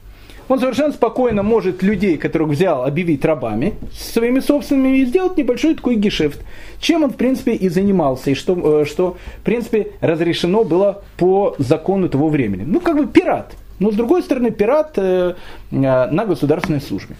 он 0.48 0.60
совершенно 0.60 0.92
спокойно 0.92 1.42
может 1.42 1.82
людей, 1.82 2.16
которых 2.16 2.48
взял, 2.48 2.84
объявить 2.84 3.24
рабами 3.24 3.74
своими 3.92 4.40
собственными 4.40 4.98
и 4.98 5.06
сделать 5.06 5.36
небольшой 5.36 5.74
такой 5.74 5.96
гешефт. 5.96 6.40
Чем 6.80 7.04
он, 7.04 7.10
в 7.10 7.16
принципе, 7.16 7.52
и 7.52 7.68
занимался, 7.68 8.30
и 8.30 8.34
что, 8.34 8.82
э, 8.82 8.84
что 8.84 9.16
в 9.40 9.44
принципе, 9.44 9.92
разрешено 10.00 10.64
было 10.64 11.02
по 11.16 11.54
закону 11.58 12.08
того 12.08 12.28
времени. 12.28 12.64
Ну, 12.66 12.80
как 12.80 12.96
бы 12.96 13.06
пират. 13.06 13.54
Но, 13.78 13.90
с 13.90 13.94
другой 13.94 14.22
стороны, 14.22 14.50
пират 14.50 14.92
э, 14.96 15.34
э, 15.70 15.74
на 15.76 16.24
государственной 16.24 16.80
службе. 16.80 17.16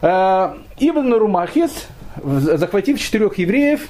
Э, 0.00 0.54
Ибн 0.78 1.14
Румахис, 1.14 1.88
захватив 2.22 3.00
четырех 3.00 3.38
евреев, 3.38 3.88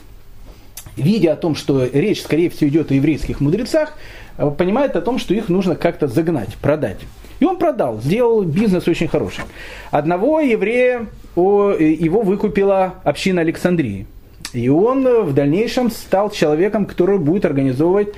видя 0.96 1.32
о 1.32 1.36
том, 1.36 1.54
что 1.54 1.84
речь, 1.84 2.22
скорее 2.22 2.50
всего, 2.50 2.68
идет 2.68 2.90
о 2.90 2.94
еврейских 2.94 3.40
мудрецах, 3.40 3.94
э, 4.36 4.50
понимает 4.50 4.96
о 4.96 5.00
том, 5.00 5.18
что 5.18 5.34
их 5.34 5.48
нужно 5.48 5.76
как-то 5.76 6.08
загнать, 6.08 6.54
продать. 6.56 6.98
И 7.40 7.44
он 7.44 7.56
продал, 7.56 8.00
сделал 8.00 8.42
бизнес 8.42 8.88
очень 8.88 9.08
хороший. 9.08 9.44
Одного 9.90 10.40
еврея 10.40 11.06
его 11.36 12.22
выкупила 12.22 12.94
община 13.04 13.42
Александрии. 13.42 14.06
И 14.52 14.68
он 14.68 15.24
в 15.24 15.34
дальнейшем 15.34 15.90
стал 15.90 16.30
человеком, 16.30 16.86
который 16.86 17.18
будет 17.18 17.44
организовывать 17.44 18.08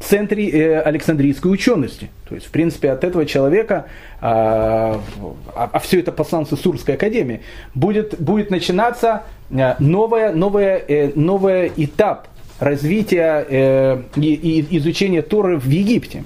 центре 0.00 0.48
э, 0.48 0.80
Александрийской 0.80 1.50
учености. 1.50 2.10
То 2.28 2.34
есть, 2.34 2.46
в 2.46 2.50
принципе, 2.50 2.90
от 2.90 3.04
этого 3.04 3.26
человека, 3.26 3.86
а, 4.20 5.00
а, 5.54 5.70
а 5.72 5.78
все 5.78 6.00
это 6.00 6.12
посланцы 6.12 6.56
Сурской 6.56 6.94
академии, 6.94 7.40
будет, 7.74 8.20
будет 8.20 8.50
начинаться 8.50 9.22
э, 9.50 9.74
новая, 9.78 10.32
новая, 10.32 10.82
э, 10.86 11.70
этап 11.76 12.28
развития 12.60 13.46
э, 13.48 14.02
и, 14.16 14.34
и 14.34 14.78
изучения 14.78 15.22
Торы 15.22 15.58
в 15.58 15.68
Египте. 15.68 16.24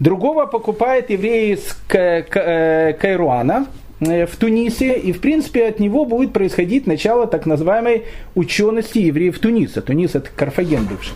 Другого 0.00 0.46
покупает 0.46 1.10
еврей 1.10 1.54
из 1.54 1.76
э, 1.92 2.92
Кайруана 2.92 3.66
э, 4.00 4.26
в 4.26 4.36
Тунисе, 4.36 4.96
и 4.96 5.12
в 5.12 5.20
принципе 5.20 5.66
от 5.66 5.80
него 5.80 6.04
будет 6.04 6.32
происходить 6.32 6.86
начало 6.86 7.26
так 7.26 7.46
называемой 7.46 8.04
учености 8.36 8.98
евреев 8.98 9.38
Туниса. 9.40 9.82
Тунис 9.82 10.14
это 10.14 10.30
Карфаген 10.34 10.84
бывший. 10.84 11.14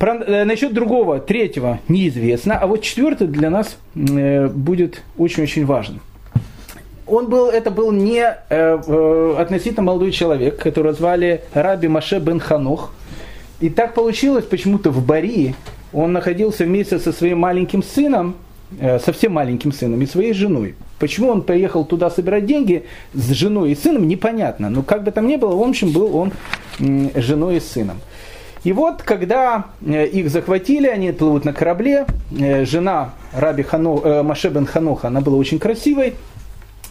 Про, 0.00 0.14
э, 0.16 0.44
насчет 0.44 0.74
другого, 0.74 1.20
третьего 1.20 1.78
неизвестно, 1.86 2.58
а 2.58 2.66
вот 2.66 2.82
четвертый 2.82 3.28
для 3.28 3.50
нас 3.50 3.76
будет 3.94 5.02
очень-очень 5.16 5.64
важен. 5.64 6.00
Он 7.06 7.28
был, 7.28 7.48
это 7.48 7.70
был 7.70 7.92
не 7.92 8.24
э, 8.24 9.34
относительно 9.38 9.82
молодой 9.82 10.12
человек, 10.12 10.58
которого 10.58 10.94
звали 10.94 11.42
Раби 11.52 11.86
Маше 11.86 12.18
бен 12.18 12.40
Ханох. 12.40 12.92
И 13.60 13.70
так 13.70 13.94
получилось 13.94 14.44
почему-то 14.44 14.90
в 14.90 15.04
Барии, 15.04 15.54
он 15.92 16.12
находился 16.12 16.64
вместе 16.64 16.98
со 16.98 17.12
своим 17.12 17.38
маленьким 17.40 17.82
сыном, 17.82 18.36
э, 18.78 18.98
совсем 18.98 19.32
маленьким 19.32 19.72
сыном 19.72 20.02
и 20.02 20.06
своей 20.06 20.32
женой. 20.32 20.74
Почему 20.98 21.30
он 21.30 21.42
поехал 21.42 21.84
туда 21.84 22.10
собирать 22.10 22.46
деньги 22.46 22.84
с 23.12 23.30
женой 23.30 23.72
и 23.72 23.74
сыном, 23.74 24.06
непонятно. 24.06 24.70
Но 24.70 24.82
как 24.82 25.02
бы 25.04 25.10
там 25.10 25.26
ни 25.26 25.36
было, 25.36 25.56
в 25.56 25.62
общем, 25.62 25.92
был 25.92 26.16
он 26.16 26.32
женой 26.78 27.56
и 27.56 27.60
сыном. 27.60 27.98
И 28.64 28.72
вот, 28.72 29.02
когда 29.02 29.66
э, 29.84 30.06
их 30.06 30.30
захватили, 30.30 30.86
они 30.86 31.10
плывут 31.10 31.44
на 31.44 31.52
корабле, 31.52 32.06
э, 32.38 32.64
жена 32.64 33.14
Раби 33.32 33.64
Хано, 33.64 34.00
э, 34.02 34.22
Маше 34.22 34.50
бен 34.50 34.66
Ханоха, 34.66 35.08
она 35.08 35.20
была 35.20 35.36
очень 35.36 35.58
красивой, 35.58 36.14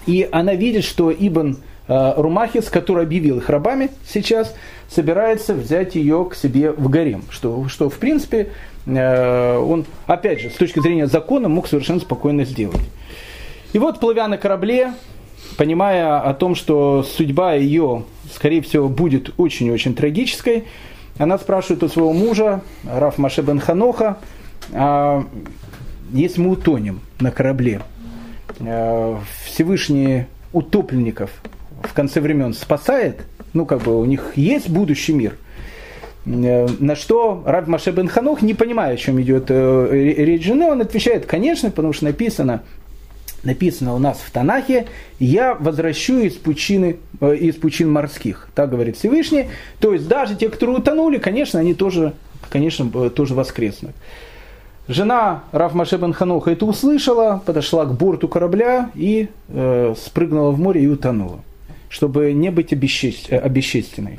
и 0.05 0.27
она 0.31 0.53
видит, 0.53 0.83
что 0.83 1.11
Ибн 1.11 1.57
Румахис, 1.87 2.69
который 2.69 3.03
объявил 3.03 3.39
их 3.39 3.49
рабами 3.49 3.89
сейчас, 4.07 4.55
собирается 4.87 5.53
взять 5.53 5.95
ее 5.95 6.25
к 6.29 6.35
себе 6.35 6.71
в 6.71 6.89
гарем, 6.89 7.23
что, 7.29 7.67
что 7.67 7.89
в 7.89 7.97
принципе 7.97 8.49
он, 8.85 9.85
опять 10.07 10.41
же, 10.41 10.49
с 10.49 10.53
точки 10.53 10.79
зрения 10.79 11.07
закона 11.07 11.47
мог 11.49 11.67
совершенно 11.67 11.99
спокойно 11.99 12.45
сделать. 12.45 12.81
И 13.73 13.79
вот, 13.79 13.99
плывя 13.99 14.27
на 14.27 14.37
корабле, 14.37 14.93
понимая 15.57 16.19
о 16.19 16.33
том, 16.33 16.55
что 16.55 17.03
судьба 17.03 17.53
ее, 17.53 18.03
скорее 18.33 18.61
всего, 18.61 18.89
будет 18.89 19.33
очень-очень 19.37 19.93
трагической, 19.93 20.65
она 21.17 21.37
спрашивает 21.37 21.83
у 21.83 21.87
своего 21.87 22.13
мужа, 22.13 22.61
Раф 22.83 23.17
Маше 23.17 23.41
бен 23.41 23.59
Ханоха, 23.59 24.17
а 24.73 25.25
если 26.11 26.41
мы 26.41 26.51
утонем 26.51 27.01
на 27.19 27.31
корабле, 27.31 27.81
а, 28.59 29.19
Всевышний 29.45 30.25
утопленников 30.53 31.31
в 31.83 31.93
конце 31.93 32.21
времен 32.21 32.53
спасает, 32.53 33.21
ну 33.53 33.65
как 33.65 33.83
бы 33.83 33.99
у 33.99 34.05
них 34.05 34.33
есть 34.35 34.69
будущий 34.69 35.13
мир. 35.13 35.37
Э, 36.25 36.67
на 36.79 36.95
что 36.95 37.43
Рав 37.45 37.67
Маше 37.67 37.91
бен 37.91 38.07
Ханох, 38.07 38.41
не 38.41 38.53
понимая, 38.53 38.93
о 38.93 38.97
чем 38.97 39.21
идет 39.21 39.45
э, 39.49 40.13
речь 40.17 40.45
жены, 40.45 40.65
он 40.65 40.81
отвечает, 40.81 41.25
конечно, 41.25 41.69
потому 41.69 41.93
что 41.93 42.05
написано 42.05 42.63
написано 43.43 43.95
у 43.95 43.97
нас 43.97 44.19
в 44.19 44.31
Танахе, 44.31 44.85
я 45.19 45.55
возвращу 45.55 46.19
из 46.19 46.33
пучины, 46.33 46.97
э, 47.19 47.35
из 47.35 47.55
пучин 47.55 47.91
морских. 47.91 48.49
Так 48.53 48.69
говорит 48.69 48.97
Всевышний. 48.97 49.47
То 49.79 49.93
есть 49.93 50.07
даже 50.07 50.35
те, 50.35 50.49
которые 50.49 50.77
утонули, 50.77 51.17
конечно, 51.17 51.59
они 51.59 51.73
тоже, 51.73 52.13
конечно, 52.49 53.09
тоже 53.09 53.33
воскреснут. 53.33 53.93
Жена 54.87 55.43
Раф 55.51 55.73
Маше 55.73 55.97
бен 55.97 56.13
Хануха 56.13 56.51
это 56.51 56.65
услышала, 56.65 57.41
подошла 57.45 57.85
к 57.85 57.93
борту 57.93 58.27
корабля 58.27 58.89
и 58.95 59.29
э, 59.49 59.93
спрыгнула 59.97 60.51
в 60.51 60.59
море 60.59 60.83
и 60.83 60.87
утонула, 60.87 61.39
чтобы 61.89 62.33
не 62.33 62.49
быть 62.49 62.73
обесчест... 62.73 63.31
Э, 63.31 63.37
обесчестенной. 63.37 64.17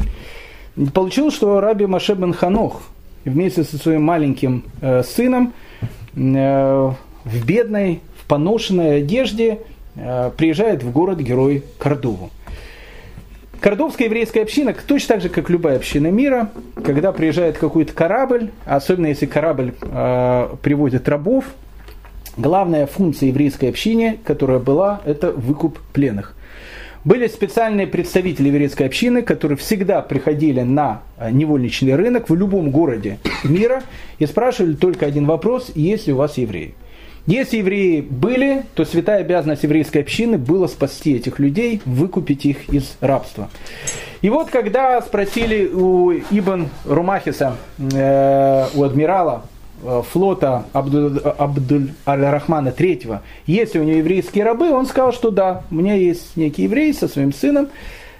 Получилось, 0.94 1.34
что 1.34 1.60
Раби 1.60 1.86
Маше 1.86 2.14
бен 2.14 2.32
Ханох 2.32 2.82
вместе 3.24 3.62
со 3.62 3.76
своим 3.76 4.04
маленьким 4.04 4.64
э, 4.80 5.02
сыном 5.02 5.52
э, 6.14 6.90
в 7.24 7.46
бедной 7.46 8.00
поношенной 8.26 8.98
одежде 8.98 9.58
э, 9.94 10.30
приезжает 10.36 10.82
в 10.82 10.90
город-герой 10.90 11.64
Кордову. 11.78 12.30
Кордовская 13.60 14.08
еврейская 14.08 14.42
община, 14.42 14.74
точно 14.74 15.14
так 15.14 15.22
же, 15.22 15.28
как 15.28 15.50
любая 15.50 15.76
община 15.76 16.08
мира, 16.08 16.50
когда 16.82 17.12
приезжает 17.12 17.58
какой-то 17.58 17.92
корабль, 17.92 18.50
особенно 18.64 19.06
если 19.08 19.26
корабль 19.26 19.74
э, 19.82 20.48
привозит 20.62 21.08
рабов, 21.08 21.44
главная 22.38 22.86
функция 22.86 23.28
еврейской 23.28 23.66
общины, 23.66 24.18
которая 24.24 24.58
была, 24.58 25.02
это 25.04 25.30
выкуп 25.32 25.78
пленных. 25.92 26.34
Были 27.04 27.26
специальные 27.26 27.88
представители 27.88 28.46
еврейской 28.48 28.84
общины, 28.84 29.22
которые 29.22 29.58
всегда 29.58 30.02
приходили 30.02 30.60
на 30.60 31.02
э, 31.18 31.32
невольничный 31.32 31.96
рынок 31.96 32.30
в 32.30 32.34
любом 32.36 32.70
городе 32.70 33.18
мира 33.42 33.82
и 34.18 34.26
спрашивали 34.26 34.74
только 34.74 35.06
один 35.06 35.26
вопрос, 35.26 35.72
есть 35.74 36.06
ли 36.06 36.12
у 36.12 36.16
вас 36.16 36.38
евреи. 36.38 36.74
Если 37.26 37.58
евреи 37.58 38.00
были, 38.00 38.64
то 38.74 38.84
святая 38.84 39.20
обязанность 39.20 39.64
еврейской 39.64 39.98
общины 39.98 40.38
была 40.38 40.68
спасти 40.68 41.14
этих 41.14 41.40
людей, 41.40 41.80
выкупить 41.84 42.46
их 42.46 42.68
из 42.68 42.96
рабства. 43.00 43.48
И 44.22 44.30
вот 44.30 44.50
когда 44.50 45.00
спросили 45.02 45.66
у 45.66 46.12
Ибн 46.12 46.68
Румахиса, 46.84 47.56
э, 47.78 48.66
у 48.74 48.82
адмирала 48.84 49.44
флота 50.10 50.64
Абдуль, 50.72 51.18
Абдуль 51.18 51.90
Аль-Рахмана 52.06 52.68
III, 52.68 53.18
есть 53.46 53.74
ли 53.74 53.80
у 53.80 53.84
него 53.84 53.98
еврейские 53.98 54.44
рабы, 54.44 54.70
он 54.70 54.86
сказал, 54.86 55.12
что 55.12 55.30
да, 55.30 55.62
у 55.70 55.74
меня 55.74 55.94
есть 55.94 56.36
некий 56.36 56.64
еврей 56.64 56.94
со 56.94 57.08
своим 57.08 57.32
сыном, 57.32 57.68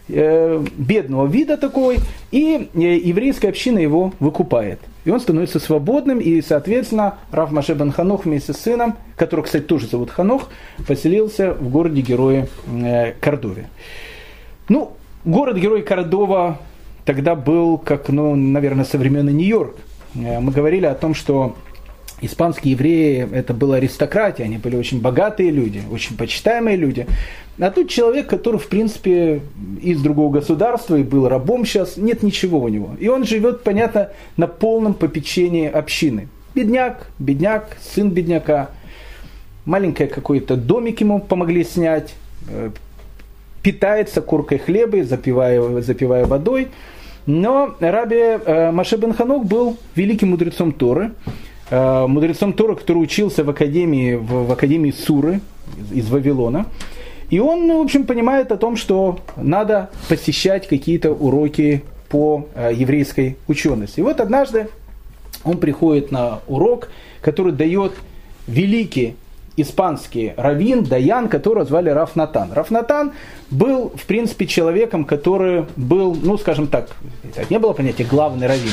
э, 0.09 0.65
бедного 0.77 1.27
вида 1.27 1.57
такой, 1.57 1.99
и 2.31 2.69
э, 2.75 2.79
еврейская 2.79 3.49
община 3.49 3.79
его 3.79 4.13
выкупает. 4.21 4.81
И 5.05 5.11
он 5.11 5.21
становится 5.21 5.59
свободным, 5.59 6.19
и, 6.19 6.41
соответственно, 6.43 7.19
Рав 7.31 7.51
Маше 7.51 7.75
бен 7.75 7.91
Ханох 7.91 8.25
вместе 8.25 8.53
с 8.53 8.59
сыном, 8.59 8.97
который, 9.17 9.45
кстати, 9.45 9.65
тоже 9.65 9.87
зовут 9.87 10.11
Ханох, 10.11 10.49
поселился 10.87 11.55
в 11.55 11.71
городе-герое 11.71 12.49
э, 12.67 13.13
Кордове. 13.21 13.69
Ну, 14.69 14.93
город-герой 15.25 15.83
Кордова 15.83 16.59
тогда 17.05 17.35
был, 17.35 17.79
как, 17.79 18.09
ну, 18.09 18.37
наверное, 18.37 18.85
современный 18.85 19.33
Нью-Йорк. 19.33 19.77
Э, 20.15 20.41
мы 20.41 20.53
говорили 20.53 20.87
о 20.87 20.95
том, 20.95 21.15
что 21.15 21.57
испанские 22.21 22.73
евреи 22.73 23.29
это 23.33 23.53
была 23.53 23.77
аристократия, 23.77 24.45
они 24.45 24.59
были 24.59 24.77
очень 24.77 25.01
богатые 25.01 25.51
люди, 25.51 25.83
очень 25.91 26.17
почитаемые 26.17 26.77
люди. 26.77 27.07
А 27.59 27.71
тут 27.71 27.91
человек, 27.91 28.29
который, 28.29 28.59
в 28.59 28.69
принципе, 28.69 29.43
из 29.83 30.01
другого 30.01 30.33
государства 30.33 30.97
и 30.97 31.03
был 31.03 31.29
рабом 31.29 31.67
сейчас, 31.67 31.97
нет 31.97 32.23
ничего 32.23 32.61
у 32.61 32.69
него. 32.69 32.97
И 32.99 33.09
он 33.09 33.25
живет, 33.25 33.63
понятно, 33.63 34.11
на 34.37 34.47
полном 34.47 34.95
попечении 34.95 35.69
общины. 35.69 36.29
Бедняк, 36.55 37.09
бедняк, 37.19 37.77
сын 37.81 38.11
бедняка, 38.11 38.71
маленький 39.65 40.07
какой-то 40.07 40.57
домик 40.57 41.01
ему 41.01 41.19
помогли 41.19 41.65
снять, 41.65 42.15
э, 42.49 42.71
питается 43.63 44.23
куркой 44.23 44.59
хлеба, 44.59 45.05
запивая, 45.05 45.81
запивая 45.83 46.27
водой. 46.27 46.69
Но 47.27 47.75
Раби 47.79 48.17
э, 48.17 48.71
Маше 48.73 48.97
бен 48.97 49.13
Ханук 49.15 49.47
был 49.47 49.77
великим 49.95 50.31
мудрецом 50.31 50.73
Торы, 50.73 51.13
э, 51.71 52.07
мудрецом 52.07 52.53
Торы, 52.53 52.75
который 52.77 52.99
учился 52.99 53.45
в 53.45 53.51
академии, 53.51 54.15
в, 54.15 54.47
в 54.47 54.53
академии 54.53 54.91
Суры 54.91 55.41
из 55.93 56.09
Вавилона. 56.09 56.67
И 57.31 57.39
он, 57.39 57.69
в 57.69 57.81
общем, 57.81 58.05
понимает 58.05 58.53
о 58.53 58.57
том, 58.57 58.77
что 58.77 59.21
надо 59.37 59.91
посещать 60.09 60.69
какие-то 60.69 61.13
уроки 61.13 61.83
по 62.09 62.47
э, 62.55 62.73
еврейской 62.75 63.37
учености. 63.49 64.01
И 64.01 64.03
вот 64.03 64.21
однажды 64.21 64.69
он 65.45 65.59
приходит 65.59 66.11
на 66.11 66.41
урок, 66.47 66.91
который 67.23 67.53
дает 67.53 67.93
великий 68.47 69.17
испанский 69.57 70.35
раввин, 70.37 70.85
Даян, 70.85 71.29
которого 71.29 71.65
звали 71.65 71.91
Рафнатан. 71.91 72.53
Рафнатан 72.53 73.13
был, 73.51 73.91
в 73.95 74.07
принципе, 74.07 74.47
человеком, 74.47 75.05
который 75.05 75.67
был, 75.77 76.15
ну, 76.15 76.39
скажем 76.39 76.67
так, 76.67 76.91
не 77.51 77.59
было 77.59 77.73
понятия 77.73 78.05
главный 78.05 78.47
раввин. 78.47 78.73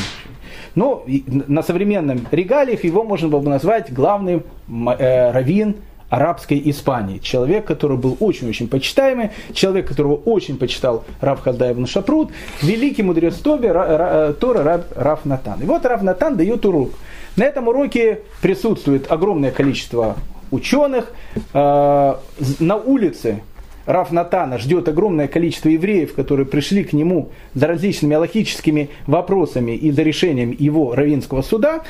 Но 0.75 1.03
на 1.25 1.63
современном 1.63 2.27
регалиях 2.31 2.83
его 2.83 3.03
можно 3.03 3.27
было 3.27 3.39
бы 3.39 3.49
назвать 3.49 3.91
главным 3.91 4.43
э, 4.69 5.31
раввин 5.31 5.75
арабской 6.09 6.61
Испании. 6.65 7.19
Человек, 7.19 7.65
который 7.65 7.97
был 7.97 8.17
очень-очень 8.19 8.67
почитаемый, 8.67 9.31
человек, 9.53 9.87
которого 9.87 10.15
очень 10.15 10.57
почитал 10.57 11.03
Раб 11.21 11.41
Хаздай 11.41 11.73
ибн 11.73 11.85
Шапрут, 11.85 12.31
великий 12.61 13.03
мудрец 13.03 13.35
Тоби, 13.35 13.67
э, 13.67 14.33
Тора 14.39 14.63
Раб, 14.63 14.85
Рав 14.95 15.25
Натан. 15.25 15.61
И 15.61 15.65
вот 15.65 15.85
Рав 15.85 16.01
Натан 16.01 16.35
дает 16.35 16.65
урок. 16.65 16.91
На 17.35 17.43
этом 17.43 17.67
уроке 17.67 18.21
присутствует 18.41 19.11
огромное 19.11 19.51
количество 19.51 20.15
ученых. 20.51 21.11
Э, 21.53 22.15
на 22.59 22.75
улице 22.75 23.41
Раф 23.85 24.11
Натана 24.11 24.59
ждет 24.59 24.87
огромное 24.87 25.27
количество 25.27 25.69
евреев, 25.69 26.13
которые 26.13 26.45
пришли 26.45 26.83
к 26.83 26.93
нему 26.93 27.29
за 27.55 27.67
различными 27.67 28.15
аллахическими 28.15 28.89
вопросами 29.07 29.71
и 29.71 29.91
за 29.91 30.03
решением 30.03 30.55
его 30.57 30.93
равинского 30.93 31.41
суда. 31.41 31.81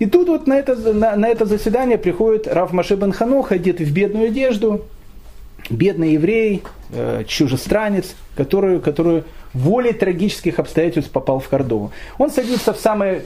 И 0.00 0.06
тут 0.06 0.28
вот 0.28 0.46
на 0.46 0.58
это, 0.58 0.74
на, 0.92 1.16
на 1.16 1.28
это 1.28 1.44
заседание 1.44 1.98
приходит 1.98 2.46
Раф 2.46 2.72
Маше 2.72 2.96
бен 2.96 3.12
Ханох, 3.12 3.52
одетый 3.52 3.86
в 3.86 3.92
бедную 3.92 4.26
одежду, 4.26 4.84
бедный 5.70 6.12
еврей, 6.12 6.62
э, 6.90 7.24
чужестранец, 7.26 8.14
который, 8.36 8.80
который 8.80 9.24
волей 9.54 9.92
трагических 9.92 10.58
обстоятельств 10.58 11.10
попал 11.10 11.40
в 11.40 11.48
Кордову. 11.48 11.90
Он 12.18 12.30
садится 12.30 12.72
в 12.72 12.78
самое, 12.78 13.22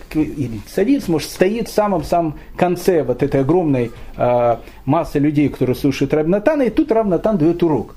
садится, 0.72 1.11
может, 1.11 1.30
стоит 1.30 1.68
в 1.68 1.72
самом-самом 1.72 2.38
конце 2.57 3.03
вот 3.03 3.22
этой 3.22 3.40
огромной 3.40 3.90
э, 4.16 4.57
массы 4.84 5.18
людей, 5.18 5.49
которые 5.49 5.76
слушают 5.76 6.14
Равнатана, 6.14 6.62
и 6.62 6.70
тут 6.70 6.93
Равнатан 6.93 7.38
дает 7.38 7.62
урок. 7.62 7.95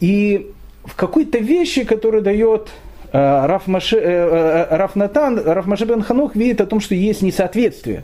И 0.00 0.50
в 0.84 0.94
какой-то 0.96 1.38
вещи, 1.38 1.84
которую 1.84 2.22
дает 2.22 2.70
Э, 3.14 3.46
Раф, 3.46 3.68
Маше, 3.68 3.96
э, 3.96 4.66
э, 4.70 4.76
Раф 4.76 4.96
Натан, 4.96 5.38
Раф 5.38 5.66
Маше 5.66 5.84
бен 5.84 6.02
Ханух 6.02 6.34
видит 6.34 6.60
о 6.60 6.66
том, 6.66 6.80
что 6.80 6.96
есть 6.96 7.22
несоответствие. 7.22 8.02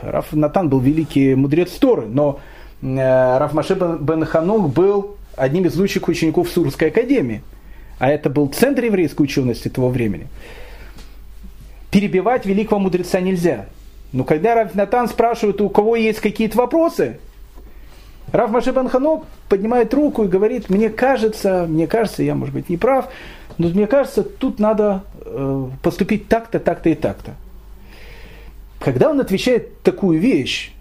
Раф 0.00 0.32
Натан 0.32 0.68
был 0.68 0.78
великий 0.78 1.34
мудрец 1.34 1.72
Торы, 1.72 2.06
но 2.06 2.38
Раф 2.82 3.52
Маше 3.52 3.74
бен 3.74 4.24
Ханух 4.24 4.72
был 4.72 5.16
одним 5.36 5.66
из 5.66 5.76
лучших 5.76 6.08
учеников 6.08 6.48
Сурской 6.48 6.88
академии. 6.88 7.42
А 7.98 8.10
это 8.10 8.30
был 8.30 8.46
центр 8.48 8.84
еврейской 8.84 9.22
учености 9.22 9.68
того 9.68 9.88
времени. 9.88 10.28
Перебивать 11.90 12.46
великого 12.46 12.78
мудреца 12.78 13.20
нельзя. 13.20 13.66
Но 14.12 14.24
когда 14.24 14.54
Раф 14.54 14.74
Натан 14.74 15.08
спрашивает, 15.08 15.60
у 15.60 15.68
кого 15.68 15.96
есть 15.96 16.20
какие-то 16.20 16.56
вопросы, 16.58 17.18
Рав 18.32 18.50
Маше 18.50 18.72
Банханок 18.72 19.24
поднимает 19.48 19.92
руку 19.94 20.24
и 20.24 20.28
говорит, 20.28 20.70
мне 20.70 20.90
кажется, 20.90 21.66
мне 21.68 21.86
кажется, 21.86 22.22
я, 22.22 22.34
может 22.34 22.54
быть, 22.54 22.68
не 22.68 22.76
прав, 22.76 23.08
но 23.56 23.68
мне 23.68 23.86
кажется, 23.86 24.22
тут 24.22 24.58
надо 24.58 25.02
э, 25.24 25.68
поступить 25.82 26.28
так-то, 26.28 26.60
так-то 26.60 26.90
и 26.90 26.94
так-то. 26.94 27.32
Когда 28.78 29.10
он 29.10 29.20
отвечает 29.20 29.80
такую 29.82 30.20
вещь, 30.20 30.72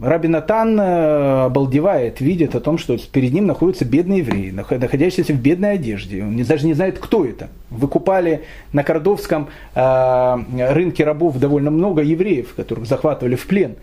Раби 0.00 0.28
Натан 0.28 0.78
э, 0.78 1.44
обалдевает, 1.46 2.20
видит 2.20 2.54
о 2.54 2.60
том, 2.60 2.76
что 2.76 2.98
перед 2.98 3.32
ним 3.32 3.46
находятся 3.46 3.86
бедные 3.86 4.18
евреи, 4.18 4.50
находящиеся 4.50 5.32
в 5.32 5.40
бедной 5.40 5.72
одежде. 5.72 6.22
Он 6.22 6.36
даже 6.42 6.66
не 6.66 6.74
знает, 6.74 6.98
кто 6.98 7.24
это. 7.24 7.48
Выкупали 7.70 8.42
на 8.74 8.82
Кордовском 8.82 9.48
э, 9.74 10.36
рынке 10.72 11.02
рабов 11.02 11.38
довольно 11.38 11.70
много 11.70 12.02
евреев, 12.02 12.54
которых 12.54 12.84
захватывали 12.84 13.36
в 13.36 13.46
плен. 13.46 13.76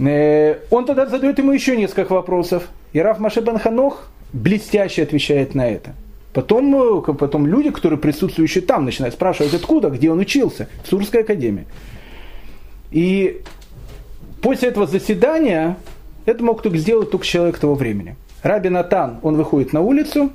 Э, 0.00 0.56
он 0.70 0.84
тогда 0.84 1.06
задает 1.06 1.38
ему 1.38 1.52
еще 1.52 1.76
несколько 1.76 2.12
вопросов. 2.14 2.68
И 2.92 2.98
Раф 2.98 3.20
Маше 3.20 3.40
Банханох 3.40 4.10
блестяще 4.32 5.04
отвечает 5.04 5.54
на 5.54 5.68
это. 5.68 5.94
Потом, 6.32 7.02
потом 7.16 7.46
люди, 7.46 7.70
которые 7.70 8.00
присутствующие 8.00 8.62
там, 8.62 8.84
начинают 8.84 9.14
спрашивать, 9.14 9.54
откуда, 9.54 9.90
где 9.90 10.10
он 10.10 10.18
учился, 10.18 10.68
в 10.82 10.88
Сурской 10.88 11.20
академии. 11.20 11.66
И 12.90 13.42
после 14.40 14.68
этого 14.68 14.86
заседания 14.86 15.76
это 16.26 16.44
мог 16.44 16.62
только 16.62 16.78
сделать 16.78 17.10
только 17.10 17.26
человек 17.26 17.58
того 17.58 17.74
времени. 17.74 18.16
Раби 18.42 18.68
Натан, 18.68 19.18
он 19.22 19.36
выходит 19.36 19.72
на 19.72 19.80
улицу, 19.80 20.30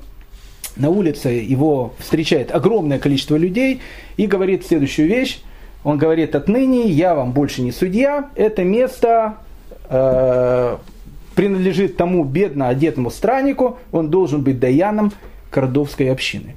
на 0.76 0.90
улице 0.90 1.28
его 1.28 1.94
встречает 1.98 2.54
огромное 2.54 2.98
количество 2.98 3.36
людей 3.36 3.80
и 4.16 4.26
говорит 4.26 4.66
следующую 4.66 5.08
вещь. 5.08 5.40
Он 5.84 5.98
говорит, 5.98 6.34
отныне 6.34 6.88
я 6.88 7.14
вам 7.14 7.32
больше 7.32 7.62
не 7.62 7.70
судья, 7.70 8.30
это 8.34 8.64
место 8.64 9.34
э, 9.88 10.76
принадлежит 11.34 11.96
тому 11.96 12.24
бедно 12.24 12.68
одетому 12.68 13.10
страннику, 13.10 13.78
он 13.92 14.08
должен 14.08 14.42
быть 14.42 14.58
даяном 14.58 15.12
Кордовской 15.50 16.10
общины. 16.10 16.56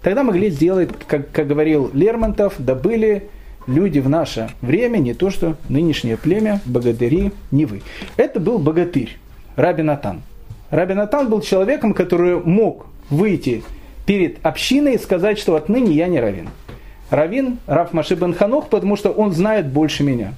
Тогда 0.00 0.22
могли 0.22 0.50
сделать, 0.50 0.90
как, 1.08 1.30
как 1.32 1.48
говорил 1.48 1.90
Лермонтов, 1.92 2.54
добыли 2.58 3.28
люди 3.66 3.98
в 3.98 4.08
наше 4.08 4.50
время, 4.60 4.98
не 4.98 5.14
то 5.14 5.30
что 5.30 5.56
нынешнее 5.68 6.16
племя, 6.16 6.60
богатыри, 6.64 7.32
не 7.50 7.66
вы. 7.66 7.82
Это 8.16 8.40
был 8.40 8.58
богатырь, 8.58 9.18
Раби 9.56 9.82
Натан. 9.82 10.22
Раби 10.70 10.94
Натан 10.94 11.28
был 11.28 11.40
человеком, 11.40 11.94
который 11.94 12.36
мог 12.40 12.86
выйти 13.10 13.62
перед 14.04 14.44
общиной 14.44 14.94
и 14.94 14.98
сказать, 14.98 15.38
что 15.38 15.56
отныне 15.56 15.92
я 15.92 16.06
не 16.06 16.20
равин. 16.20 16.48
Равин, 17.10 17.58
Раф 17.66 17.92
Маше 17.92 18.14
бен 18.14 18.34
Ханох, 18.34 18.68
потому 18.68 18.96
что 18.96 19.10
он 19.10 19.32
знает 19.32 19.68
больше 19.68 20.02
меня. 20.02 20.34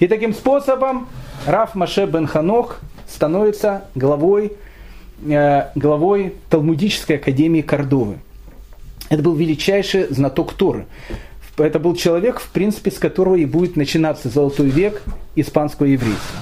И 0.00 0.06
таким 0.06 0.34
способом 0.34 1.08
Раф 1.46 1.74
Маше 1.74 2.06
бен 2.06 2.26
Ханох 2.26 2.80
становится 3.08 3.84
главой, 3.94 4.52
э, 5.26 5.68
главой 5.74 6.34
Талмудической 6.50 7.16
академии 7.16 7.62
Кордовы. 7.62 8.18
Это 9.08 9.22
был 9.22 9.34
величайший 9.34 10.06
знаток 10.12 10.54
Торы 10.54 10.86
это 11.58 11.78
был 11.78 11.94
человек, 11.94 12.40
в 12.40 12.48
принципе, 12.50 12.90
с 12.90 12.98
которого 12.98 13.36
и 13.36 13.44
будет 13.44 13.76
начинаться 13.76 14.28
золотой 14.28 14.68
век 14.68 15.02
испанского 15.36 15.86
еврейства. 15.86 16.40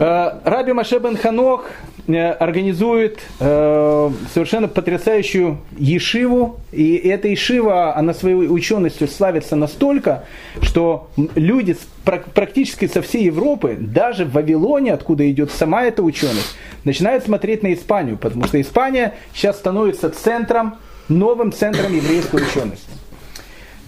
Э, 0.00 0.38
Раби 0.44 0.72
Маше 0.72 0.98
бен 0.98 1.16
Ханох 1.16 1.66
э, 2.06 2.30
организует 2.32 3.20
э, 3.40 4.10
совершенно 4.32 4.68
потрясающую 4.68 5.58
ешиву, 5.76 6.60
и 6.72 6.96
эта 6.96 7.28
ешива, 7.28 7.96
она 7.96 8.14
своей 8.14 8.48
ученостью 8.48 9.08
славится 9.08 9.56
настолько, 9.56 10.24
что 10.62 11.10
люди 11.34 11.76
практически 12.04 12.86
со 12.86 13.02
всей 13.02 13.24
Европы, 13.24 13.76
даже 13.78 14.24
в 14.24 14.32
Вавилоне, 14.32 14.94
откуда 14.94 15.30
идет 15.30 15.50
сама 15.50 15.84
эта 15.84 16.02
ученость, 16.02 16.56
начинают 16.84 17.24
смотреть 17.24 17.62
на 17.62 17.74
Испанию, 17.74 18.16
потому 18.16 18.44
что 18.44 18.60
Испания 18.60 19.14
сейчас 19.34 19.58
становится 19.58 20.10
центром, 20.10 20.76
новым 21.08 21.52
центром 21.52 21.94
еврейской 21.94 22.42
учености. 22.42 22.99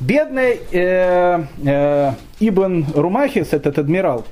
Бедный 0.03 0.59
э, 0.73 1.45
э, 1.65 2.13
Ибн 2.41 2.87
Румахис, 2.93 3.53
этот 3.53 3.79
адмирал, 3.79 4.25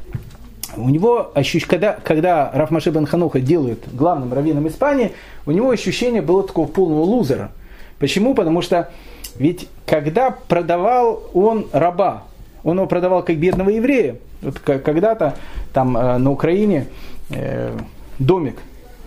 у 0.77 0.89
него 0.89 1.31
ощущение, 1.33 1.69
когда, 1.69 1.93
когда 2.03 2.51
Рафмаши 2.53 2.91
бен 2.91 3.07
Хануха 3.07 3.39
делают 3.39 3.85
главным 3.93 4.33
раввином 4.33 4.67
Испании, 4.67 5.13
у 5.47 5.53
него 5.53 5.71
ощущение 5.71 6.23
было 6.23 6.43
такого 6.43 6.67
полного 6.67 7.03
лузера. 7.03 7.53
Почему? 8.01 8.35
Потому 8.35 8.63
что 8.63 8.91
ведь 9.39 9.69
когда 9.87 10.33
продавал 10.33 11.23
он 11.35 11.69
раба, 11.73 12.25
он 12.65 12.79
его 12.79 12.89
продавал 12.89 13.23
как 13.23 13.37
бедного 13.37 13.71
еврея. 13.71 14.17
Вот 14.43 14.59
когда-то 14.59 15.37
там 15.73 15.97
э, 15.97 16.19
на 16.19 16.33
Украине 16.33 16.89
э, 17.31 17.79
домик, 18.19 18.57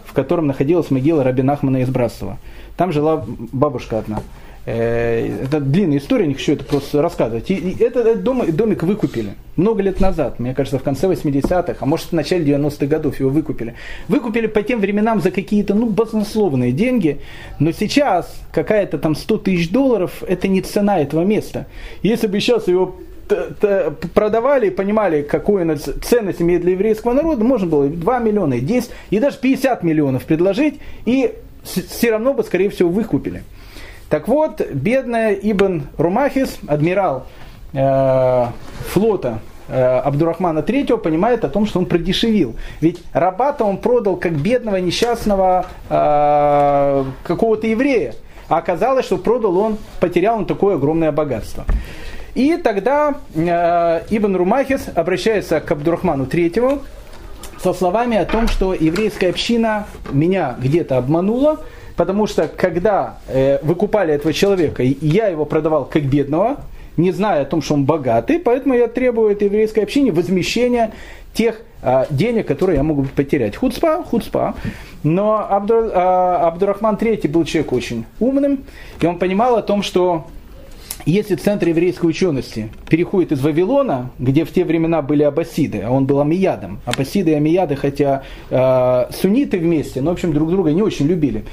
в 0.05 0.13
котором 0.13 0.47
находилась 0.47 0.91
могила 0.91 1.25
Раби 1.25 1.41
Нахмана 1.41 1.81
из 1.81 1.89
Брасова. 1.89 2.37
Там 2.77 2.93
жила 2.93 3.25
бабушка 3.51 3.99
одна. 3.99 4.21
Э, 4.65 5.43
это 5.43 5.59
длинная 5.59 5.97
история, 5.97 6.25
не 6.25 6.35
хочу 6.35 6.53
это 6.53 6.63
просто 6.63 7.01
рассказывать. 7.01 7.51
И, 7.51 7.55
и 7.55 7.83
этот 7.83 8.23
дом, 8.23 8.43
домик 8.51 8.83
выкупили 8.83 9.33
много 9.57 9.81
лет 9.81 9.99
назад, 9.99 10.39
мне 10.39 10.53
кажется, 10.53 10.79
в 10.79 10.83
конце 10.83 11.07
80-х, 11.07 11.75
а 11.79 11.85
может 11.85 12.07
в 12.07 12.13
начале 12.13 12.45
90-х 12.45 12.85
годов 12.85 13.19
его 13.19 13.29
выкупили. 13.29 13.75
Выкупили 14.07 14.47
по 14.47 14.63
тем 14.63 14.79
временам 14.79 15.21
за 15.21 15.31
какие-то, 15.31 15.73
ну, 15.73 15.87
баснословные 15.87 16.71
деньги, 16.71 17.19
но 17.59 17.71
сейчас 17.71 18.33
какая-то 18.53 18.97
там 18.97 19.15
100 19.15 19.37
тысяч 19.39 19.69
долларов, 19.69 20.23
это 20.27 20.47
не 20.47 20.61
цена 20.61 20.99
этого 20.99 21.23
места. 21.23 21.67
Если 22.01 22.27
бы 22.27 22.39
сейчас 22.39 22.67
его 22.67 22.95
продавали 24.13 24.67
и 24.67 24.69
понимали, 24.69 25.23
какую 25.23 25.77
ценность 25.77 26.41
имеет 26.41 26.61
для 26.61 26.71
еврейского 26.71 27.13
народа, 27.13 27.43
можно 27.43 27.67
было 27.67 27.87
2 27.87 28.19
миллиона, 28.19 28.59
10 28.59 28.89
и 29.09 29.19
даже 29.19 29.37
50 29.37 29.83
миллионов 29.83 30.25
предложить, 30.25 30.79
и 31.05 31.33
все 31.63 32.11
равно 32.11 32.33
бы, 32.33 32.43
скорее 32.43 32.69
всего, 32.69 32.89
выкупили. 32.89 33.43
Так 34.13 34.27
вот, 34.27 34.61
бедная 34.71 35.33
Ибн 35.33 35.87
Румахис, 35.97 36.59
адмирал 36.67 37.25
э, 37.73 38.45
флота 38.89 39.39
э, 39.67 39.83
Абдурахмана 40.05 40.59
III 40.59 40.99
понимает 40.99 41.43
о 41.43 41.49
том, 41.49 41.65
что 41.65 41.79
он 41.79 41.87
продешевил. 41.87 42.53
Ведь 42.79 43.01
раба 43.11 43.55
он 43.61 43.77
продал 43.77 44.17
как 44.17 44.33
бедного 44.33 44.75
несчастного 44.75 45.65
э, 45.89 47.05
какого-то 47.23 47.65
еврея. 47.65 48.13
А 48.49 48.57
оказалось, 48.57 49.07
что 49.07 49.17
продал 49.17 49.57
он, 49.57 49.77
потерял 49.99 50.37
он 50.37 50.45
такое 50.45 50.75
огромное 50.75 51.11
богатство. 51.11 51.65
И 52.35 52.57
тогда 52.57 53.15
э, 53.33 54.03
Ибн 54.11 54.35
Румахис 54.35 54.89
обращается 54.93 55.59
к 55.59 55.71
Абдурахману 55.71 56.25
III 56.25 56.83
со 57.59 57.73
словами 57.73 58.17
о 58.17 58.25
том, 58.25 58.47
что 58.47 58.75
еврейская 58.75 59.29
община 59.29 59.87
меня 60.11 60.55
где-то 60.59 60.99
обманула, 60.99 61.61
Потому 61.95 62.27
что 62.27 62.47
когда 62.47 63.17
э, 63.27 63.59
выкупали 63.63 64.13
этого 64.13 64.33
человека, 64.33 64.83
я 64.83 65.27
его 65.27 65.45
продавал 65.45 65.85
как 65.85 66.03
бедного, 66.03 66.57
не 66.97 67.11
зная 67.11 67.41
о 67.41 67.45
том, 67.45 67.61
что 67.61 67.73
он 67.73 67.85
богатый, 67.85 68.39
поэтому 68.39 68.75
я 68.75 68.87
требую 68.87 69.31
от 69.31 69.41
еврейской 69.41 69.81
общины 69.81 70.11
возмещения 70.11 70.91
тех 71.33 71.61
э, 71.81 72.05
денег, 72.09 72.47
которые 72.47 72.77
я 72.77 72.83
могу 72.83 73.05
потерять. 73.15 73.55
Хуцпа, 73.55 74.03
хуцпа. 74.03 74.55
Но 75.03 75.45
Абду, 75.49 75.75
э, 75.75 75.91
Абдурахман 75.91 76.95
III 76.95 77.27
был 77.29 77.43
человек 77.45 77.73
очень 77.73 78.05
умным, 78.19 78.63
и 79.01 79.05
он 79.05 79.17
понимал 79.17 79.55
о 79.55 79.61
том, 79.61 79.83
что 79.83 80.27
если 81.05 81.35
центр 81.35 81.67
еврейской 81.67 82.05
учености 82.05 82.69
переходит 82.89 83.33
из 83.33 83.41
Вавилона, 83.41 84.11
где 84.19 84.45
в 84.45 84.53
те 84.53 84.63
времена 84.63 85.01
были 85.01 85.23
аббасиды, 85.23 85.81
а 85.81 85.91
он 85.91 86.05
был 86.05 86.21
амиядом, 86.21 86.79
аббасиды 86.85 87.31
и 87.31 87.33
амияды, 87.33 87.75
хотя 87.75 88.23
э, 88.49 89.05
сунниты 89.11 89.57
вместе, 89.57 90.01
но 90.01 90.11
в 90.11 90.13
общем 90.13 90.31
друг 90.31 90.49
друга 90.49 90.71
не 90.71 90.81
очень 90.81 91.07
любили. 91.07 91.43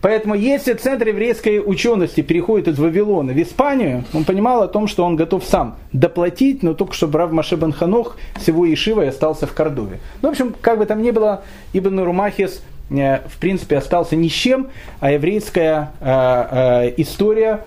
Поэтому 0.00 0.34
если 0.34 0.74
центр 0.74 1.08
еврейской 1.08 1.58
учености 1.58 2.20
переходит 2.20 2.68
из 2.68 2.78
Вавилона 2.78 3.32
в 3.32 3.42
Испанию, 3.42 4.04
он 4.14 4.24
понимал 4.24 4.62
о 4.62 4.68
том, 4.68 4.86
что 4.86 5.04
он 5.04 5.16
готов 5.16 5.44
сам 5.44 5.76
доплатить, 5.92 6.62
но 6.62 6.74
только 6.74 6.94
чтобы 6.94 7.18
Рав 7.18 7.32
Маше 7.32 7.56
Бен 7.56 7.72
Ханох 7.72 8.16
с 8.38 8.46
его 8.46 8.64
Ешивой 8.64 9.08
остался 9.08 9.46
в 9.46 9.54
Кордове. 9.54 9.98
Ну, 10.22 10.28
в 10.28 10.32
общем, 10.32 10.54
как 10.60 10.78
бы 10.78 10.86
там 10.86 11.02
ни 11.02 11.10
было, 11.10 11.42
Ибн 11.72 12.00
Румахис 12.00 12.62
э, 12.90 13.18
в 13.26 13.38
принципе 13.38 13.78
остался 13.78 14.14
ни 14.14 14.28
с 14.28 14.32
чем, 14.32 14.68
а 15.00 15.10
еврейская 15.10 15.92
э, 16.00 16.86
э, 16.90 16.94
история 16.98 17.64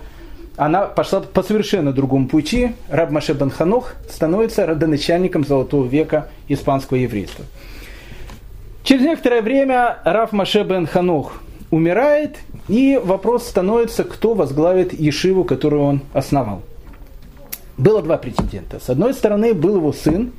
она 0.56 0.82
пошла 0.82 1.20
по 1.20 1.42
совершенно 1.42 1.92
другому 1.92 2.28
пути. 2.28 2.72
Раб 2.88 3.10
Маше 3.10 3.32
Бен 3.32 3.50
Ханох 3.50 3.94
становится 4.08 4.66
родоначальником 4.66 5.44
золотого 5.44 5.86
века 5.86 6.28
испанского 6.48 6.98
еврейства. 6.98 7.44
Через 8.84 9.02
некоторое 9.02 9.42
время 9.42 9.98
Рав 10.04 10.32
Маше 10.32 10.62
Бен 10.62 10.86
Ханох 10.86 11.40
умирает, 11.72 12.36
и 12.68 13.00
вопрос 13.02 13.48
становится, 13.48 14.04
кто 14.04 14.34
возглавит 14.34 14.92
Ешиву, 14.92 15.42
которую 15.42 15.82
он 15.82 16.02
основал. 16.12 16.62
Было 17.78 18.02
два 18.02 18.18
претендента. 18.18 18.78
С 18.78 18.90
одной 18.90 19.14
стороны, 19.14 19.54
был 19.54 19.76
его 19.76 19.92
сын, 19.92 20.32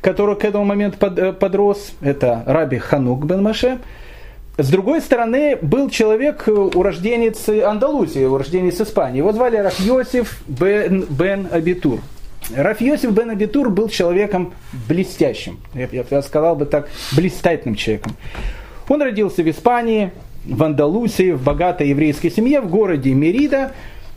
который 0.00 0.34
к 0.34 0.44
этому 0.44 0.64
моменту 0.64 0.96
э, 1.06 1.32
подрос, 1.34 1.92
это 2.00 2.42
Раби 2.46 2.78
Ханук 2.78 3.26
бен 3.26 3.42
Маше. 3.42 3.78
С 4.56 4.70
другой 4.70 5.02
стороны, 5.02 5.58
был 5.60 5.90
человек, 5.90 6.48
э, 6.48 6.50
урожденец 6.50 7.50
Андалусии, 7.50 8.24
урожденец 8.24 8.80
Испании. 8.80 9.18
Его 9.18 9.32
звали 9.32 9.58
Раф 9.58 9.78
Йосиф 9.78 10.42
бен, 10.48 11.04
бен 11.10 11.48
Абитур. 11.52 12.00
Раф 12.56 12.80
Йосиф 12.80 13.10
бен 13.10 13.28
Абитур 13.28 13.68
был 13.68 13.90
человеком 13.90 14.54
блестящим, 14.88 15.60
я, 15.74 15.86
я 16.10 16.22
сказал 16.22 16.56
бы 16.56 16.64
так, 16.64 16.88
блистательным 17.14 17.74
человеком. 17.74 18.16
Он 18.88 19.02
родился 19.02 19.42
в 19.42 19.50
Испании, 19.50 20.10
в 20.44 20.62
Андалусии, 20.62 21.32
в 21.32 21.42
богатой 21.42 21.88
еврейской 21.88 22.30
семье, 22.30 22.60
в 22.60 22.68
городе 22.68 23.12
Мерида. 23.12 23.72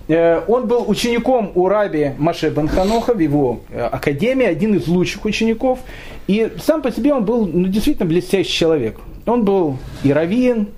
Э, 0.08 0.42
он 0.48 0.68
был 0.68 0.86
учеником 0.88 1.52
у 1.56 1.68
раби 1.68 2.12
Маше 2.18 2.50
бен 2.50 2.68
Ханоха 2.68 3.14
в 3.14 3.20
его 3.20 3.62
э, 3.70 3.82
академии, 3.82 4.46
один 4.46 4.76
из 4.76 4.88
лучших 4.88 5.26
учеников. 5.26 5.80
И 6.28 6.52
сам 6.64 6.82
по 6.82 6.92
себе 6.92 7.14
он 7.14 7.26
был 7.26 7.46
ну, 7.46 7.68
действительно 7.68 8.08
блестящий 8.08 8.54
человек. 8.54 9.00
Он 9.26 9.44
был 9.44 9.78
и 10.04 10.14
раввин, 10.14 10.70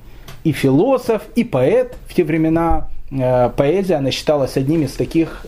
и 0.44 0.52
философ, 0.52 1.24
и 1.36 1.44
поэт 1.44 1.96
в 2.08 2.14
те 2.14 2.24
времена. 2.24 2.90
Э, 3.12 3.50
поэзия, 3.56 3.96
она 3.96 4.12
считалась 4.12 4.56
одним 4.58 4.84
из 4.84 4.94
таких 4.94 5.46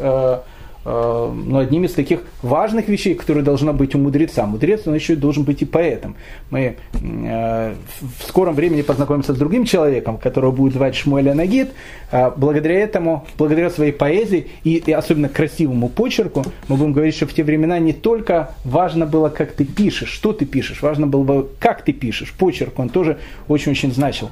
Э, 0.91 1.31
ну, 1.31 1.59
одним 1.59 1.83
из 1.83 1.93
таких 1.93 2.21
важных 2.41 2.87
вещей, 2.87 3.13
которые 3.13 3.43
должна 3.43 3.73
быть 3.73 3.93
у 3.93 3.99
мудреца. 3.99 4.47
Мудрец, 4.47 4.87
он 4.87 4.95
еще 4.95 5.13
и 5.13 5.15
должен 5.15 5.43
быть 5.43 5.61
и 5.61 5.65
поэтом. 5.65 6.15
Мы 6.49 6.77
э, 6.93 7.73
в 8.17 8.23
скором 8.27 8.55
времени 8.55 8.81
познакомимся 8.81 9.35
с 9.35 9.37
другим 9.37 9.65
человеком, 9.65 10.17
которого 10.17 10.49
будет 10.51 10.73
звать 10.73 10.95
Шмуэля 10.95 11.35
Нагид. 11.35 11.69
Э, 12.11 12.31
благодаря 12.35 12.79
этому, 12.79 13.27
благодаря 13.37 13.69
своей 13.69 13.91
поэзии 13.91 14.47
и, 14.63 14.77
и 14.77 14.91
особенно 14.91 15.29
красивому 15.29 15.89
почерку, 15.89 16.43
мы 16.67 16.75
будем 16.75 16.93
говорить, 16.93 17.15
что 17.15 17.27
в 17.27 17.33
те 17.35 17.43
времена 17.43 17.77
не 17.77 17.93
только 17.93 18.55
важно 18.65 19.05
было, 19.05 19.29
как 19.29 19.51
ты 19.51 19.65
пишешь, 19.65 20.09
что 20.09 20.33
ты 20.33 20.45
пишешь, 20.45 20.81
важно 20.81 21.05
было, 21.05 21.45
как 21.59 21.83
ты 21.83 21.93
пишешь. 21.93 22.33
Почерк, 22.33 22.79
он 22.79 22.89
тоже 22.89 23.19
очень-очень 23.47 23.93
значил. 23.93 24.31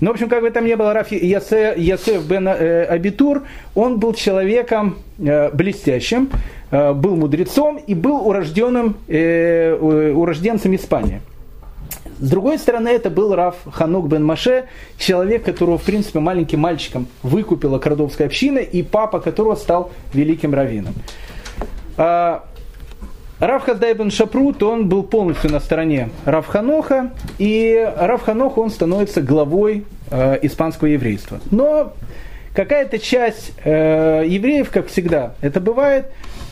Ну, 0.00 0.10
в 0.10 0.12
общем, 0.12 0.28
как 0.28 0.42
бы 0.42 0.50
там 0.50 0.64
ни 0.64 0.74
было, 0.74 0.92
Рафи 0.92 1.14
Ясеф 1.14 2.24
бен 2.24 2.46
э, 2.46 2.84
Абитур, 2.84 3.42
он 3.74 3.98
был 3.98 4.14
человеком 4.14 4.98
э, 5.18 5.50
блестящим, 5.52 6.30
э, 6.70 6.92
был 6.92 7.16
мудрецом 7.16 7.78
и 7.78 7.94
был 7.94 8.26
урожденным, 8.26 8.96
урожденцем 9.08 10.74
Испании. 10.76 11.20
С 12.20 12.30
другой 12.30 12.58
стороны, 12.58 12.88
это 12.88 13.10
был 13.10 13.34
Раф 13.34 13.56
Ханук 13.70 14.08
бен 14.08 14.24
Маше, 14.24 14.64
человек, 14.98 15.44
которого, 15.44 15.78
в 15.78 15.82
принципе, 15.82 16.18
маленьким 16.20 16.60
мальчиком 16.60 17.06
выкупила 17.22 17.78
Кордовская 17.78 18.26
община, 18.26 18.58
и 18.58 18.82
папа 18.82 19.20
которого 19.20 19.54
стал 19.54 19.90
великим 20.12 20.54
раввином. 20.54 20.94
А, 21.96 22.44
Рав 23.40 23.62
Хаздай 23.62 23.94
бен 23.94 24.10
Шапрут, 24.10 24.62
он 24.64 24.88
был 24.88 25.04
полностью 25.04 25.52
на 25.52 25.60
стороне 25.60 26.10
Рав 26.24 26.46
Ханоха, 26.46 27.12
и 27.38 27.88
Рав 27.96 28.22
Ханох, 28.22 28.58
он 28.58 28.70
становится 28.70 29.22
главой 29.22 29.84
э, 30.10 30.38
испанского 30.42 30.88
еврейства. 30.88 31.38
Но 31.52 31.92
какая-то 32.52 32.98
часть 32.98 33.52
э, 33.62 34.24
евреев, 34.26 34.70
как 34.70 34.88
всегда 34.88 35.34
это 35.40 35.60
бывает, 35.60 36.06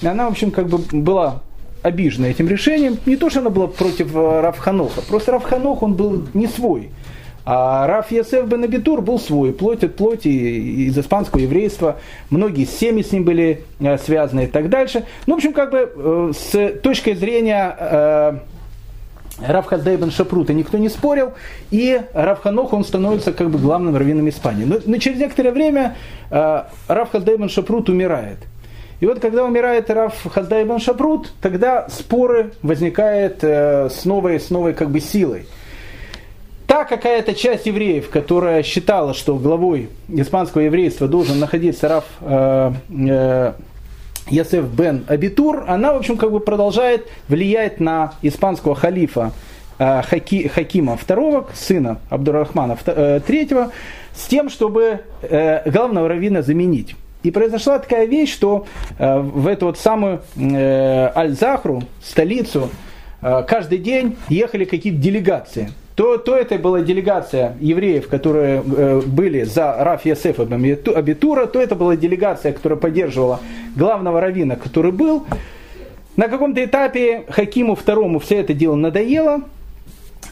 она, 0.05 0.29
в 0.29 0.33
общем, 0.33 0.53
как 0.53 0.69
бы 0.69 0.79
была 0.93 1.43
обижена 1.83 2.29
этим 2.29 2.49
решением. 2.49 2.99
Не 3.05 3.17
то, 3.17 3.31
что 3.31 3.41
она 3.41 3.51
была 3.51 3.67
против 3.67 4.15
э, 4.15 4.41
Рав 4.41 4.57
Ханоха, 4.57 5.01
просто 5.03 5.33
Рав 5.33 5.43
Ханох, 5.43 5.83
он 5.83 5.95
был 5.95 6.23
не 6.35 6.47
свой. 6.47 6.91
А 7.49 7.87
Раф 7.87 8.11
Ясеф 8.11 8.45
бен 8.47 8.65
Абитур 8.65 9.01
был 9.01 9.21
свой, 9.21 9.53
плоть 9.53 9.85
от 9.85 9.95
плоти 9.95 10.27
из 10.27 10.99
испанского 10.99 11.39
еврейства. 11.41 11.97
Многие 12.29 12.65
семьи 12.65 13.05
с 13.05 13.13
ним 13.13 13.23
были 13.23 13.63
э, 13.79 13.99
связаны 13.99 14.45
и 14.45 14.47
так 14.49 14.69
дальше. 14.69 15.05
Ну, 15.27 15.35
в 15.35 15.37
общем, 15.37 15.53
как 15.53 15.71
бы 15.71 15.93
э, 15.95 16.33
с 16.37 16.81
точки 16.81 17.15
зрения 17.15 17.77
э, 17.79 18.39
Раф 19.47 19.67
Хаздей 19.67 19.97
бен 19.97 20.11
Шапрута 20.11 20.55
никто 20.55 20.77
не 20.77 20.89
спорил, 20.89 21.35
и 21.71 22.01
Раф 22.15 22.41
Ханох, 22.41 22.73
он 22.73 22.85
становится 22.85 23.33
как 23.33 23.49
бы 23.51 23.61
главным 23.61 23.97
раввином 23.97 24.29
Испании. 24.29 24.65
Но, 24.65 24.79
но 24.85 24.97
через 24.99 25.21
некоторое 25.21 25.53
время 25.53 25.97
э, 26.31 26.63
Раф 26.89 27.13
Хаздей 27.13 27.37
бен 27.37 27.49
Шапрут 27.49 27.89
умирает. 27.89 28.39
И 28.99 29.07
вот 29.07 29.21
когда 29.21 29.45
умирает 29.45 29.89
Раф 29.91 30.27
Хаздай 30.33 30.65
бен 30.65 30.81
Шапрут, 30.81 31.31
тогда 31.41 31.89
споры 31.91 32.51
возникают 32.63 33.39
э, 33.43 33.89
с 33.89 34.05
новой, 34.05 34.41
с 34.41 34.51
новой 34.51 34.73
как 34.73 34.91
бы 34.91 34.99
силой 34.99 35.47
та 36.77 36.85
какая-то 36.85 37.33
часть 37.35 37.65
евреев, 37.65 38.11
которая 38.11 38.63
считала, 38.63 39.15
что 39.15 39.37
главой 39.37 39.89
испанского 40.09 40.61
еврейства 40.61 41.09
должен 41.09 41.41
находиться 41.41 41.89
Раф 41.89 42.05
э, 42.21 42.73
э, 42.91 43.53
Ясеф 44.29 44.67
бен 44.67 45.07
Абитур, 45.09 45.65
она, 45.69 45.95
в 45.95 45.97
общем, 45.97 46.19
как 46.19 46.31
бы 46.33 46.39
продолжает 46.39 47.09
влиять 47.29 47.81
на 47.81 48.13
испанского 48.21 48.75
халифа 48.75 49.33
э, 49.79 50.03
Хаки, 50.03 50.49
Хакима 50.49 50.99
II, 51.09 51.47
сына 51.55 51.97
Абдурахмана 52.11 52.77
III, 52.85 53.71
с 54.15 54.27
тем, 54.27 54.51
чтобы 54.51 55.01
э, 55.23 55.71
главного 55.71 56.11
раввина 56.11 56.43
заменить. 56.43 56.95
И 57.23 57.31
произошла 57.31 57.79
такая 57.79 58.05
вещь, 58.05 58.35
что 58.35 58.67
э, 58.99 59.19
в 59.19 59.47
эту 59.47 59.65
вот 59.65 59.79
самую 59.79 60.21
э, 60.37 61.11
Аль-Захру, 61.17 61.85
столицу, 62.03 62.69
э, 63.23 63.45
каждый 63.49 63.79
день 63.79 64.19
ехали 64.29 64.67
какие-то 64.67 64.99
делегации– 64.99 65.71
то, 65.97 66.19
то 66.19 66.37
это 66.37 66.59
была 66.59 66.83
делегация 66.83 67.57
евреев, 67.59 68.09
которые 68.09 68.63
э, 68.63 69.01
были 69.01 69.45
за 69.45 69.75
Раф 69.83 70.05
Ясефа 70.05 70.43
Абитура, 70.43 71.47
то 71.47 71.61
это 71.61 71.75
была 71.75 71.97
делегация, 71.97 72.53
которая 72.53 72.79
поддерживала 72.79 73.41
главного 73.75 74.21
равина, 74.21 74.57
который 74.57 74.93
был. 74.93 75.25
На 76.17 76.29
каком-то 76.29 76.63
этапе 76.63 77.25
Хакиму 77.29 77.75
второму 77.75 78.19
все 78.19 78.37
это 78.37 78.53
дело 78.53 78.75
надоело, 78.75 79.41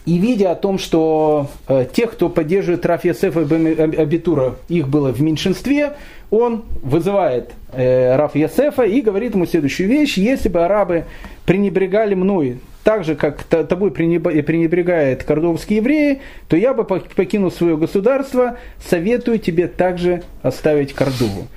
и 0.04 0.18
видя 0.18 0.50
о 0.50 0.54
том, 0.54 0.78
что 0.78 1.48
э, 1.66 1.86
тех, 1.90 2.12
кто 2.12 2.28
поддерживает 2.28 2.84
Раф 2.84 3.06
Ясефа 3.06 3.40
Абитура, 3.40 4.56
их 4.68 4.88
было 4.88 5.12
в 5.12 5.22
меньшинстве, 5.22 5.94
он 6.30 6.62
вызывает 6.82 7.52
э, 7.72 8.14
Раф 8.16 8.36
Ясефа 8.36 8.82
и 8.82 9.00
говорит 9.00 9.34
ему 9.34 9.46
следующую 9.46 9.88
вещь. 9.88 10.18
Если 10.18 10.50
бы 10.50 10.62
арабы 10.62 11.04
пренебрегали 11.46 12.14
мной 12.14 12.58
так 12.84 13.02
же, 13.02 13.16
как 13.16 13.42
тобой 13.44 13.90
пренебрегает 13.90 15.24
кордовские 15.24 15.78
евреи, 15.78 16.20
то 16.48 16.56
я 16.56 16.74
бы 16.74 16.84
покинул 16.84 17.50
свое 17.50 17.76
государство, 17.76 18.58
советую 18.86 19.38
тебе 19.38 19.66
также 19.66 20.22
оставить 20.42 20.92
Кордову. 20.92 21.48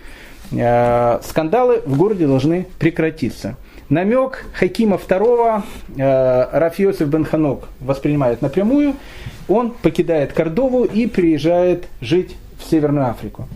Э, 0.51 1.19
скандалы 1.23 1.81
в 1.85 1.97
городе 1.97 2.25
должны 2.25 2.65
прекратиться. 2.79 3.57
Намек 3.89 4.45
Хакима 4.53 4.95
II 4.95 5.63
э, 5.97 6.59
Рафиосиф 6.59 7.07
Бенханок 7.07 7.67
воспринимает 7.81 8.41
напрямую. 8.41 8.95
Он 9.49 9.71
покидает 9.71 10.31
Кордову 10.31 10.85
и 10.85 11.07
приезжает 11.07 11.87
жить 11.99 12.35
в 12.57 12.69
Северную 12.69 13.09
Африку. 13.09 13.47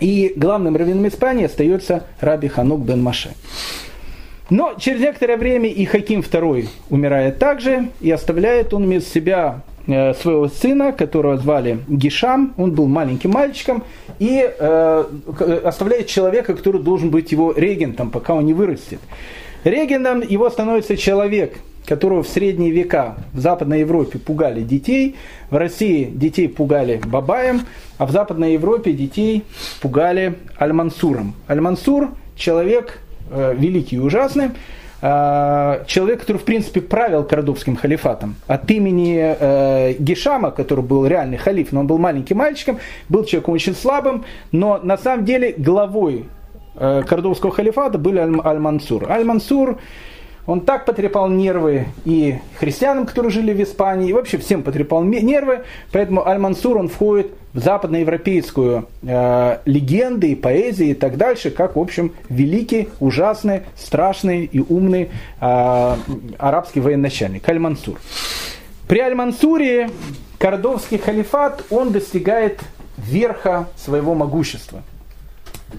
И 0.00 0.32
главным 0.36 0.76
раввином 0.76 1.08
Испании 1.08 1.44
остается 1.44 2.04
Раби 2.20 2.48
Ханук 2.48 2.80
бен 2.80 3.02
Маше. 3.02 3.30
Но 4.50 4.74
через 4.78 5.00
некоторое 5.00 5.36
время 5.36 5.68
и 5.68 5.84
Хаким 5.84 6.20
II 6.20 6.68
умирает 6.90 7.38
также, 7.38 7.88
и 8.00 8.10
оставляет 8.10 8.74
он 8.74 8.84
вместо 8.84 9.10
себя 9.10 9.62
э, 9.86 10.12
своего 10.14 10.48
сына, 10.48 10.92
которого 10.92 11.36
звали 11.36 11.78
Гишам, 11.88 12.54
он 12.56 12.72
был 12.72 12.86
маленьким 12.86 13.30
мальчиком, 13.30 13.84
и 14.18 14.42
э, 14.58 15.04
оставляет 15.64 16.08
человека, 16.08 16.54
который 16.54 16.82
должен 16.82 17.10
быть 17.10 17.30
его 17.30 17.52
регентом, 17.52 18.10
пока 18.10 18.34
он 18.34 18.44
не 18.44 18.52
вырастет. 18.52 19.00
Регентом 19.62 20.20
его 20.20 20.50
становится 20.50 20.96
человек, 20.96 21.58
которого 21.86 22.22
в 22.22 22.28
средние 22.28 22.72
века 22.72 23.16
в 23.32 23.40
Западной 23.40 23.80
Европе 23.80 24.18
пугали 24.18 24.62
детей, 24.62 25.16
в 25.50 25.56
России 25.56 26.04
детей 26.04 26.48
пугали 26.48 27.00
Бабаем, 27.04 27.62
а 27.98 28.06
в 28.06 28.10
Западной 28.10 28.54
Европе 28.54 28.92
детей 28.92 29.44
пугали 29.80 30.34
Аль-Мансуром. 30.60 31.34
Аль-Мансур– 31.48 32.10
человек, 32.36 33.00
Э, 33.32 33.54
великий 33.54 33.94
и 33.94 33.98
ужасный, 34.00 34.50
э, 35.02 35.84
человек, 35.86 36.20
который, 36.20 36.38
в 36.38 36.42
принципе, 36.42 36.80
правил 36.80 37.22
Кордовским 37.22 37.76
халифатом. 37.76 38.34
От 38.48 38.68
имени 38.72 39.18
э, 39.20 39.92
Гишама, 40.00 40.50
который 40.50 40.82
был 40.82 41.06
реальный 41.06 41.36
халиф, 41.36 41.70
но 41.70 41.80
он 41.80 41.86
был 41.86 41.98
маленьким 41.98 42.38
мальчиком, 42.38 42.78
был 43.08 43.24
человеком 43.24 43.54
очень 43.54 43.76
слабым, 43.76 44.24
но 44.50 44.80
на 44.82 44.98
самом 44.98 45.24
деле 45.24 45.54
главой 45.56 46.24
э, 46.74 47.04
Кордовского 47.06 47.52
халифата 47.52 47.98
был 47.98 48.18
Аль-Мансур. 48.18 49.08
Аль-Мансур 49.08 49.78
он 50.46 50.62
так 50.62 50.84
потрепал 50.84 51.28
нервы 51.28 51.86
и 52.04 52.38
христианам, 52.58 53.06
которые 53.06 53.30
жили 53.30 53.52
в 53.52 53.62
Испании, 53.62 54.08
и 54.08 54.12
вообще 54.12 54.38
всем 54.38 54.64
потрепал 54.64 55.04
нервы, 55.04 55.60
поэтому 55.92 56.26
Аль-Мансур, 56.26 56.78
он 56.78 56.88
входит 56.88 57.30
западноевропейскую 57.54 58.88
э, 59.02 59.58
легенды 59.64 60.32
и 60.32 60.34
поэзии 60.34 60.88
и 60.88 60.94
так 60.94 61.16
дальше, 61.16 61.50
как, 61.50 61.76
в 61.76 61.80
общем, 61.80 62.12
великий, 62.28 62.88
ужасный, 63.00 63.62
страшный 63.76 64.44
и 64.44 64.60
умный 64.60 65.10
э, 65.40 65.96
арабский 66.38 66.80
военачальник 66.80 67.48
Аль-Мансур. 67.48 67.98
При 68.86 69.00
Аль-Мансуре 69.00 69.90
Кордовский 70.38 70.96
халифат, 70.96 71.64
он 71.70 71.92
достигает 71.92 72.60
верха 72.96 73.68
своего 73.76 74.14
могущества. 74.14 74.82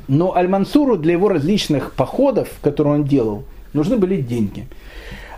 Но 0.07 0.35
Аль-Мансуру 0.35 0.97
для 0.97 1.13
его 1.13 1.29
различных 1.29 1.93
походов, 1.93 2.49
которые 2.61 2.95
он 2.95 3.03
делал, 3.05 3.43
нужны 3.73 3.97
были 3.97 4.21
деньги. 4.21 4.67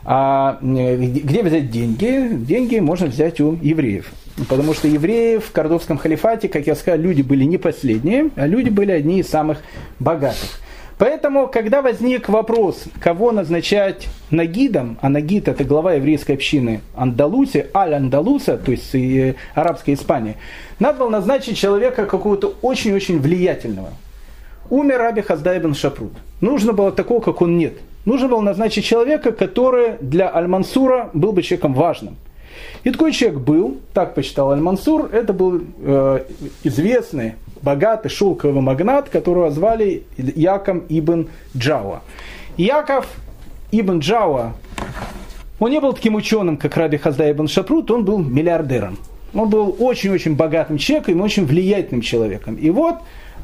А 0.03 0.59
где 0.61 1.41
взять 1.41 1.71
деньги? 1.71 2.36
Деньги 2.36 2.79
можно 2.79 3.07
взять 3.07 3.39
у 3.39 3.53
евреев. 3.61 4.11
Потому 4.49 4.73
что 4.73 4.88
евреи 4.88 5.38
в 5.38 5.51
Кордовском 5.51 5.97
халифате, 5.97 6.49
как 6.49 6.65
я 6.65 6.75
сказал, 6.75 6.99
люди 6.99 7.21
были 7.21 7.43
не 7.43 7.57
последние, 7.57 8.31
а 8.36 8.47
люди 8.47 8.69
были 8.69 8.91
одни 8.91 9.19
из 9.19 9.27
самых 9.27 9.59
богатых. 9.99 10.59
Поэтому, 10.97 11.47
когда 11.47 11.81
возник 11.81 12.29
вопрос, 12.29 12.86
кого 12.99 13.31
назначать 13.31 14.07
нагидом, 14.29 14.97
а 15.01 15.09
нагид 15.09 15.47
это 15.47 15.63
глава 15.63 15.93
еврейской 15.93 16.34
общины 16.34 16.81
Андалуси, 16.95 17.67
Аль-Андалуса, 17.73 18.57
то 18.57 18.71
есть 18.71 18.93
и 18.93 19.36
арабской 19.53 19.95
Испании, 19.95 20.36
надо 20.79 20.99
было 20.99 21.09
назначить 21.09 21.57
человека 21.57 22.05
какого-то 22.05 22.55
очень-очень 22.61 23.19
влиятельного. 23.19 23.89
Умер 24.69 24.97
Раби 24.99 25.21
Хаздай 25.21 25.59
бен 25.59 25.73
Шапрут. 25.73 26.13
Нужно 26.41 26.73
было 26.73 26.91
такого, 26.91 27.21
как 27.21 27.41
он 27.41 27.57
нет. 27.57 27.73
Нужно 28.05 28.27
было 28.27 28.41
назначить 28.41 28.86
человека, 28.86 29.31
который 29.31 29.93
для 29.99 30.34
Аль-Мансура 30.34 31.09
был 31.13 31.34
бы 31.34 31.41
человеком 31.41 31.73
важным. 31.73 32.17
И 32.84 32.91
такой 32.91 33.13
человек 33.13 33.39
был, 33.39 33.77
так 33.93 34.13
почитал 34.13 34.51
Аль-Мансур, 34.51 35.09
это 35.13 35.31
был 35.31 35.61
э, 35.79 36.25
известный, 36.63 37.36
богатый 37.61 38.09
шелковый 38.09 38.61
магнат, 38.61 39.07
которого 39.07 39.49
звали 39.51 40.03
Яком 40.17 40.84
ибн 40.89 41.29
Джауа. 41.55 42.01
Яков 42.57 43.07
ибн 43.71 43.99
Джауа, 43.99 44.53
он 45.59 45.71
не 45.71 45.79
был 45.79 45.93
таким 45.93 46.15
ученым, 46.15 46.57
как 46.57 46.75
Раби 46.75 46.97
Хазда 46.97 47.31
ибн 47.31 47.47
Шапрут, 47.47 47.89
он 47.89 48.03
был 48.03 48.17
миллиардером. 48.17 48.97
Он 49.34 49.49
был 49.49 49.75
очень-очень 49.79 50.36
богатым 50.36 50.77
человеком 50.77 51.19
и 51.19 51.21
очень 51.21 51.45
влиятельным 51.45 52.01
человеком. 52.01 52.55
И 52.55 52.69
вот 52.69 52.95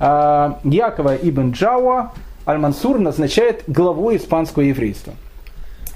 э, 0.01 0.53
Якова 0.65 1.15
ибн 1.15 1.51
Джауа 1.51 2.11
Аль-Мансур 2.45 2.99
назначает 2.99 3.63
главой 3.67 4.17
испанского 4.17 4.63
еврейства. 4.63 5.13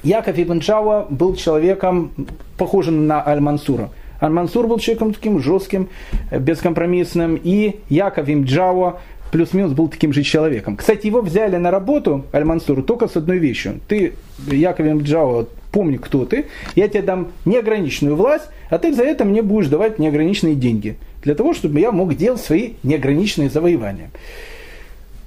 Яков 0.04 0.38
ибн 0.38 0.60
Джауа 0.60 1.08
был 1.10 1.36
человеком, 1.36 2.12
похожим 2.58 3.08
на 3.08 3.26
Аль-Мансура. 3.26 3.90
Аль-Мансур 4.22 4.68
был 4.68 4.80
человеком 4.80 5.14
таким 5.14 5.40
жестким, 5.40 5.90
бескомпромиссным, 6.32 7.40
и 7.42 7.80
Яков 7.90 8.30
ибн 8.30 8.44
Джауа 8.44 9.00
плюс-минус 9.32 9.72
был 9.72 9.88
таким 9.88 10.14
же 10.14 10.22
человеком. 10.24 10.78
Кстати, 10.78 11.08
его 11.08 11.22
взяли 11.22 11.56
на 11.56 11.72
работу, 11.72 12.26
Аль-Мансуру, 12.34 12.84
только 12.84 13.08
с 13.08 13.16
одной 13.16 13.40
вещью. 13.40 13.80
Ты, 13.88 14.14
Яков 14.48 14.86
ибн 14.86 15.02
Джауа, 15.04 15.48
помни, 15.72 15.98
кто 15.98 16.26
ты, 16.26 16.46
я 16.76 16.88
тебе 16.88 17.02
дам 17.02 17.30
неограниченную 17.46 18.16
власть, 18.16 18.46
а 18.70 18.78
ты 18.78 18.94
за 18.94 19.04
это 19.04 19.26
мне 19.26 19.42
будешь 19.42 19.68
давать 19.68 20.00
неограниченные 20.00 20.56
деньги. 20.56 20.98
Для 21.24 21.34
того, 21.34 21.54
чтобы 21.54 21.80
я 21.80 21.92
мог 21.92 22.14
делать 22.16 22.42
свои 22.42 22.74
неограниченные 22.84 23.50
завоевания. 23.50 24.12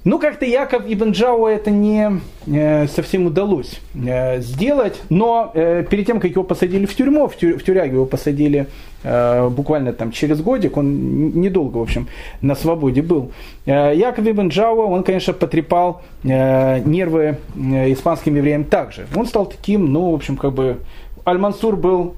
Ну, 0.03 0.19
как-то 0.19 0.45
Яков 0.45 0.83
Ибн 0.87 1.11
Джауа 1.11 1.49
это 1.49 1.69
не 1.69 2.21
э, 2.45 2.87
совсем 2.87 3.25
удалось 3.25 3.81
э, 3.93 4.39
сделать, 4.39 5.01
но 5.09 5.51
э, 5.53 5.83
перед 5.89 6.05
тем, 6.05 6.19
как 6.19 6.31
его 6.31 6.43
посадили 6.43 6.85
в 6.85 6.95
тюрьму, 6.95 7.27
в, 7.27 7.35
тю, 7.35 7.57
в 7.57 7.63
тюрягу 7.63 7.95
его 7.95 8.05
посадили 8.05 8.67
э, 9.03 9.49
буквально 9.49 9.91
там 9.91 10.11
через 10.11 10.39
годик, 10.41 10.77
он 10.77 11.31
недолго, 11.31 11.77
в 11.77 11.81
общем, 11.81 12.07
на 12.41 12.55
свободе 12.55 13.01
был. 13.01 13.31
Э, 13.65 13.93
Яков 13.93 14.25
Ибн 14.25 14.47
Джауа, 14.47 14.85
он, 14.85 15.03
конечно, 15.03 15.33
потрепал 15.33 16.01
э, 16.23 16.79
нервы 16.85 17.39
э, 17.55 17.91
испанским 17.91 18.35
евреям 18.35 18.63
также. 18.63 19.07
Он 19.13 19.25
стал 19.25 19.47
таким, 19.47 19.91
ну, 19.91 20.11
в 20.11 20.15
общем, 20.15 20.37
как 20.37 20.53
бы, 20.53 20.77
Аль-Мансур 21.25 21.75
был 21.75 22.15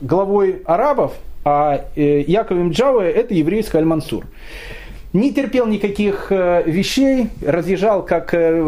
главой 0.00 0.62
арабов, 0.64 1.12
а 1.44 1.84
э, 1.96 2.20
Яков 2.26 2.56
Ибн 2.56 2.70
Джауа 2.70 3.02
это 3.02 3.34
еврейский 3.34 3.76
Аль-Мансур 3.76 4.24
не 5.12 5.32
терпел 5.32 5.66
никаких 5.66 6.26
э, 6.30 6.62
вещей, 6.66 7.28
разъезжал 7.44 8.04
как 8.04 8.32
э, 8.32 8.60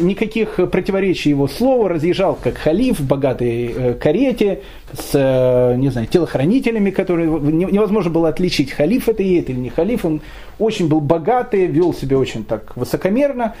никаких 0.00 0.56
противоречий 0.70 1.30
его 1.30 1.48
слову, 1.48 1.88
разъезжал 1.88 2.38
как 2.40 2.58
халиф 2.58 3.00
в 3.00 3.06
богатой 3.06 3.74
э, 3.76 3.94
карете 3.94 4.60
с, 4.92 5.74
не 5.76 5.88
знаю, 5.90 6.06
телохранителями, 6.06 6.90
которые 6.90 7.28
невозможно 7.28 8.10
было 8.10 8.28
отличить, 8.28 8.70
халиф 8.70 9.08
это 9.08 9.22
и 9.22 9.40
это 9.40 9.50
или 9.52 9.58
не 9.58 9.70
халиф. 9.70 10.04
Он 10.04 10.20
очень 10.58 10.88
был 10.88 11.00
богатый, 11.00 11.66
вел 11.66 11.92
себя 11.92 12.18
очень 12.18 12.44
так 12.44 12.76
высокомерно. 12.76 13.54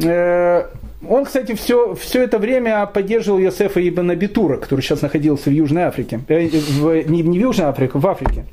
Он, 0.00 1.24
кстати, 1.24 1.54
все, 1.54 1.94
все 1.94 2.22
это 2.22 2.38
время 2.38 2.84
поддерживал 2.86 3.38
Йосефа 3.38 3.86
Ибн 3.86 4.10
Абитура, 4.10 4.56
который 4.56 4.80
сейчас 4.80 5.02
находился 5.02 5.50
в 5.50 5.52
Южной 5.52 5.84
Африке. 5.84 6.20
В, 6.28 7.08
не, 7.08 7.22
не 7.22 7.38
в 7.38 7.40
Южной 7.40 7.66
Африке, 7.68 7.92
в 7.98 8.06
Африке 8.06 8.44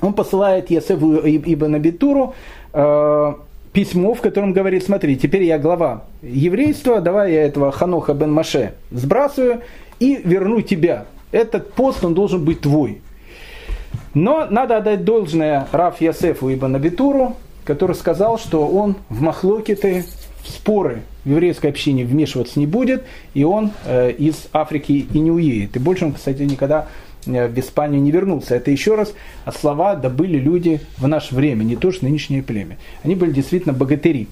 он 0.00 0.12
посылает 0.12 0.70
Есефу 0.70 1.20
Ибн 1.24 1.74
Абитуру 1.74 2.34
э, 2.72 3.34
письмо, 3.72 4.14
в 4.14 4.20
котором 4.20 4.52
говорит, 4.52 4.84
смотри, 4.84 5.16
теперь 5.16 5.44
я 5.44 5.58
глава 5.58 6.04
еврейства, 6.22 7.00
давай 7.00 7.32
я 7.32 7.44
этого 7.44 7.70
Ханоха 7.70 8.14
бен 8.14 8.32
Маше 8.32 8.74
сбрасываю 8.90 9.62
и 9.98 10.20
верну 10.24 10.60
тебя. 10.62 11.06
Этот 11.32 11.72
пост, 11.74 12.04
он 12.04 12.14
должен 12.14 12.44
быть 12.44 12.60
твой. 12.60 13.02
Но 14.14 14.46
надо 14.50 14.78
отдать 14.78 15.04
должное 15.04 15.68
Раф 15.70 16.00
Ясефу 16.00 16.52
Ибн 16.52 16.76
Абитуру, 16.76 17.36
который 17.64 17.94
сказал, 17.94 18.38
что 18.38 18.66
он 18.66 18.96
в 19.08 19.20
Махлокиты, 19.20 20.04
в 20.42 20.48
споры 20.48 21.02
в 21.24 21.30
еврейской 21.30 21.68
общине 21.68 22.04
вмешиваться 22.04 22.58
не 22.58 22.66
будет, 22.66 23.04
и 23.34 23.44
он 23.44 23.72
э, 23.84 24.10
из 24.12 24.48
Африки 24.52 25.06
и 25.12 25.18
не 25.18 25.30
уедет. 25.30 25.76
И 25.76 25.78
больше 25.78 26.06
он, 26.06 26.14
кстати, 26.14 26.42
никогда 26.42 26.88
в 27.26 27.58
Испанию 27.58 28.00
не 28.02 28.10
вернулся. 28.10 28.54
Это 28.54 28.70
еще 28.70 28.94
раз 28.94 29.14
слова 29.58 29.94
добыли 29.94 30.38
люди 30.38 30.80
в 30.98 31.06
наше 31.06 31.34
время, 31.34 31.64
не 31.64 31.76
то 31.76 31.92
что 31.92 32.04
нынешнее 32.04 32.42
племя. 32.42 32.78
Они 33.02 33.14
были 33.14 33.32
действительно 33.32 33.74
богатыри. 33.74 34.28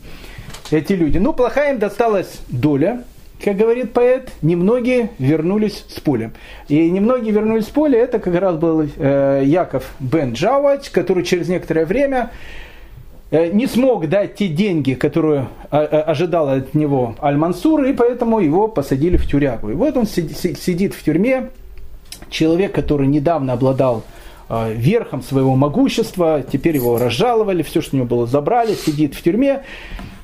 Эти 0.71 0.93
люди. 0.93 1.19
Ну, 1.19 1.33
плохая 1.33 1.73
им 1.73 1.79
досталась 1.79 2.41
доля, 2.49 3.05
как 3.43 3.57
говорит 3.57 3.93
поэт, 3.93 4.33
немногие 4.43 5.11
вернулись 5.19 5.85
с 5.89 6.01
поля. 6.01 6.33
И 6.69 6.91
немногие 6.91 7.33
вернулись 7.33 7.67
с 7.67 7.69
поля, 7.69 8.01
это 8.01 8.19
как 8.19 8.35
раз 8.35 8.57
был 8.57 8.89
э, 8.97 9.43
Яков 9.45 9.95
бен 10.01 10.33
Джавач, 10.33 10.91
который 10.91 11.23
через 11.23 11.49
некоторое 11.49 11.87
время 11.87 12.33
э, 13.31 13.51
не 13.53 13.69
смог 13.69 14.09
дать 14.09 14.35
те 14.35 14.49
деньги, 14.49 14.95
которые 14.95 15.49
а, 15.71 15.85
ожидал 16.03 16.49
от 16.49 16.75
него 16.75 17.15
Аль-Мансур, 17.23 17.85
и 17.85 17.93
поэтому 17.93 18.41
его 18.41 18.67
посадили 18.67 19.17
в 19.17 19.27
тюрягу. 19.27 19.71
И 19.71 19.75
вот 19.75 19.97
он 19.97 20.07
сидит 20.07 20.95
в 20.95 21.05
тюрьме, 21.05 21.51
человек, 22.31 22.75
который 22.75 23.07
недавно 23.07 23.53
обладал 23.53 24.05
э, 24.49 24.73
верхом 24.75 25.23
своего 25.23 25.57
могущества, 25.57 26.43
теперь 26.43 26.77
его 26.77 26.99
разжаловали, 26.99 27.63
все, 27.63 27.81
что 27.81 27.97
у 27.97 27.99
него 27.99 28.09
было, 28.09 28.27
забрали, 28.27 28.75
сидит 28.75 29.15
в 29.15 29.23
тюрьме. 29.23 29.63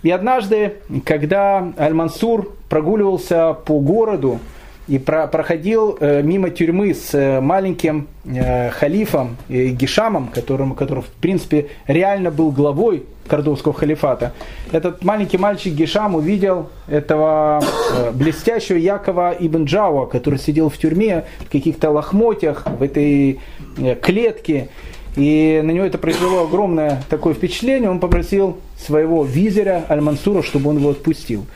И 0.02 0.10
однажды, 0.10 0.74
когда 1.04 1.72
Аль-Мансур 1.78 2.54
прогуливался 2.68 3.54
по 3.64 3.80
городу, 3.80 4.38
и 4.86 4.98
про, 4.98 5.26
проходил 5.26 5.96
э, 5.98 6.22
мимо 6.22 6.50
тюрьмы 6.50 6.94
с 6.94 7.14
э, 7.14 7.40
маленьким 7.40 8.08
э, 8.24 8.70
халифом 8.70 9.36
э, 9.48 9.68
Гишамом, 9.68 10.28
которым, 10.28 10.74
который, 10.74 11.02
в 11.02 11.08
принципе, 11.08 11.68
реально 11.86 12.30
был 12.30 12.50
главой 12.50 13.04
Кордовского 13.26 13.72
халифата. 13.72 14.32
Этот 14.72 15.02
маленький 15.02 15.38
мальчик 15.38 15.72
Гишам 15.72 16.14
увидел 16.14 16.68
этого 16.86 17.62
э, 17.92 18.10
блестящего 18.12 18.76
Якова 18.76 19.34
Ибн 19.38 19.64
Джауа, 19.64 20.06
который 20.06 20.38
сидел 20.38 20.68
в 20.68 20.76
тюрьме 20.76 21.24
в 21.40 21.50
каких-то 21.50 21.90
лохмотьях, 21.90 22.66
в 22.66 22.82
этой 22.82 23.40
э, 23.78 23.94
клетке. 23.94 24.68
И 25.16 25.62
на 25.64 25.70
него 25.70 25.86
это 25.86 25.96
произвело 25.96 26.44
огромное 26.44 27.02
такое 27.08 27.34
впечатление. 27.34 27.88
Он 27.88 28.00
попросил 28.00 28.58
своего 28.76 29.24
визиря 29.24 29.84
Аль-Мансура, 29.88 30.42
чтобы 30.42 30.70
он 30.70 30.78
его 30.78 30.90
отпустил. 30.90 31.46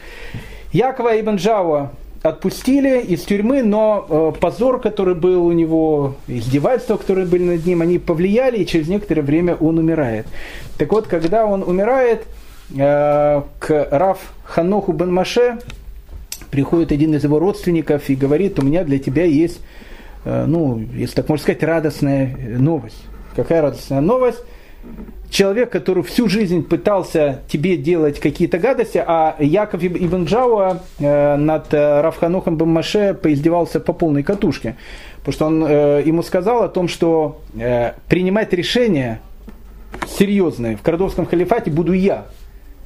Якова 0.72 1.18
Ибн 1.20 1.36
Джауа 1.36 1.90
отпустили 2.22 3.00
из 3.00 3.22
тюрьмы, 3.22 3.62
но 3.62 4.06
э, 4.08 4.40
позор, 4.40 4.80
который 4.80 5.14
был 5.14 5.46
у 5.46 5.52
него, 5.52 6.16
издевательства, 6.26 6.96
которые 6.96 7.26
были 7.26 7.44
над 7.44 7.66
ним, 7.66 7.82
они 7.82 7.98
повлияли, 7.98 8.58
и 8.58 8.66
через 8.66 8.88
некоторое 8.88 9.22
время 9.22 9.54
он 9.54 9.78
умирает. 9.78 10.26
Так 10.78 10.92
вот, 10.92 11.06
когда 11.06 11.46
он 11.46 11.62
умирает, 11.62 12.24
э, 12.76 13.42
к 13.58 13.88
Раф 13.90 14.32
Ханоху 14.44 14.92
бен 14.92 15.12
Маше 15.12 15.58
приходит 16.50 16.92
один 16.92 17.14
из 17.14 17.24
его 17.24 17.38
родственников 17.38 18.08
и 18.08 18.16
говорит, 18.16 18.58
у 18.58 18.62
меня 18.62 18.84
для 18.84 18.98
тебя 18.98 19.24
есть, 19.24 19.60
э, 20.24 20.44
ну, 20.46 20.78
если 20.94 21.14
так 21.14 21.28
можно 21.28 21.42
сказать, 21.42 21.62
радостная 21.62 22.36
новость. 22.58 23.02
Какая 23.36 23.62
радостная 23.62 24.00
новость? 24.00 24.42
Человек, 25.30 25.70
который 25.70 26.02
всю 26.02 26.28
жизнь 26.28 26.62
пытался 26.62 27.42
тебе 27.48 27.76
делать 27.76 28.20
какие-то 28.20 28.58
гадости, 28.58 29.02
а 29.04 29.36
Яков 29.38 29.82
Ибн 29.82 30.24
Джауа 30.24 30.82
э, 30.98 31.36
над 31.36 31.72
э, 31.72 32.00
Равханухом 32.00 32.56
Баммаше 32.56 33.14
поиздевался 33.14 33.80
по 33.80 33.92
полной 33.92 34.22
катушке. 34.22 34.76
Потому 35.18 35.32
что 35.32 35.46
он 35.46 35.64
э, 35.66 36.02
ему 36.06 36.22
сказал 36.22 36.62
о 36.62 36.68
том, 36.68 36.88
что 36.88 37.40
принимать 38.08 38.52
решения 38.52 39.20
серьезные 40.06 40.76
в 40.76 40.82
Кордовском 40.82 41.26
халифате 41.26 41.70
буду 41.70 41.92
я. 41.92 42.26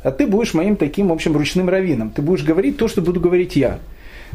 А 0.02 0.10
ты 0.10 0.26
будешь 0.26 0.54
моим 0.54 0.76
таким, 0.76 1.08
в 1.08 1.12
общем, 1.12 1.36
ручным 1.36 1.68
раввином. 1.68 2.10
Ты 2.10 2.22
будешь 2.22 2.42
говорить 2.42 2.76
то, 2.76 2.88
что 2.88 3.02
буду 3.02 3.20
говорить 3.20 3.54
я. 3.54 3.78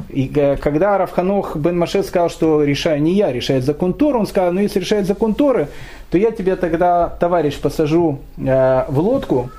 И 0.10 0.32
э, 0.36 0.58
когда 0.58 0.98
Равханох 0.98 1.56
бен 1.56 1.78
Маше 1.78 2.04
сказал, 2.04 2.30
что 2.30 2.64
решаю 2.64 3.02
не 3.02 3.14
я, 3.14 3.32
решает 3.32 3.64
закон 3.64 3.94
Торы, 3.94 4.20
он 4.20 4.28
сказал, 4.28 4.54
ну 4.54 4.62
если 4.62 4.80
решает 4.80 5.06
закон 5.08 5.34
Торы, 5.34 5.68
то 6.10 6.18
я 6.18 6.32
тебе 6.32 6.56
тогда, 6.56 7.10
товарищ, 7.20 7.60
посажу 7.60 8.20
э, 8.38 8.86
в 8.88 9.00
лодку 9.00 9.50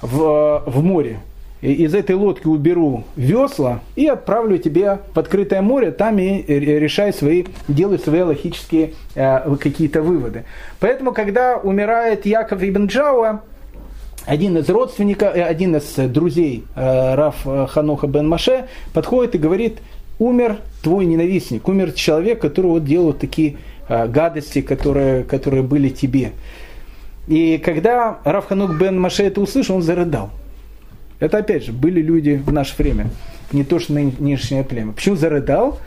в, 0.00 0.62
в 0.66 0.82
море, 0.82 1.20
и 1.60 1.72
из 1.84 1.94
этой 1.94 2.16
лодки 2.16 2.48
уберу 2.48 3.04
весла 3.14 3.80
и 3.94 4.06
отправлю 4.08 4.58
тебя 4.58 4.98
в 5.14 5.18
открытое 5.18 5.62
море, 5.62 5.92
там 5.92 6.18
и 6.18 6.42
решай 6.42 7.12
свои, 7.12 7.44
делай 7.68 7.98
свои 7.98 8.22
логические 8.22 8.94
э, 9.14 9.56
какие-то 9.56 10.02
выводы. 10.02 10.44
Поэтому, 10.80 11.12
когда 11.12 11.56
умирает 11.56 12.26
Яков 12.26 12.62
ибн 12.62 12.86
Джауа, 12.86 13.42
один 14.26 14.56
из 14.58 14.68
родственников, 14.68 15.34
э, 15.34 15.42
один 15.42 15.76
из 15.76 15.94
друзей 16.10 16.64
э, 16.74 17.14
Раф 17.14 17.46
Ханоха 17.70 18.06
бен 18.06 18.28
Маше 18.28 18.66
подходит 18.92 19.34
и 19.34 19.38
говорит, 19.38 19.78
умер 20.18 20.58
твой 20.82 21.06
ненавистник, 21.06 21.66
умер 21.68 21.92
человек, 21.92 22.40
который 22.40 22.66
вот 22.66 22.84
делал 22.84 23.12
такие 23.12 23.56
гадости, 23.88 24.62
которые, 24.62 25.24
которые 25.24 25.62
были 25.62 25.88
тебе. 25.88 26.32
И 27.26 27.58
когда 27.58 28.18
Раф 28.24 28.46
Ханук 28.46 28.78
бен 28.78 28.98
Маше 29.00 29.24
это 29.24 29.40
услышал, 29.40 29.76
он 29.76 29.82
зарыдал. 29.82 30.30
Это 31.20 31.38
опять 31.38 31.64
же 31.64 31.72
были 31.72 32.02
люди 32.02 32.42
в 32.44 32.52
наше 32.52 32.74
время, 32.76 33.10
не 33.52 33.64
то 33.64 33.78
что 33.78 33.92
нынешнее 33.92 34.64
племя. 34.64 34.92
Почему 34.92 35.14
зарыдал? 35.14 35.78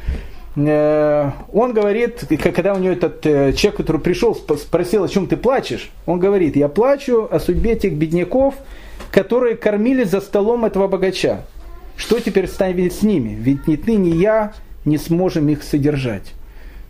Э, 0.55 1.31
он 1.51 1.73
говорит, 1.73 2.23
когда 2.41 2.73
у 2.73 2.79
него 2.79 2.93
этот 2.93 3.25
э, 3.25 3.53
человек, 3.53 3.77
который 3.77 3.99
пришел, 3.99 4.35
спросил, 4.35 5.03
о 5.03 5.09
чем 5.09 5.27
ты 5.27 5.35
плачешь, 5.35 5.91
он 6.05 6.19
говорит, 6.19 6.55
я 6.55 6.69
плачу 6.69 7.27
о 7.29 7.39
судьбе 7.39 7.75
тех 7.75 7.93
бедняков, 7.93 8.55
которые 9.11 9.57
кормили 9.57 10.03
за 10.03 10.21
столом 10.21 10.65
этого 10.65 10.87
богача. 10.87 11.41
Что 11.97 12.19
теперь 12.19 12.47
станет 12.47 12.93
с 12.93 13.01
ними? 13.01 13.35
Ведь 13.37 13.67
ни 13.67 13.75
ты, 13.75 13.95
ни 13.95 14.15
я 14.15 14.53
не 14.85 14.97
сможем 14.97 15.49
их 15.49 15.63
содержать. 15.63 16.33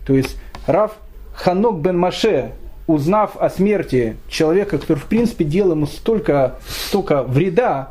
То 0.06 0.14
есть 0.14 0.36
Раф 0.66 0.92
Ханок 1.34 1.80
бен 1.80 1.98
Маше, 1.98 2.52
узнав 2.86 3.36
о 3.36 3.50
смерти 3.50 4.16
человека, 4.28 4.78
который 4.78 4.98
в 4.98 5.06
принципе 5.06 5.44
делал 5.44 5.72
ему 5.72 5.86
столько, 5.86 6.56
столько 6.68 7.22
вреда, 7.24 7.90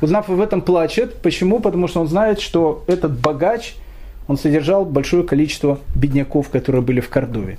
узнав 0.00 0.28
об 0.30 0.40
этом, 0.40 0.62
плачет. 0.62 1.16
Почему? 1.22 1.60
Потому 1.60 1.86
что 1.86 2.00
он 2.00 2.08
знает, 2.08 2.40
что 2.40 2.82
этот 2.88 3.16
богач– 3.20 3.76
он 4.28 4.36
содержал 4.36 4.84
большое 4.84 5.24
количество 5.24 5.78
бедняков, 5.94 6.48
которые 6.48 6.82
были 6.82 7.00
в 7.00 7.08
Кордове. 7.08 7.58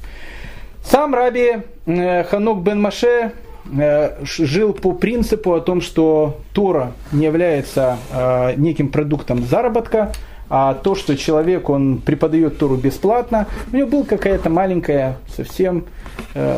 Сам 0.83 1.13
раби 1.15 1.57
э, 1.85 2.23
Ханок 2.23 2.61
бен 2.61 2.81
Маше 2.81 3.31
э, 3.77 4.23
жил 4.23 4.73
по 4.73 4.91
принципу 4.93 5.53
о 5.53 5.61
том, 5.61 5.81
что 5.81 6.41
Тора 6.53 6.91
не 7.11 7.25
является 7.25 7.97
э, 8.11 8.53
неким 8.57 8.89
продуктом 8.89 9.43
заработка, 9.43 10.11
а 10.49 10.73
то, 10.73 10.93
что 10.95 11.15
человек, 11.15 11.69
он 11.69 11.99
преподает 11.99 12.57
Тору 12.57 12.75
бесплатно, 12.75 13.47
у 13.71 13.77
него 13.77 13.87
была 13.87 14.03
какая-то 14.03 14.49
маленькая, 14.49 15.17
совсем, 15.35 15.85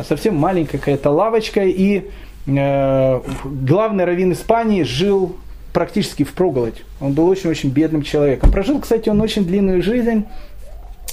совсем 0.06 0.36
маленькая 0.36 0.76
какая-то 0.76 1.10
лавочка, 1.10 1.62
и 1.64 2.10
главный 2.44 4.04
раввин 4.04 4.32
Испании 4.32 4.82
жил 4.82 5.36
практически 5.76 6.22
в 6.22 6.32
проголодь. 6.32 6.84
Он 7.02 7.12
был 7.12 7.28
очень-очень 7.28 7.68
бедным 7.68 8.00
человеком. 8.00 8.50
Прожил, 8.50 8.80
кстати, 8.80 9.10
он 9.10 9.20
очень 9.20 9.44
длинную 9.44 9.82
жизнь, 9.82 10.24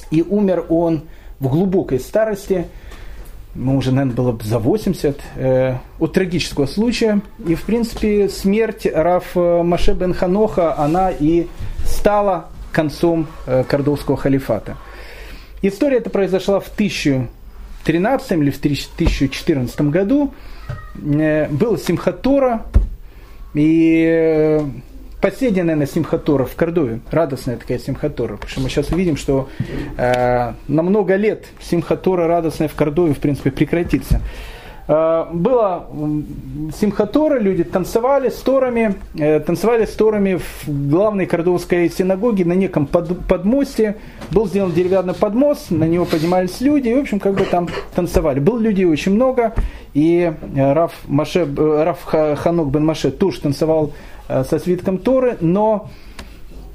и 0.09 0.21
умер 0.21 0.67
он 0.69 1.01
в 1.41 1.49
глубокой 1.49 1.99
старости, 1.99 2.67
ему 3.55 3.75
уже, 3.75 3.91
наверное, 3.91 4.15
было 4.15 4.39
за 4.41 4.59
80, 4.59 5.19
э, 5.35 5.75
от 5.99 6.13
трагического 6.13 6.65
случая. 6.65 7.19
И, 7.45 7.55
в 7.55 7.63
принципе, 7.63 8.29
смерть 8.29 8.85
Раф 8.85 9.35
Маше 9.35 9.95
бен 9.95 10.13
Ханоха, 10.13 10.77
она 10.77 11.11
и 11.11 11.47
стала 11.85 12.45
концом 12.71 13.27
э, 13.45 13.65
Кордовского 13.67 14.15
халифата. 14.15 14.77
История 15.61 15.97
эта 15.97 16.09
произошла 16.09 16.61
в 16.61 16.69
1013 16.69 18.31
или 18.31 18.49
в 18.49 18.59
1014 18.59 19.81
году. 19.81 20.33
Э, 20.95 21.49
был 21.49 21.77
Симхатора, 21.77 22.65
и 23.53 24.05
э, 24.09 24.65
последняя, 25.21 25.63
наверное, 25.63 25.87
Симхатора 25.87 26.45
в 26.45 26.55
Кордове, 26.55 26.99
радостная 27.11 27.57
такая 27.57 27.79
Симхатора, 27.79 28.33
потому 28.33 28.49
что 28.49 28.61
мы 28.61 28.69
сейчас 28.69 28.89
увидим, 28.89 29.15
что 29.15 29.49
э, 29.97 30.53
на 30.67 30.81
много 30.83 31.15
лет 31.15 31.45
Симхатора 31.61 32.27
радостная 32.27 32.67
в 32.67 32.75
Кордове, 32.75 33.13
в 33.13 33.19
принципе, 33.19 33.51
прекратится. 33.51 34.21
Э, 34.87 35.25
было 35.31 35.87
Симхатора, 36.77 37.39
люди 37.39 37.63
танцевали 37.63 38.29
с 38.29 38.35
торами, 38.35 38.95
э, 39.17 39.39
танцевали 39.39 39.85
с 39.85 39.93
торами 39.93 40.35
в 40.35 40.89
главной 40.89 41.25
кордовской 41.25 41.89
синагоге 41.89 42.43
на 42.45 42.53
неком 42.53 42.85
под, 42.85 43.25
подмосте. 43.25 43.95
Был 44.31 44.47
сделан 44.47 44.73
деревянный 44.73 45.13
подмост, 45.13 45.71
на 45.71 45.85
него 45.85 46.05
поднимались 46.05 46.59
люди, 46.59 46.89
и, 46.89 46.95
в 46.95 46.99
общем, 46.99 47.19
как 47.19 47.35
бы 47.35 47.45
там 47.45 47.69
танцевали. 47.95 48.39
Было 48.39 48.59
людей 48.59 48.85
очень 48.85 49.13
много, 49.13 49.53
и 49.93 50.33
э, 50.55 50.73
Раф, 50.73 50.93
Маше, 51.07 51.47
Раф 51.55 52.03
Ханок 52.03 52.69
бен 52.69 52.85
Маше 52.85 53.11
тоже 53.11 53.41
танцевал 53.41 53.93
со 54.27 54.57
свитком 54.57 54.99
Торы, 54.99 55.37
но 55.41 55.89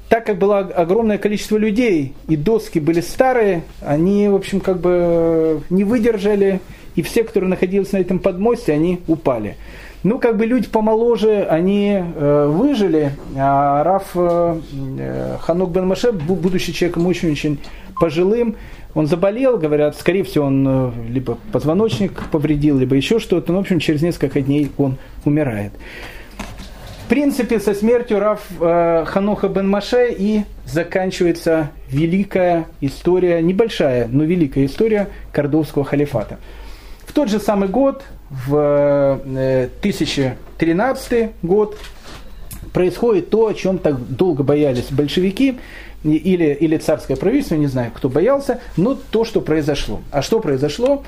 так 0.07 0.25
как 0.25 0.37
было 0.37 0.59
огромное 0.59 1.17
количество 1.17 1.57
людей, 1.57 2.13
и 2.27 2.35
доски 2.35 2.79
были 2.79 3.01
старые, 3.01 3.63
они, 3.81 4.27
в 4.27 4.35
общем, 4.35 4.59
как 4.59 4.79
бы 4.79 5.61
не 5.69 5.83
выдержали, 5.83 6.61
и 6.99 7.01
все, 7.01 7.23
которые 7.23 7.49
находились 7.49 7.93
на 7.93 7.97
этом 7.97 8.19
подмосте, 8.19 8.73
они 8.73 8.99
упали. 9.07 9.55
Ну, 10.03 10.19
как 10.19 10.35
бы 10.35 10.45
люди 10.45 10.67
помоложе, 10.67 11.45
они 11.49 11.93
э, 11.97 12.47
выжили, 12.51 13.13
а 13.37 13.83
Раф 13.85 14.11
э, 14.15 14.59
э 14.99 15.37
Ханук 15.39 15.71
бен 15.71 15.87
Маше, 15.87 16.11
будучи 16.11 16.73
человеком 16.73 17.07
очень-очень 17.07 17.59
пожилым, 18.01 18.57
он 18.95 19.07
заболел, 19.07 19.57
говорят, 19.57 19.95
скорее 19.95 20.23
всего, 20.25 20.47
он 20.47 20.67
э, 20.67 20.91
либо 21.07 21.37
позвоночник 21.53 22.11
повредил, 22.31 22.77
либо 22.77 22.97
еще 22.97 23.19
что-то, 23.19 23.53
но, 23.53 23.59
в 23.59 23.61
общем, 23.61 23.79
через 23.79 24.01
несколько 24.01 24.41
дней 24.41 24.69
он 24.77 24.97
умирает. 25.23 25.71
В 27.05 27.09
принципе, 27.09 27.61
со 27.61 27.73
смертью 27.73 28.19
Раф 28.19 28.41
э, 28.59 29.05
Хануха 29.07 29.47
бен 29.47 29.69
Маше 29.69 30.13
и 30.17 30.41
заканчивается 30.65 31.71
великая 31.89 32.65
история, 32.81 33.41
небольшая, 33.41 34.09
но 34.11 34.25
великая 34.25 34.65
история 34.65 35.07
Кордовского 35.31 35.85
халифата. 35.85 36.39
В 37.09 37.13
тот 37.13 37.27
же 37.27 37.39
самый 37.39 37.67
год, 37.69 38.03
в 38.29 39.19
1013 39.23 41.11
э, 41.11 41.29
год, 41.41 41.75
происходит 42.71 43.31
то, 43.31 43.47
о 43.47 43.55
чем 43.55 43.79
так 43.79 44.15
долго 44.15 44.43
боялись 44.43 44.91
большевики 44.91 45.57
или, 46.03 46.53
или 46.53 46.77
царское 46.77 47.15
правительство, 47.15 47.55
не 47.55 47.65
знаю, 47.65 47.91
кто 47.95 48.09
боялся, 48.09 48.59
но 48.77 48.93
то, 48.93 49.25
что 49.25 49.41
произошло. 49.41 50.01
А 50.11 50.21
что 50.21 50.39
произошло? 50.39 51.01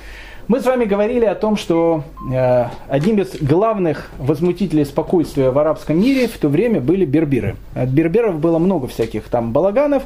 Мы 0.52 0.60
с 0.60 0.66
вами 0.66 0.84
говорили 0.84 1.24
о 1.24 1.34
том, 1.34 1.56
что 1.56 2.04
э, 2.30 2.66
одним 2.90 3.22
из 3.22 3.42
главных 3.42 4.12
возмутителей 4.18 4.84
спокойствия 4.84 5.50
в 5.50 5.58
арабском 5.58 5.98
мире 5.98 6.28
в 6.28 6.38
то 6.38 6.50
время 6.50 6.82
были 6.82 7.06
берберы. 7.06 7.56
От 7.74 7.88
берберов 7.88 8.38
было 8.38 8.60
много 8.60 8.90
всяких 8.90 9.24
там 9.30 9.54
балаганов. 9.54 10.04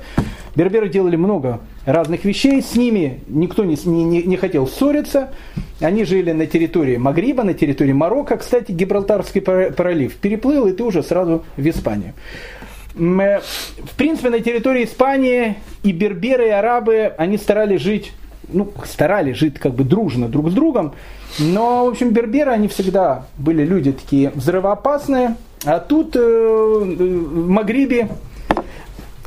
Берберы 0.55 0.87
делали 0.87 1.15
много 1.15 1.61
разных 1.87 2.25
вещей, 2.25 2.61
с 2.61 2.75
ними 2.75 3.21
никто 3.27 3.63
не, 3.65 3.75
не, 3.85 4.21
не 4.21 4.37
хотел 4.37 4.67
ссориться. 4.67 5.31
Они 5.81 6.03
жили 6.03 6.31
на 6.31 6.45
территории 6.45 6.97
Магриба, 6.97 7.41
на 7.41 7.55
территории 7.55 7.93
Марокко. 7.93 8.37
Кстати, 8.37 8.71
Гибралтарский 8.71 9.41
пролив 9.41 10.13
переплыл, 10.17 10.67
и 10.67 10.73
ты 10.73 10.83
уже 10.83 11.01
сразу 11.01 11.43
в 11.57 11.67
Испанию. 11.67 12.13
Э, 12.95 13.39
в 13.39 13.95
принципе, 13.97 14.29
на 14.29 14.41
территории 14.41 14.83
Испании 14.83 15.55
и 15.81 15.91
берберы, 15.91 16.49
и 16.49 16.51
арабы, 16.51 17.15
они 17.17 17.39
старались 17.39 17.81
жить 17.81 18.11
ну, 18.49 18.71
старались 18.85 19.37
жить 19.37 19.59
как 19.59 19.73
бы 19.73 19.83
дружно 19.83 20.27
друг 20.27 20.49
с 20.49 20.53
другом. 20.53 20.93
Но, 21.39 21.85
в 21.85 21.89
общем, 21.89 22.11
берберы, 22.11 22.51
они 22.51 22.67
всегда 22.67 23.25
были 23.37 23.63
люди 23.63 23.91
такие 23.91 24.31
взрывоопасные. 24.33 25.35
А 25.65 25.79
тут 25.79 26.15
э, 26.15 26.19
в 26.19 27.49
Магрибе 27.49 28.09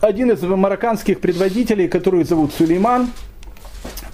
один 0.01 0.31
из 0.31 0.43
марокканских 0.43 1.21
предводителей, 1.21 1.89
который 1.89 2.25
зовут 2.25 2.53
Сулейман, 2.53 3.09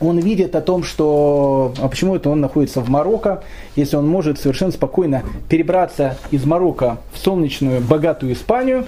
он 0.00 0.18
видит 0.18 0.56
о 0.56 0.60
том, 0.60 0.82
что 0.82 1.72
а 1.78 1.88
почему 1.88 2.16
это 2.16 2.30
он 2.30 2.40
находится 2.40 2.80
в 2.80 2.88
Марокко, 2.88 3.44
если 3.76 3.96
он 3.96 4.08
может 4.08 4.40
совершенно 4.40 4.72
спокойно 4.72 5.22
перебраться 5.48 6.18
из 6.30 6.44
Марокко 6.44 6.98
в 7.12 7.18
солнечную, 7.18 7.80
богатую 7.80 8.32
Испанию, 8.32 8.86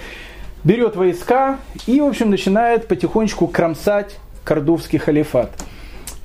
берет 0.65 0.97
войска 0.97 1.59
и, 1.87 2.01
в 2.01 2.07
общем, 2.07 2.31
начинает 2.31 2.89
потихонечку 2.89 3.47
кромсать 3.47 4.17
кордовский 4.45 4.99
халифат. 4.99 5.51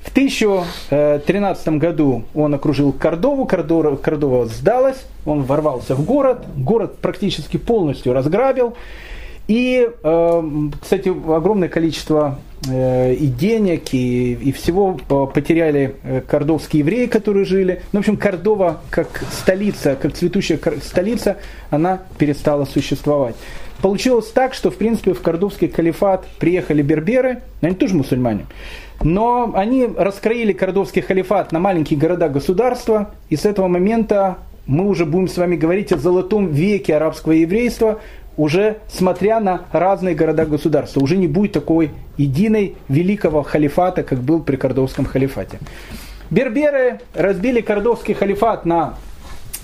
В 0.04 0.10
1013 0.10 1.68
году 1.78 2.24
он 2.34 2.54
окружил 2.54 2.92
Кордову, 2.92 3.46
Кордова, 3.46 3.96
Кордова 3.96 4.46
сдалась, 4.46 5.04
он 5.24 5.42
ворвался 5.42 5.94
в 5.94 6.04
город, 6.04 6.44
город 6.56 6.98
практически 6.98 7.56
полностью 7.56 8.12
разграбил. 8.12 8.74
И, 9.48 9.88
э, 10.02 10.42
кстати, 10.80 11.08
огромное 11.08 11.68
количество 11.68 12.38
э, 12.68 13.14
и 13.14 13.26
денег, 13.26 13.92
и, 13.92 14.34
и 14.34 14.52
всего 14.52 14.94
потеряли 15.26 15.96
э, 16.04 16.20
кордовские 16.20 16.80
евреи, 16.80 17.06
которые 17.06 17.44
жили. 17.44 17.82
Ну, 17.92 17.98
в 17.98 18.02
общем, 18.02 18.16
Кордова 18.16 18.80
как 18.90 19.24
столица, 19.32 19.96
как 20.00 20.14
цветущая 20.14 20.60
столица, 20.82 21.38
она 21.70 22.02
перестала 22.18 22.64
существовать. 22.64 23.34
Получилось 23.82 24.28
так, 24.28 24.54
что, 24.54 24.70
в 24.70 24.76
принципе, 24.76 25.12
в 25.12 25.20
кордовский 25.20 25.66
калифат 25.66 26.24
приехали 26.38 26.82
берберы, 26.82 27.42
они 27.60 27.74
тоже 27.74 27.96
мусульмане, 27.96 28.46
но 29.02 29.52
они 29.54 29.88
раскроили 29.96 30.52
Кордовский 30.52 31.02
халифат 31.02 31.50
на 31.50 31.58
маленькие 31.58 31.98
города-государства, 31.98 33.10
и 33.28 33.36
с 33.36 33.44
этого 33.44 33.66
момента 33.66 34.38
мы 34.66 34.86
уже 34.86 35.04
будем 35.04 35.26
с 35.26 35.36
вами 35.36 35.56
говорить 35.56 35.92
о 35.92 35.98
золотом 35.98 36.52
веке 36.52 36.94
арабского 36.94 37.32
еврейства, 37.32 37.98
уже 38.36 38.76
смотря 38.88 39.40
на 39.40 39.62
разные 39.72 40.14
города-государства. 40.14 41.00
Уже 41.00 41.16
не 41.16 41.26
будет 41.26 41.52
такой 41.52 41.90
единой 42.16 42.76
великого 42.88 43.42
халифата, 43.42 44.04
как 44.04 44.20
был 44.20 44.40
при 44.42 44.56
Кордовском 44.56 45.04
халифате. 45.04 45.58
Берберы 46.30 47.00
разбили 47.14 47.60
Кордовский 47.60 48.14
халифат 48.14 48.64
на 48.64 48.94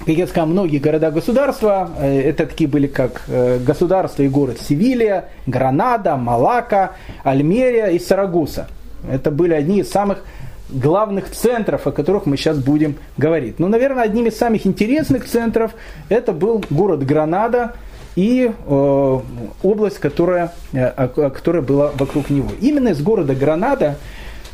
как 0.00 0.08
я 0.08 0.26
сказал, 0.26 0.46
многие 0.46 0.78
города-государства, 0.78 1.90
э, 1.98 2.20
это 2.22 2.46
такие 2.46 2.68
были 2.68 2.86
как 2.86 3.22
э, 3.28 3.58
государства 3.58 4.22
и 4.22 4.28
город 4.28 4.58
Севилья, 4.60 5.28
Гранада, 5.46 6.16
Малака, 6.16 6.92
Альмерия 7.24 7.86
и 7.88 7.98
Сарагуса. 7.98 8.68
Это 9.10 9.30
были 9.30 9.54
одни 9.54 9.80
из 9.80 9.90
самых 9.90 10.24
главных 10.70 11.30
центров, 11.30 11.86
о 11.86 11.92
которых 11.92 12.26
мы 12.26 12.36
сейчас 12.36 12.58
будем 12.58 12.96
говорить. 13.16 13.58
Но, 13.58 13.68
наверное, 13.68 14.04
одним 14.04 14.26
из 14.26 14.36
самых 14.36 14.66
интересных 14.66 15.26
центров 15.26 15.72
это 16.08 16.32
был 16.32 16.64
город 16.70 17.04
Гранада 17.04 17.74
и 18.16 18.50
э, 18.50 19.20
область, 19.62 19.98
которая, 19.98 20.52
э, 20.72 21.08
которая 21.08 21.62
была 21.62 21.92
вокруг 21.94 22.30
него. 22.30 22.50
Именно 22.60 22.88
из 22.88 23.00
города 23.00 23.34
Гранада 23.34 23.96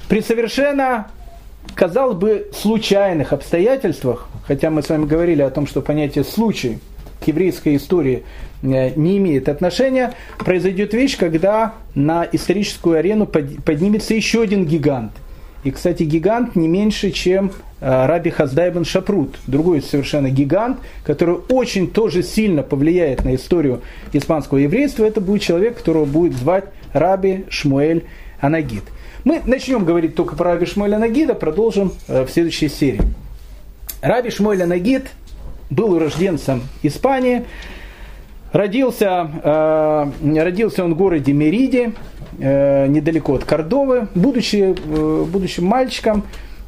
при 0.09 0.21
совершенно 0.21 1.07
казалось 1.75 2.17
бы, 2.17 2.49
случайных 2.53 3.33
обстоятельствах, 3.33 4.29
хотя 4.47 4.71
мы 4.71 4.83
с 4.83 4.89
вами 4.89 5.07
говорили 5.07 5.43
о 5.43 5.51
том, 5.51 5.67
что 5.67 5.81
понятие 5.81 6.25
«случай» 6.25 6.79
к 7.21 7.27
еврейской 7.27 7.77
истории 7.77 8.25
э, 8.63 8.91
не 8.97 9.19
имеет 9.19 9.49
отношения, 9.49 10.13
произойдет 10.39 10.93
вещь, 10.93 11.17
когда 11.17 11.75
на 11.95 12.27
историческую 12.31 12.99
арену 12.99 13.27
поднимется 13.27 14.15
еще 14.15 14.43
один 14.43 14.67
гигант. 14.67 15.13
И, 15.65 15.71
кстати, 15.71 16.03
гигант 16.03 16.57
не 16.57 16.69
меньше, 16.69 17.11
чем 17.11 17.51
э, 17.81 18.07
Раби 18.07 18.31
Хаздайбен 18.31 18.85
Шапрут, 18.85 19.39
другой 19.47 19.81
совершенно 19.81 20.29
гигант, 20.29 20.79
который 21.05 21.37
очень 21.49 21.91
тоже 21.91 22.23
сильно 22.23 22.63
повлияет 22.63 23.25
на 23.25 23.35
историю 23.35 23.81
испанского 24.13 24.59
еврейства. 24.59 25.05
Это 25.05 25.23
будет 25.23 25.41
человек, 25.41 25.79
которого 25.79 26.05
будет 26.05 26.35
звать 26.35 26.65
Раби 26.93 27.47
Шмуэль 27.49 28.05
Анагид. 28.41 28.85
Мы 29.25 29.41
начнем 29.47 29.87
говорить 29.87 30.15
только 30.15 30.37
про 30.37 30.53
Раби 30.53 30.67
Шмуэля 30.67 30.99
Нагида, 30.99 31.35
продолжим 31.35 31.93
э, 32.09 32.27
в 32.27 32.31
следующей 32.31 32.69
серии. 32.69 33.01
Раби 34.03 34.29
Шмуэля 34.29 34.67
Нагид 34.67 35.07
был 35.71 35.95
урожденцем 35.95 36.61
Испании, 36.83 37.47
родился, 38.53 39.31
э, 39.43 40.43
родился 40.43 40.85
он 40.85 40.93
в 40.93 40.99
городе 40.99 41.33
Мериде, 41.33 41.93
э, 42.39 42.87
недалеко 42.87 43.37
от 43.37 43.45
Кордовы, 43.45 44.09
будучи, 44.15 44.75
будучи 45.25 45.61
мальчиком, 45.61 46.25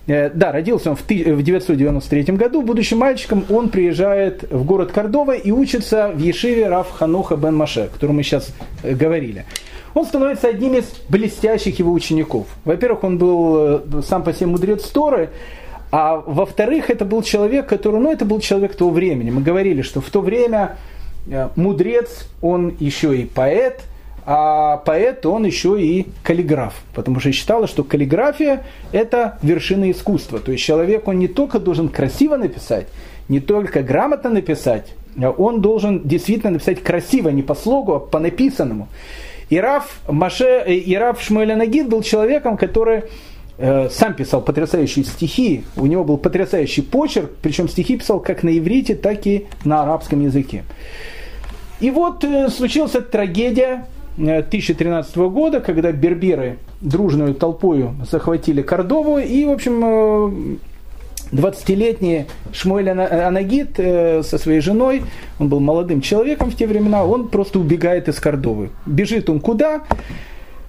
да, 0.07 0.53
родился 0.53 0.91
он 0.91 0.97
в 0.97 1.03
1993 1.03 2.37
году. 2.37 2.63
Будущим 2.63 2.99
мальчиком 2.99 3.45
он 3.51 3.69
приезжает 3.69 4.51
в 4.51 4.65
город 4.65 4.93
Кордова 4.93 5.33
и 5.33 5.51
учится 5.51 6.13
в 6.15 6.21
Ешиве 6.21 6.69
Раф 6.69 6.93
Хануха 6.93 7.37
бен 7.37 7.57
Маше, 7.57 7.81
о 7.81 7.89
котором 7.89 8.17
мы 8.17 8.23
сейчас 8.23 8.55
говорили 8.85 9.45
он 9.97 10.05
становится 10.05 10.49
одним 10.49 10.75
из 10.75 10.85
блестящих 11.09 11.79
его 11.79 11.93
учеников. 11.93 12.47
Во-первых, 12.65 13.03
он 13.05 13.17
был 13.17 13.57
э, 13.59 14.03
сам 14.07 14.23
по 14.23 14.33
себе 14.35 14.47
мудрец 14.47 14.85
Торы, 14.91 15.31
а 15.91 16.17
во-вторых, 16.17 16.91
это 16.91 17.07
был 17.07 17.23
человек, 17.23 17.67
который, 17.67 17.99
ну, 17.99 18.13
это 18.13 18.27
был 18.27 18.41
человек 18.41 18.77
того 18.77 18.91
времени. 18.91 19.31
Мы 19.31 19.41
говорили, 19.41 19.81
что 19.81 20.03
в 20.03 20.11
то 20.11 20.21
время 20.21 20.77
э, 21.29 21.49
мудрец, 21.57 22.29
он 22.43 22.77
еще 22.79 23.17
и 23.17 23.25
поэт, 23.25 23.85
а 24.27 24.79
поэт, 24.79 25.25
он 25.25 25.47
еще 25.47 25.81
и 25.81 26.09
каллиграф. 26.23 26.75
Потому 26.93 27.19
что 27.21 27.33
считалось, 27.33 27.71
что 27.71 27.83
каллиграфия– 27.83 28.65
это 28.93 29.39
вершина 29.41 29.91
искусства. 29.91 30.41
То 30.41 30.53
есть 30.53 30.63
человек, 30.63 31.09
он 31.09 31.19
не 31.19 31.29
только 31.29 31.59
должен 31.59 31.89
красиво 31.89 32.37
написать, 32.37 32.89
не 33.31 33.41
только 33.41 33.83
грамотно 33.83 34.29
написать, 34.29 34.93
он 35.39 35.63
должен 35.63 36.03
действительно 36.07 36.51
написать 36.51 36.83
красиво, 36.83 37.31
не 37.31 37.43
по 37.43 37.55
слогу, 37.55 37.95
а 37.95 38.01
по 38.01 38.19
написанному. 38.19 38.89
И 39.49 39.61
Раф, 39.61 40.01
Маше, 40.09 40.65
и 40.67 40.95
Раф 40.97 41.23
Шмуэля 41.23 41.57
Нагид 41.57 41.89
был 41.89 42.03
человеком, 42.03 42.57
который 42.57 43.05
э, 43.59 43.89
сам 43.91 44.15
писал 44.15 44.43
потрясающие 44.43 45.05
стихи, 45.05 45.65
у 45.77 45.87
него 45.87 46.05
был 46.05 46.19
потрясающий 46.19 46.83
почерк, 46.83 47.31
причем 47.43 47.69
стихи 47.69 47.97
писал 47.97 48.21
как 48.21 48.43
на 48.43 48.57
иврите, 48.59 48.97
так 48.97 49.27
и 49.27 49.47
на 49.65 49.83
арабском 49.83 50.23
языке. 50.23 50.65
И 51.81 51.91
вот 51.91 52.25
э, 52.25 52.49
случилась 52.49 52.93
трагедия 53.11 53.87
2013 54.17 55.17
э, 55.17 55.29
года, 55.29 55.61
когда 55.61 55.93
берберы 55.93 56.59
дружную 56.81 57.35
толпою 57.35 57.95
захватили 58.11 58.63
Кордову, 58.63 59.19
и, 59.19 59.45
в 59.45 59.51
общем, 59.51 59.83
э, 59.85 60.57
20-летний 61.33 62.27
Шмуэль 62.53 62.91
Анагит 62.91 63.79
э, 63.79 64.23
со 64.23 64.39
своей 64.39 64.61
женой, 64.61 65.03
он 65.39 65.49
был 65.49 65.61
молодым 65.61 66.01
человеком 66.01 66.51
в 66.51 66.57
те 66.57 66.67
времена, 66.67 67.05
он 67.05 67.29
просто 67.29 67.59
убегает 67.59 68.09
из 68.09 68.21
Кордовы. 68.21 68.71
Бежит 68.87 69.29
он 69.29 69.41
куда? 69.41 69.83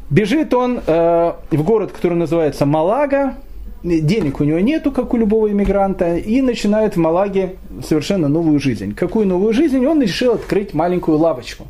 Бежит 0.10 0.54
он 0.54 0.80
э, 0.86 1.34
в 1.52 1.64
город, 1.64 1.92
который 1.92 2.18
называется 2.18 2.66
Малага, 2.66 3.36
денег 3.84 4.40
у 4.40 4.44
него 4.44 4.60
нету, 4.60 4.92
как 4.92 5.14
у 5.14 5.18
любого 5.18 5.50
иммигранта, 5.52 6.18
и 6.18 6.42
начинает 6.42 6.96
в 6.96 7.00
Малаге 7.00 7.56
совершенно 7.86 8.28
новую 8.28 8.60
жизнь. 8.60 8.96
Какую 8.96 9.28
новую 9.28 9.54
жизнь? 9.54 9.86
Он 9.86 10.02
решил 10.02 10.34
открыть 10.34 10.74
маленькую 10.74 11.18
лавочку. 11.18 11.68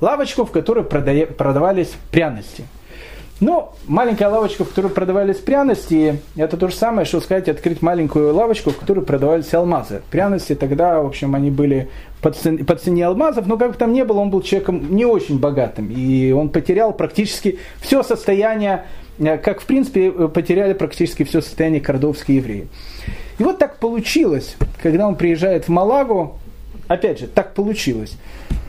Лавочку, 0.00 0.44
в 0.44 0.50
которой 0.50 0.84
продавались 0.84 1.92
пряности. 2.10 2.64
Ну, 3.38 3.68
маленькая 3.86 4.28
лавочка, 4.28 4.64
в 4.64 4.70
которой 4.70 4.88
продавались 4.88 5.36
пряности, 5.36 6.20
это 6.36 6.56
то 6.56 6.68
же 6.68 6.74
самое, 6.74 7.04
что 7.04 7.20
сказать, 7.20 7.50
открыть 7.50 7.82
маленькую 7.82 8.34
лавочку, 8.34 8.70
в 8.70 8.78
которой 8.78 9.04
продавались 9.04 9.52
алмазы. 9.52 10.00
Пряности 10.10 10.54
тогда, 10.54 11.02
в 11.02 11.06
общем, 11.06 11.34
они 11.34 11.50
были 11.50 11.90
по 12.22 12.30
цене, 12.30 12.64
по 12.64 12.74
цене 12.76 13.04
алмазов, 13.04 13.46
но 13.46 13.58
как 13.58 13.72
бы 13.72 13.76
там 13.76 13.92
ни 13.92 14.02
было, 14.02 14.20
он 14.20 14.30
был 14.30 14.40
человеком 14.40 14.96
не 14.96 15.04
очень 15.04 15.38
богатым. 15.38 15.90
И 15.90 16.32
он 16.32 16.48
потерял 16.48 16.94
практически 16.94 17.58
все 17.80 18.02
состояние, 18.02 18.86
э, 19.18 19.36
как 19.36 19.60
в 19.60 19.66
принципе 19.66 20.10
потеряли 20.10 20.72
практически 20.72 21.24
все 21.24 21.42
состояние 21.42 21.82
кордовские 21.82 22.38
евреи. 22.38 22.68
И 23.38 23.42
вот 23.42 23.58
так 23.58 23.80
получилось, 23.80 24.56
когда 24.82 25.06
он 25.06 25.14
приезжает 25.14 25.66
в 25.66 25.68
Малагу, 25.68 26.38
опять 26.88 27.20
же, 27.20 27.26
так 27.26 27.52
получилось, 27.52 28.16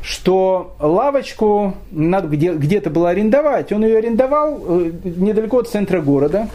что 0.07 0.73
лавочку 0.79 1.73
надо 1.91 2.29
где- 2.29 2.53
где-то 2.53 2.89
было 2.89 3.09
арендовать. 3.09 3.73
Он 3.73 3.83
ее 3.83 3.97
арендовал 3.97 4.57
э, 4.65 4.91
недалеко 5.03 5.57
от 5.59 5.67
центра 5.67 5.99
города. 5.99 6.47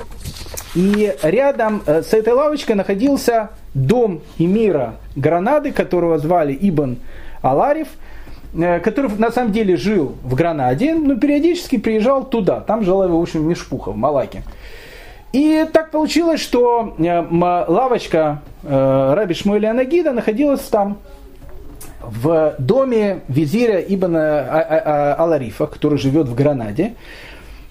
И 0.74 1.14
рядом 1.22 1.82
э, 1.84 2.00
с 2.02 2.14
этой 2.14 2.32
лавочкой 2.32 2.76
находился 2.76 3.50
дом 3.74 4.22
эмира 4.38 4.94
Гранады, 5.16 5.70
которого 5.70 6.16
звали 6.16 6.56
Ибн 6.58 6.96
Алариф, 7.42 7.88
э, 8.54 8.80
который 8.80 9.10
на 9.18 9.30
самом 9.30 9.52
деле 9.52 9.76
жил 9.76 10.14
в 10.22 10.34
Гранаде, 10.34 10.94
но 10.94 11.16
периодически 11.16 11.76
приезжал 11.76 12.24
туда. 12.24 12.60
Там 12.60 12.82
жила 12.82 13.04
его, 13.04 13.18
в 13.18 13.22
общем, 13.22 13.46
Мешпуха 13.46 13.90
в 13.90 13.96
Малаке. 13.98 14.44
И 15.34 15.66
так 15.70 15.90
получилось, 15.90 16.40
что 16.40 16.94
лавочка 16.98 18.42
Раби 18.62 19.32
Шмуэля 19.32 19.70
Анагида 19.70 20.12
находилась 20.12 20.60
там 20.60 20.98
в 22.04 22.54
доме 22.58 23.20
визиря 23.28 23.80
Ибана 23.80 24.40
а, 24.40 24.60
а, 24.60 24.82
а, 25.18 25.24
Аларифа, 25.24 25.66
который 25.66 25.98
живет 25.98 26.28
в 26.28 26.34
Гранаде, 26.34 26.94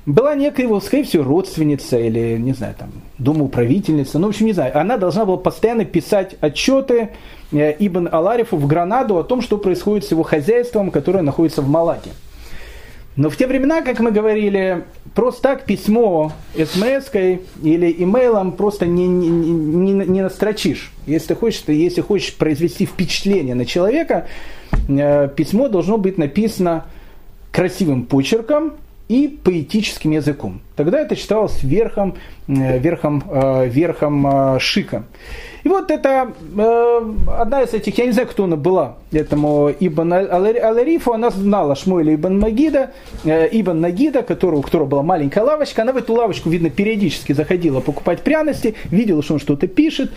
была 0.05 0.33
некая 0.33 0.63
его, 0.63 0.79
скорее 0.79 1.03
всего, 1.03 1.23
родственница 1.23 1.97
или, 1.97 2.37
не 2.37 2.53
знаю, 2.53 2.73
там, 2.77 2.89
домоуправительница, 3.19 4.17
ну, 4.17 4.27
в 4.27 4.29
общем, 4.31 4.47
не 4.47 4.53
знаю. 4.53 4.77
Она 4.77 4.97
должна 4.97 5.25
была 5.25 5.37
постоянно 5.37 5.85
писать 5.85 6.35
отчеты 6.41 7.09
э, 7.51 7.75
Ибн 7.77 8.09
Аларифу 8.11 8.57
в 8.57 8.65
Гранаду 8.65 9.17
о 9.17 9.23
том, 9.23 9.41
что 9.41 9.57
происходит 9.57 10.05
с 10.05 10.11
его 10.11 10.23
хозяйством, 10.23 10.89
которое 10.89 11.21
находится 11.21 11.61
в 11.61 11.69
Малаке. 11.69 12.09
Но 13.17 13.29
в 13.29 13.35
те 13.35 13.45
времена, 13.45 13.81
как 13.81 13.99
мы 13.99 14.11
говорили, 14.11 14.85
просто 15.13 15.41
так 15.41 15.65
письмо 15.65 16.31
смс 16.55 17.11
или 17.61 17.95
имейлом 18.03 18.53
просто 18.53 18.85
не, 18.85 19.05
не, 19.05 19.29
не, 19.29 19.93
не 19.93 20.21
настрочишь. 20.21 20.91
Если 21.05 21.29
ты 21.29 21.35
хочешь, 21.35 21.63
если 21.67 22.01
хочешь 22.01 22.33
произвести 22.35 22.85
впечатление 22.85 23.53
на 23.53 23.65
человека, 23.65 24.27
э, 24.87 25.27
письмо 25.35 25.67
должно 25.67 25.97
быть 25.97 26.17
написано 26.17 26.85
красивым 27.51 28.05
почерком 28.05 28.73
и 29.11 29.27
поэтическим 29.27 30.11
языком. 30.11 30.61
Тогда 30.77 31.01
это 31.01 31.15
считалось 31.15 31.63
верхом, 31.63 32.15
э, 32.47 32.79
верхом, 32.79 33.21
э, 33.29 33.67
верхом 33.67 34.57
шика. 34.59 35.03
И 35.63 35.69
вот 35.69 35.91
это 35.91 36.31
э, 36.57 37.01
одна 37.27 37.61
из 37.61 37.73
этих, 37.73 37.97
я 37.97 38.05
не 38.05 38.13
знаю, 38.13 38.29
кто 38.29 38.45
она 38.45 38.55
была, 38.55 38.95
этому 39.11 39.69
Ибн 39.69 40.13
Аларифу, 40.13 41.13
она 41.13 41.29
знала 41.29 41.75
Шмуэля 41.75 42.15
Ибн 42.15 42.39
Магида, 42.39 42.91
э, 43.25 43.47
Ибн 43.51 43.81
Нагида, 43.81 44.23
которого, 44.23 44.59
у 44.59 44.61
которого 44.61 44.87
была 44.87 45.03
маленькая 45.03 45.43
лавочка, 45.43 45.81
она 45.81 45.91
в 45.91 45.97
эту 45.97 46.13
лавочку, 46.13 46.49
видно, 46.49 46.69
периодически 46.69 47.33
заходила 47.33 47.81
покупать 47.81 48.21
пряности, 48.21 48.75
видела, 48.89 49.21
что 49.21 49.33
он 49.33 49.39
что-то 49.39 49.67
пишет, 49.67 50.11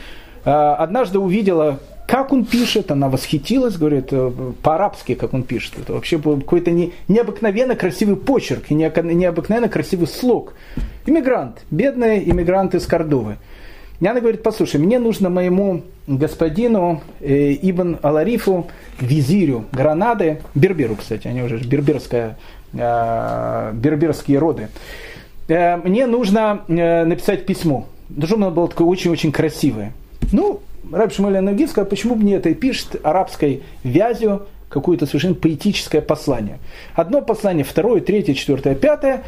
э, 0.44 0.50
однажды 0.50 1.18
увидела 1.18 1.80
как 2.06 2.32
он 2.32 2.44
пишет, 2.44 2.90
она 2.90 3.08
восхитилась, 3.08 3.76
говорит, 3.76 4.08
э, 4.10 4.30
по-арабски, 4.62 5.14
как 5.14 5.32
он 5.32 5.42
пишет. 5.42 5.74
Это 5.78 5.94
вообще 5.94 6.18
был 6.18 6.38
какой-то 6.38 6.70
не, 6.70 6.92
необыкновенно 7.08 7.76
красивый 7.76 8.16
почерк 8.16 8.70
и 8.70 8.74
необыкновенно 8.74 9.68
красивый 9.68 10.06
слог. 10.06 10.54
Иммигрант, 11.06 11.64
бедный 11.70 12.22
иммигрант 12.28 12.74
из 12.74 12.86
Кордовы. 12.86 13.36
И 14.00 14.06
она 14.06 14.20
говорит, 14.20 14.42
послушай, 14.42 14.80
мне 14.80 14.98
нужно 14.98 15.30
моему 15.30 15.82
господину 16.06 17.00
э, 17.20 17.54
Ибн 17.62 17.98
Аларифу, 18.02 18.66
визирю 19.00 19.64
Гранады, 19.72 20.40
Берберу, 20.54 20.96
кстати, 20.96 21.26
они 21.26 21.42
уже 21.42 21.58
берберская, 21.58 22.36
э, 22.74 23.70
берберские 23.72 24.38
роды, 24.38 24.68
э, 25.48 25.76
мне 25.78 26.06
нужно 26.06 26.64
э, 26.68 27.04
написать 27.04 27.46
письмо. 27.46 27.86
Должно 28.10 28.36
оно 28.36 28.50
было 28.50 28.68
такое 28.68 28.86
очень-очень 28.86 29.32
красивое. 29.32 29.94
Ну, 30.32 30.60
Раб 30.92 31.12
Шмуэль 31.12 31.40
Нагид 31.40 31.70
сказал, 31.70 31.88
почему 31.88 32.14
бы 32.14 32.24
не 32.24 32.32
это 32.32 32.48
и 32.48 32.54
пишет 32.54 33.00
арабской 33.02 33.62
вязью 33.82 34.46
какое-то 34.68 35.06
совершенно 35.06 35.34
поэтическое 35.34 36.00
послание. 36.00 36.58
Одно 36.94 37.22
послание, 37.22 37.64
второе, 37.64 38.00
третье, 38.00 38.34
четвертое, 38.34 38.74
пятое. 38.74 39.22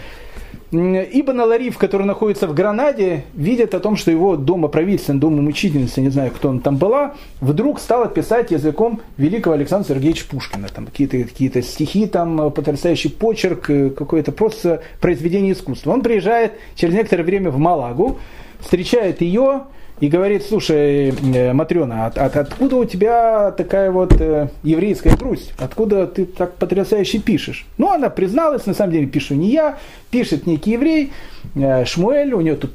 Ибн 0.72 1.40
Алариф, 1.40 1.78
который 1.78 2.04
находится 2.06 2.48
в 2.48 2.54
Гранаде, 2.54 3.24
видит 3.34 3.72
о 3.74 3.78
том, 3.80 3.96
что 3.96 4.10
его 4.10 4.36
дома 4.36 4.66
правительственный, 4.66 5.20
дома 5.20 5.40
мучительницы, 5.40 6.00
не 6.00 6.08
знаю, 6.08 6.32
кто 6.32 6.48
он 6.48 6.58
там 6.58 6.76
была, 6.76 7.14
вдруг 7.40 7.78
стала 7.78 8.08
писать 8.08 8.50
языком 8.50 9.00
великого 9.16 9.54
Александра 9.54 9.94
Сергеевича 9.94 10.24
Пушкина. 10.28 10.66
Там 10.74 10.86
какие-то 10.86 11.22
какие 11.22 11.60
стихи, 11.60 12.06
там 12.06 12.50
потрясающий 12.50 13.10
почерк, 13.10 13.70
э, 13.70 13.90
какое-то 13.90 14.32
просто 14.32 14.82
произведение 15.00 15.52
искусства. 15.52 15.92
Он 15.92 16.02
приезжает 16.02 16.54
через 16.74 16.94
некоторое 16.94 17.22
время 17.22 17.50
в 17.50 17.58
Малагу, 17.58 18.18
встречает 18.60 19.20
ее, 19.20 19.62
и 19.98 20.09
говорит, 20.09 20.44
слушай, 20.47 21.09
э, 21.09 21.52
Матрена, 21.52 22.06
от, 22.06 22.18
от, 22.18 22.36
откуда 22.36 22.77
у 22.77 22.85
тебя 22.85 23.51
такая 23.52 23.90
вот 23.90 24.12
э, 24.20 24.48
еврейская 24.62 25.16
грусть? 25.16 25.52
Откуда 25.59 26.06
ты 26.06 26.27
так 26.27 26.55
потрясающе 26.56 27.18
пишешь? 27.18 27.66
Ну, 27.78 27.90
она 27.90 28.10
призналась, 28.10 28.66
на 28.66 28.74
самом 28.74 28.93
деле 28.93 29.06
пишу 29.06 29.35
не 29.35 29.51
я, 29.52 29.78
пишет 30.10 30.47
некий 30.47 30.73
еврей, 30.73 31.12
э, 31.55 31.86
Шмуэль, 31.86 32.35
у 32.35 32.43
нее 32.43 32.56
тут 32.56 32.73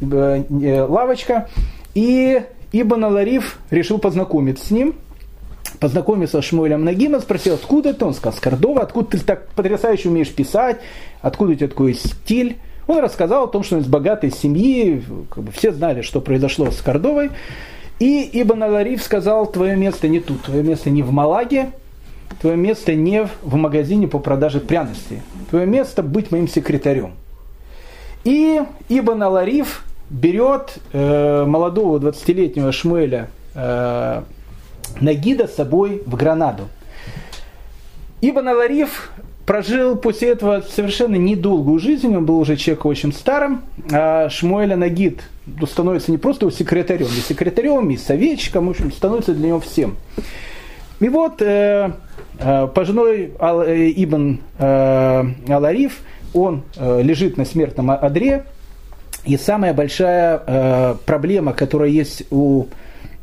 э, 0.00 0.44
э, 0.62 0.82
лавочка. 0.82 1.48
И 1.94 2.42
Ибн 2.72 3.04
Алариф 3.04 3.58
решил 3.70 3.98
познакомиться 3.98 4.66
с 4.66 4.70
ним, 4.72 4.96
познакомился 5.78 6.42
с 6.42 6.44
Шмуэлем 6.44 6.84
Нагима, 6.84 7.20
спросил, 7.20 7.54
откуда 7.54 7.94
ты? 7.94 8.04
Он 8.04 8.14
сказал, 8.14 8.36
с 8.36 8.40
Кордова, 8.40 8.82
откуда 8.82 9.16
ты 9.16 9.18
так 9.20 9.46
потрясающе 9.50 10.08
умеешь 10.08 10.32
писать, 10.32 10.78
откуда 11.20 11.52
у 11.52 11.54
тебя 11.54 11.68
такой 11.68 11.94
стиль? 11.94 12.56
Он 12.86 12.98
рассказал 12.98 13.44
о 13.44 13.48
том, 13.48 13.62
что 13.62 13.76
он 13.76 13.82
из 13.82 13.86
богатой 13.86 14.30
семьи, 14.30 15.02
как 15.30 15.44
бы 15.44 15.52
все 15.52 15.72
знали, 15.72 16.02
что 16.02 16.20
произошло 16.20 16.70
с 16.70 16.80
Кордовой. 16.80 17.30
И 17.98 18.28
Ибн 18.32 18.64
Алариф 18.64 19.02
сказал, 19.02 19.46
твое 19.46 19.76
место 19.76 20.08
не 20.08 20.20
тут, 20.20 20.42
твое 20.42 20.62
место 20.62 20.90
не 20.90 21.02
в 21.02 21.12
Малаге, 21.12 21.70
твое 22.40 22.56
место 22.56 22.94
не 22.94 23.26
в 23.42 23.54
магазине 23.54 24.08
по 24.08 24.18
продаже 24.18 24.60
пряностей, 24.60 25.22
твое 25.50 25.66
место 25.66 26.02
быть 26.02 26.30
моим 26.30 26.48
секретарем. 26.48 27.12
И 28.24 28.60
Ибн 28.88 29.22
Алариф 29.22 29.84
берет 30.10 30.78
э, 30.92 31.44
молодого 31.44 31.98
20-летнего 31.98 32.72
Шмуэля 32.72 33.28
э, 33.54 34.22
Нагида 35.00 35.46
с 35.46 35.54
собой 35.54 36.02
в 36.04 36.16
Гранаду. 36.16 36.64
Ибн 38.20 38.48
Алариф 38.48 39.10
прожил 39.46 39.96
после 39.96 40.30
этого 40.30 40.62
совершенно 40.62 41.16
недолгую 41.16 41.78
жизнь, 41.78 42.14
он 42.16 42.24
был 42.24 42.38
уже 42.38 42.56
человеком 42.56 42.90
очень 42.90 43.12
старым, 43.12 43.62
а 43.92 44.28
Шмуэля 44.28 44.76
Нагид 44.76 45.22
становится 45.68 46.10
не 46.10 46.18
просто 46.18 46.50
секретарем, 46.50 47.06
и 47.06 47.20
секретарем, 47.20 47.90
и 47.90 47.96
советчиком, 47.96 48.66
в 48.66 48.70
общем, 48.70 48.92
становится 48.92 49.34
для 49.34 49.48
него 49.48 49.60
всем. 49.60 49.96
И 51.00 51.08
вот 51.08 51.42
э, 51.42 51.92
э, 52.38 52.68
пожилой 52.68 53.32
Ал, 53.38 53.62
э, 53.62 53.90
Ибн 53.90 54.40
э, 54.58 55.24
Алариф, 55.48 56.00
он 56.32 56.62
э, 56.76 57.02
лежит 57.02 57.36
на 57.36 57.44
смертном 57.44 57.90
одре, 57.90 58.44
и 59.24 59.36
самая 59.36 59.74
большая 59.74 60.42
э, 60.46 60.94
проблема, 61.04 61.52
которая 61.52 61.90
есть 61.90 62.24
у 62.30 62.66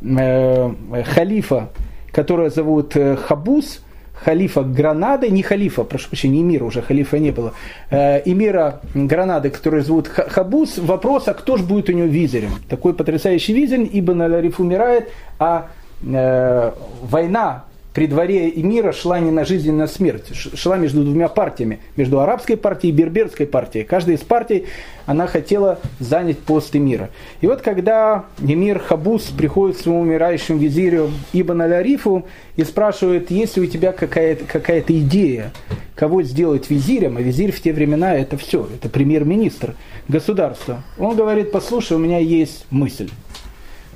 э, 0.01 0.73
халифа, 1.05 1.69
которая 2.11 2.49
зовут 2.49 2.95
э, 2.95 3.15
Хабус– 3.15 3.81
халифа 4.23 4.63
Гранады, 4.63 5.29
не 5.29 5.41
халифа, 5.41 5.83
прошу 5.83 6.09
прощения, 6.09 6.41
эмира 6.41 6.65
уже, 6.65 6.81
халифа 6.81 7.19
не 7.19 7.31
было, 7.31 7.53
эмира 7.89 8.81
Гранады, 8.93 9.49
который 9.49 9.81
зовут 9.81 10.07
Хабус, 10.07 10.77
вопрос, 10.77 11.27
а 11.27 11.33
кто 11.33 11.57
же 11.57 11.63
будет 11.63 11.89
у 11.89 11.93
него 11.93 12.07
визирем? 12.07 12.51
Такой 12.69 12.93
потрясающий 12.93 13.53
визирь, 13.53 13.89
Ибн 13.91 14.21
Аль-Ариф 14.21 14.59
умирает, 14.59 15.09
а 15.39 15.67
э, 16.03 16.71
война 17.03 17.65
при 17.93 18.07
дворе 18.07 18.49
эмира 18.49 18.93
шла 18.93 19.19
не 19.19 19.31
на 19.31 19.43
жизнь, 19.43 19.69
а 19.69 19.73
на 19.73 19.87
смерть. 19.87 20.31
Шла 20.33 20.77
между 20.77 21.03
двумя 21.03 21.27
партиями. 21.27 21.79
Между 21.97 22.21
арабской 22.21 22.55
партией 22.55 22.93
и 22.93 22.95
берберской 22.95 23.45
партией. 23.45 23.83
Каждая 23.83 24.15
из 24.15 24.21
партий, 24.21 24.65
она 25.05 25.27
хотела 25.27 25.79
занять 25.99 26.39
пост 26.39 26.73
эмира. 26.73 27.09
И 27.41 27.47
вот 27.47 27.61
когда 27.61 28.25
эмир 28.39 28.79
Хабус 28.79 29.23
приходит 29.23 29.77
к 29.77 29.81
своему 29.81 30.01
умирающему 30.01 30.57
визирю 30.57 31.11
Ибн 31.33 31.63
Аль-Арифу 31.63 32.25
и 32.55 32.63
спрашивает, 32.63 33.29
есть 33.29 33.57
ли 33.57 33.63
у 33.63 33.65
тебя 33.65 33.91
какая-то 33.91 34.45
какая 34.45 34.81
идея, 34.87 35.51
кого 35.95 36.23
сделать 36.23 36.69
визирем, 36.69 37.17
а 37.17 37.21
визирь 37.21 37.51
в 37.51 37.61
те 37.61 37.73
времена 37.73 38.15
это 38.15 38.37
все, 38.37 38.69
это 38.73 38.87
премьер-министр 38.87 39.75
государства. 40.07 40.81
Он 40.97 41.17
говорит, 41.17 41.51
послушай, 41.51 41.93
у 41.93 41.99
меня 41.99 42.19
есть 42.19 42.65
мысль. 42.69 43.09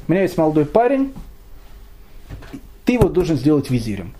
У 0.08 0.12
меня 0.12 0.24
есть 0.24 0.38
молодой 0.38 0.66
парень, 0.66 1.14
ты 2.86 2.94
его 2.94 3.10
должен 3.10 3.36
сделать 3.38 3.70
визирем. 3.70 4.14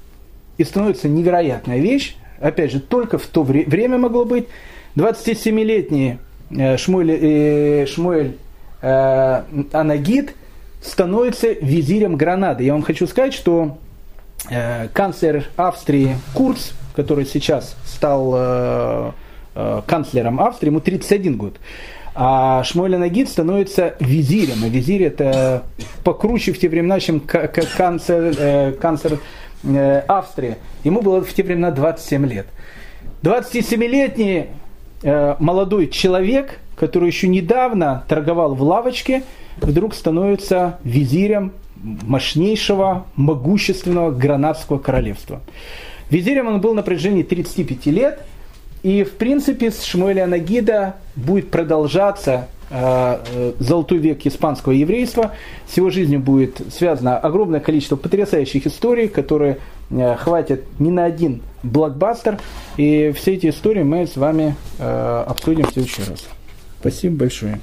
И 0.58 0.64
становится 0.64 1.08
невероятная 1.08 1.80
вещь, 1.80 2.16
опять 2.40 2.72
же, 2.72 2.80
только 2.80 3.18
в 3.18 3.28
то 3.28 3.44
время 3.44 3.98
могло 3.98 4.26
быть. 4.26 4.48
27-летний 4.96 6.18
э, 6.50 6.78
Шмуэль, 6.78 7.12
э, 7.12 7.86
Шмуэль 7.86 8.38
э, 8.82 9.44
Анагид 9.72 10.34
становится 10.82 11.52
визирем 11.52 12.16
Гранады. 12.16 12.64
Я 12.64 12.74
вам 12.74 12.84
хочу 12.84 13.08
сказать, 13.08 13.34
что 13.34 13.78
э, 14.50 14.88
канцлер 14.90 15.46
Австрии 15.58 16.16
Курц, 16.34 16.72
который 16.96 17.26
сейчас 17.26 17.76
стал 17.86 18.34
э, 18.36 19.12
э, 19.56 19.82
канцлером 19.86 20.40
Австрии, 20.40 20.70
ему 20.70 20.80
31 20.80 21.38
год, 21.38 21.58
а 22.16 22.64
Шмуэль 22.64 22.96
Нагид 22.96 23.28
становится 23.28 23.96
визирем. 24.00 24.64
А 24.64 24.70
визирь 24.70 25.04
это 25.04 25.64
покруче 26.06 26.54
в 26.54 26.60
те 26.60 26.70
времена, 26.70 27.00
чем 27.02 27.20
канцлер, 27.20 28.34
э, 28.38 28.72
канцлер 28.72 29.20
э, 29.64 30.00
Австрии. 30.08 30.56
Ему 30.86 31.02
было 31.02 31.22
в 31.22 31.34
те 31.34 31.44
времена 31.44 31.72
27 31.72 32.26
лет. 32.26 32.48
27-летний 33.22 34.46
э, 35.04 35.36
молодой 35.40 35.88
человек, 35.88 36.60
который 36.78 37.08
еще 37.08 37.28
недавно 37.28 38.06
торговал 38.08 38.56
в 38.56 38.62
лавочке, 38.62 39.24
вдруг 39.58 39.94
становится 39.94 40.80
визирем 40.86 41.52
мощнейшего, 41.84 43.08
могущественного 43.18 44.12
гранадского 44.12 44.78
королевства. 44.78 45.42
Визирем 46.10 46.48
он 46.48 46.62
был 46.62 46.74
на 46.74 46.82
протяжении 46.82 47.24
35 47.24 47.86
лет– 47.88 48.20
и, 48.86 49.04
в 49.04 49.14
принципе, 49.14 49.72
с 49.72 49.84
Шмуэля 49.84 50.28
Нагида 50.28 50.98
будет 51.16 51.50
продолжаться 51.50 52.50
э, 52.70 53.18
э, 53.34 53.54
золотой 53.58 53.98
век 53.98 54.24
испанского 54.28 54.74
еврейства. 54.74 55.32
С 55.68 55.76
его 55.76 55.90
жизнью 55.90 56.20
будет 56.20 56.62
связано 56.72 57.18
огромное 57.18 57.60
количество 57.60 57.96
потрясающих 57.96 58.68
историй, 58.68 59.08
которые 59.08 59.58
э, 59.90 60.16
хватит 60.18 60.66
не 60.78 60.92
на 60.92 61.06
один 61.06 61.42
блокбастер. 61.64 62.38
И 62.78 63.12
все 63.16 63.34
эти 63.34 63.50
истории 63.50 63.82
мы 63.82 64.06
с 64.06 64.18
вами 64.18 64.56
обсудим 64.78 65.66
в 65.66 65.72
следующий 65.72 66.04
раз. 66.08 66.28
Спасибо 66.80 67.16
большое. 67.22 67.60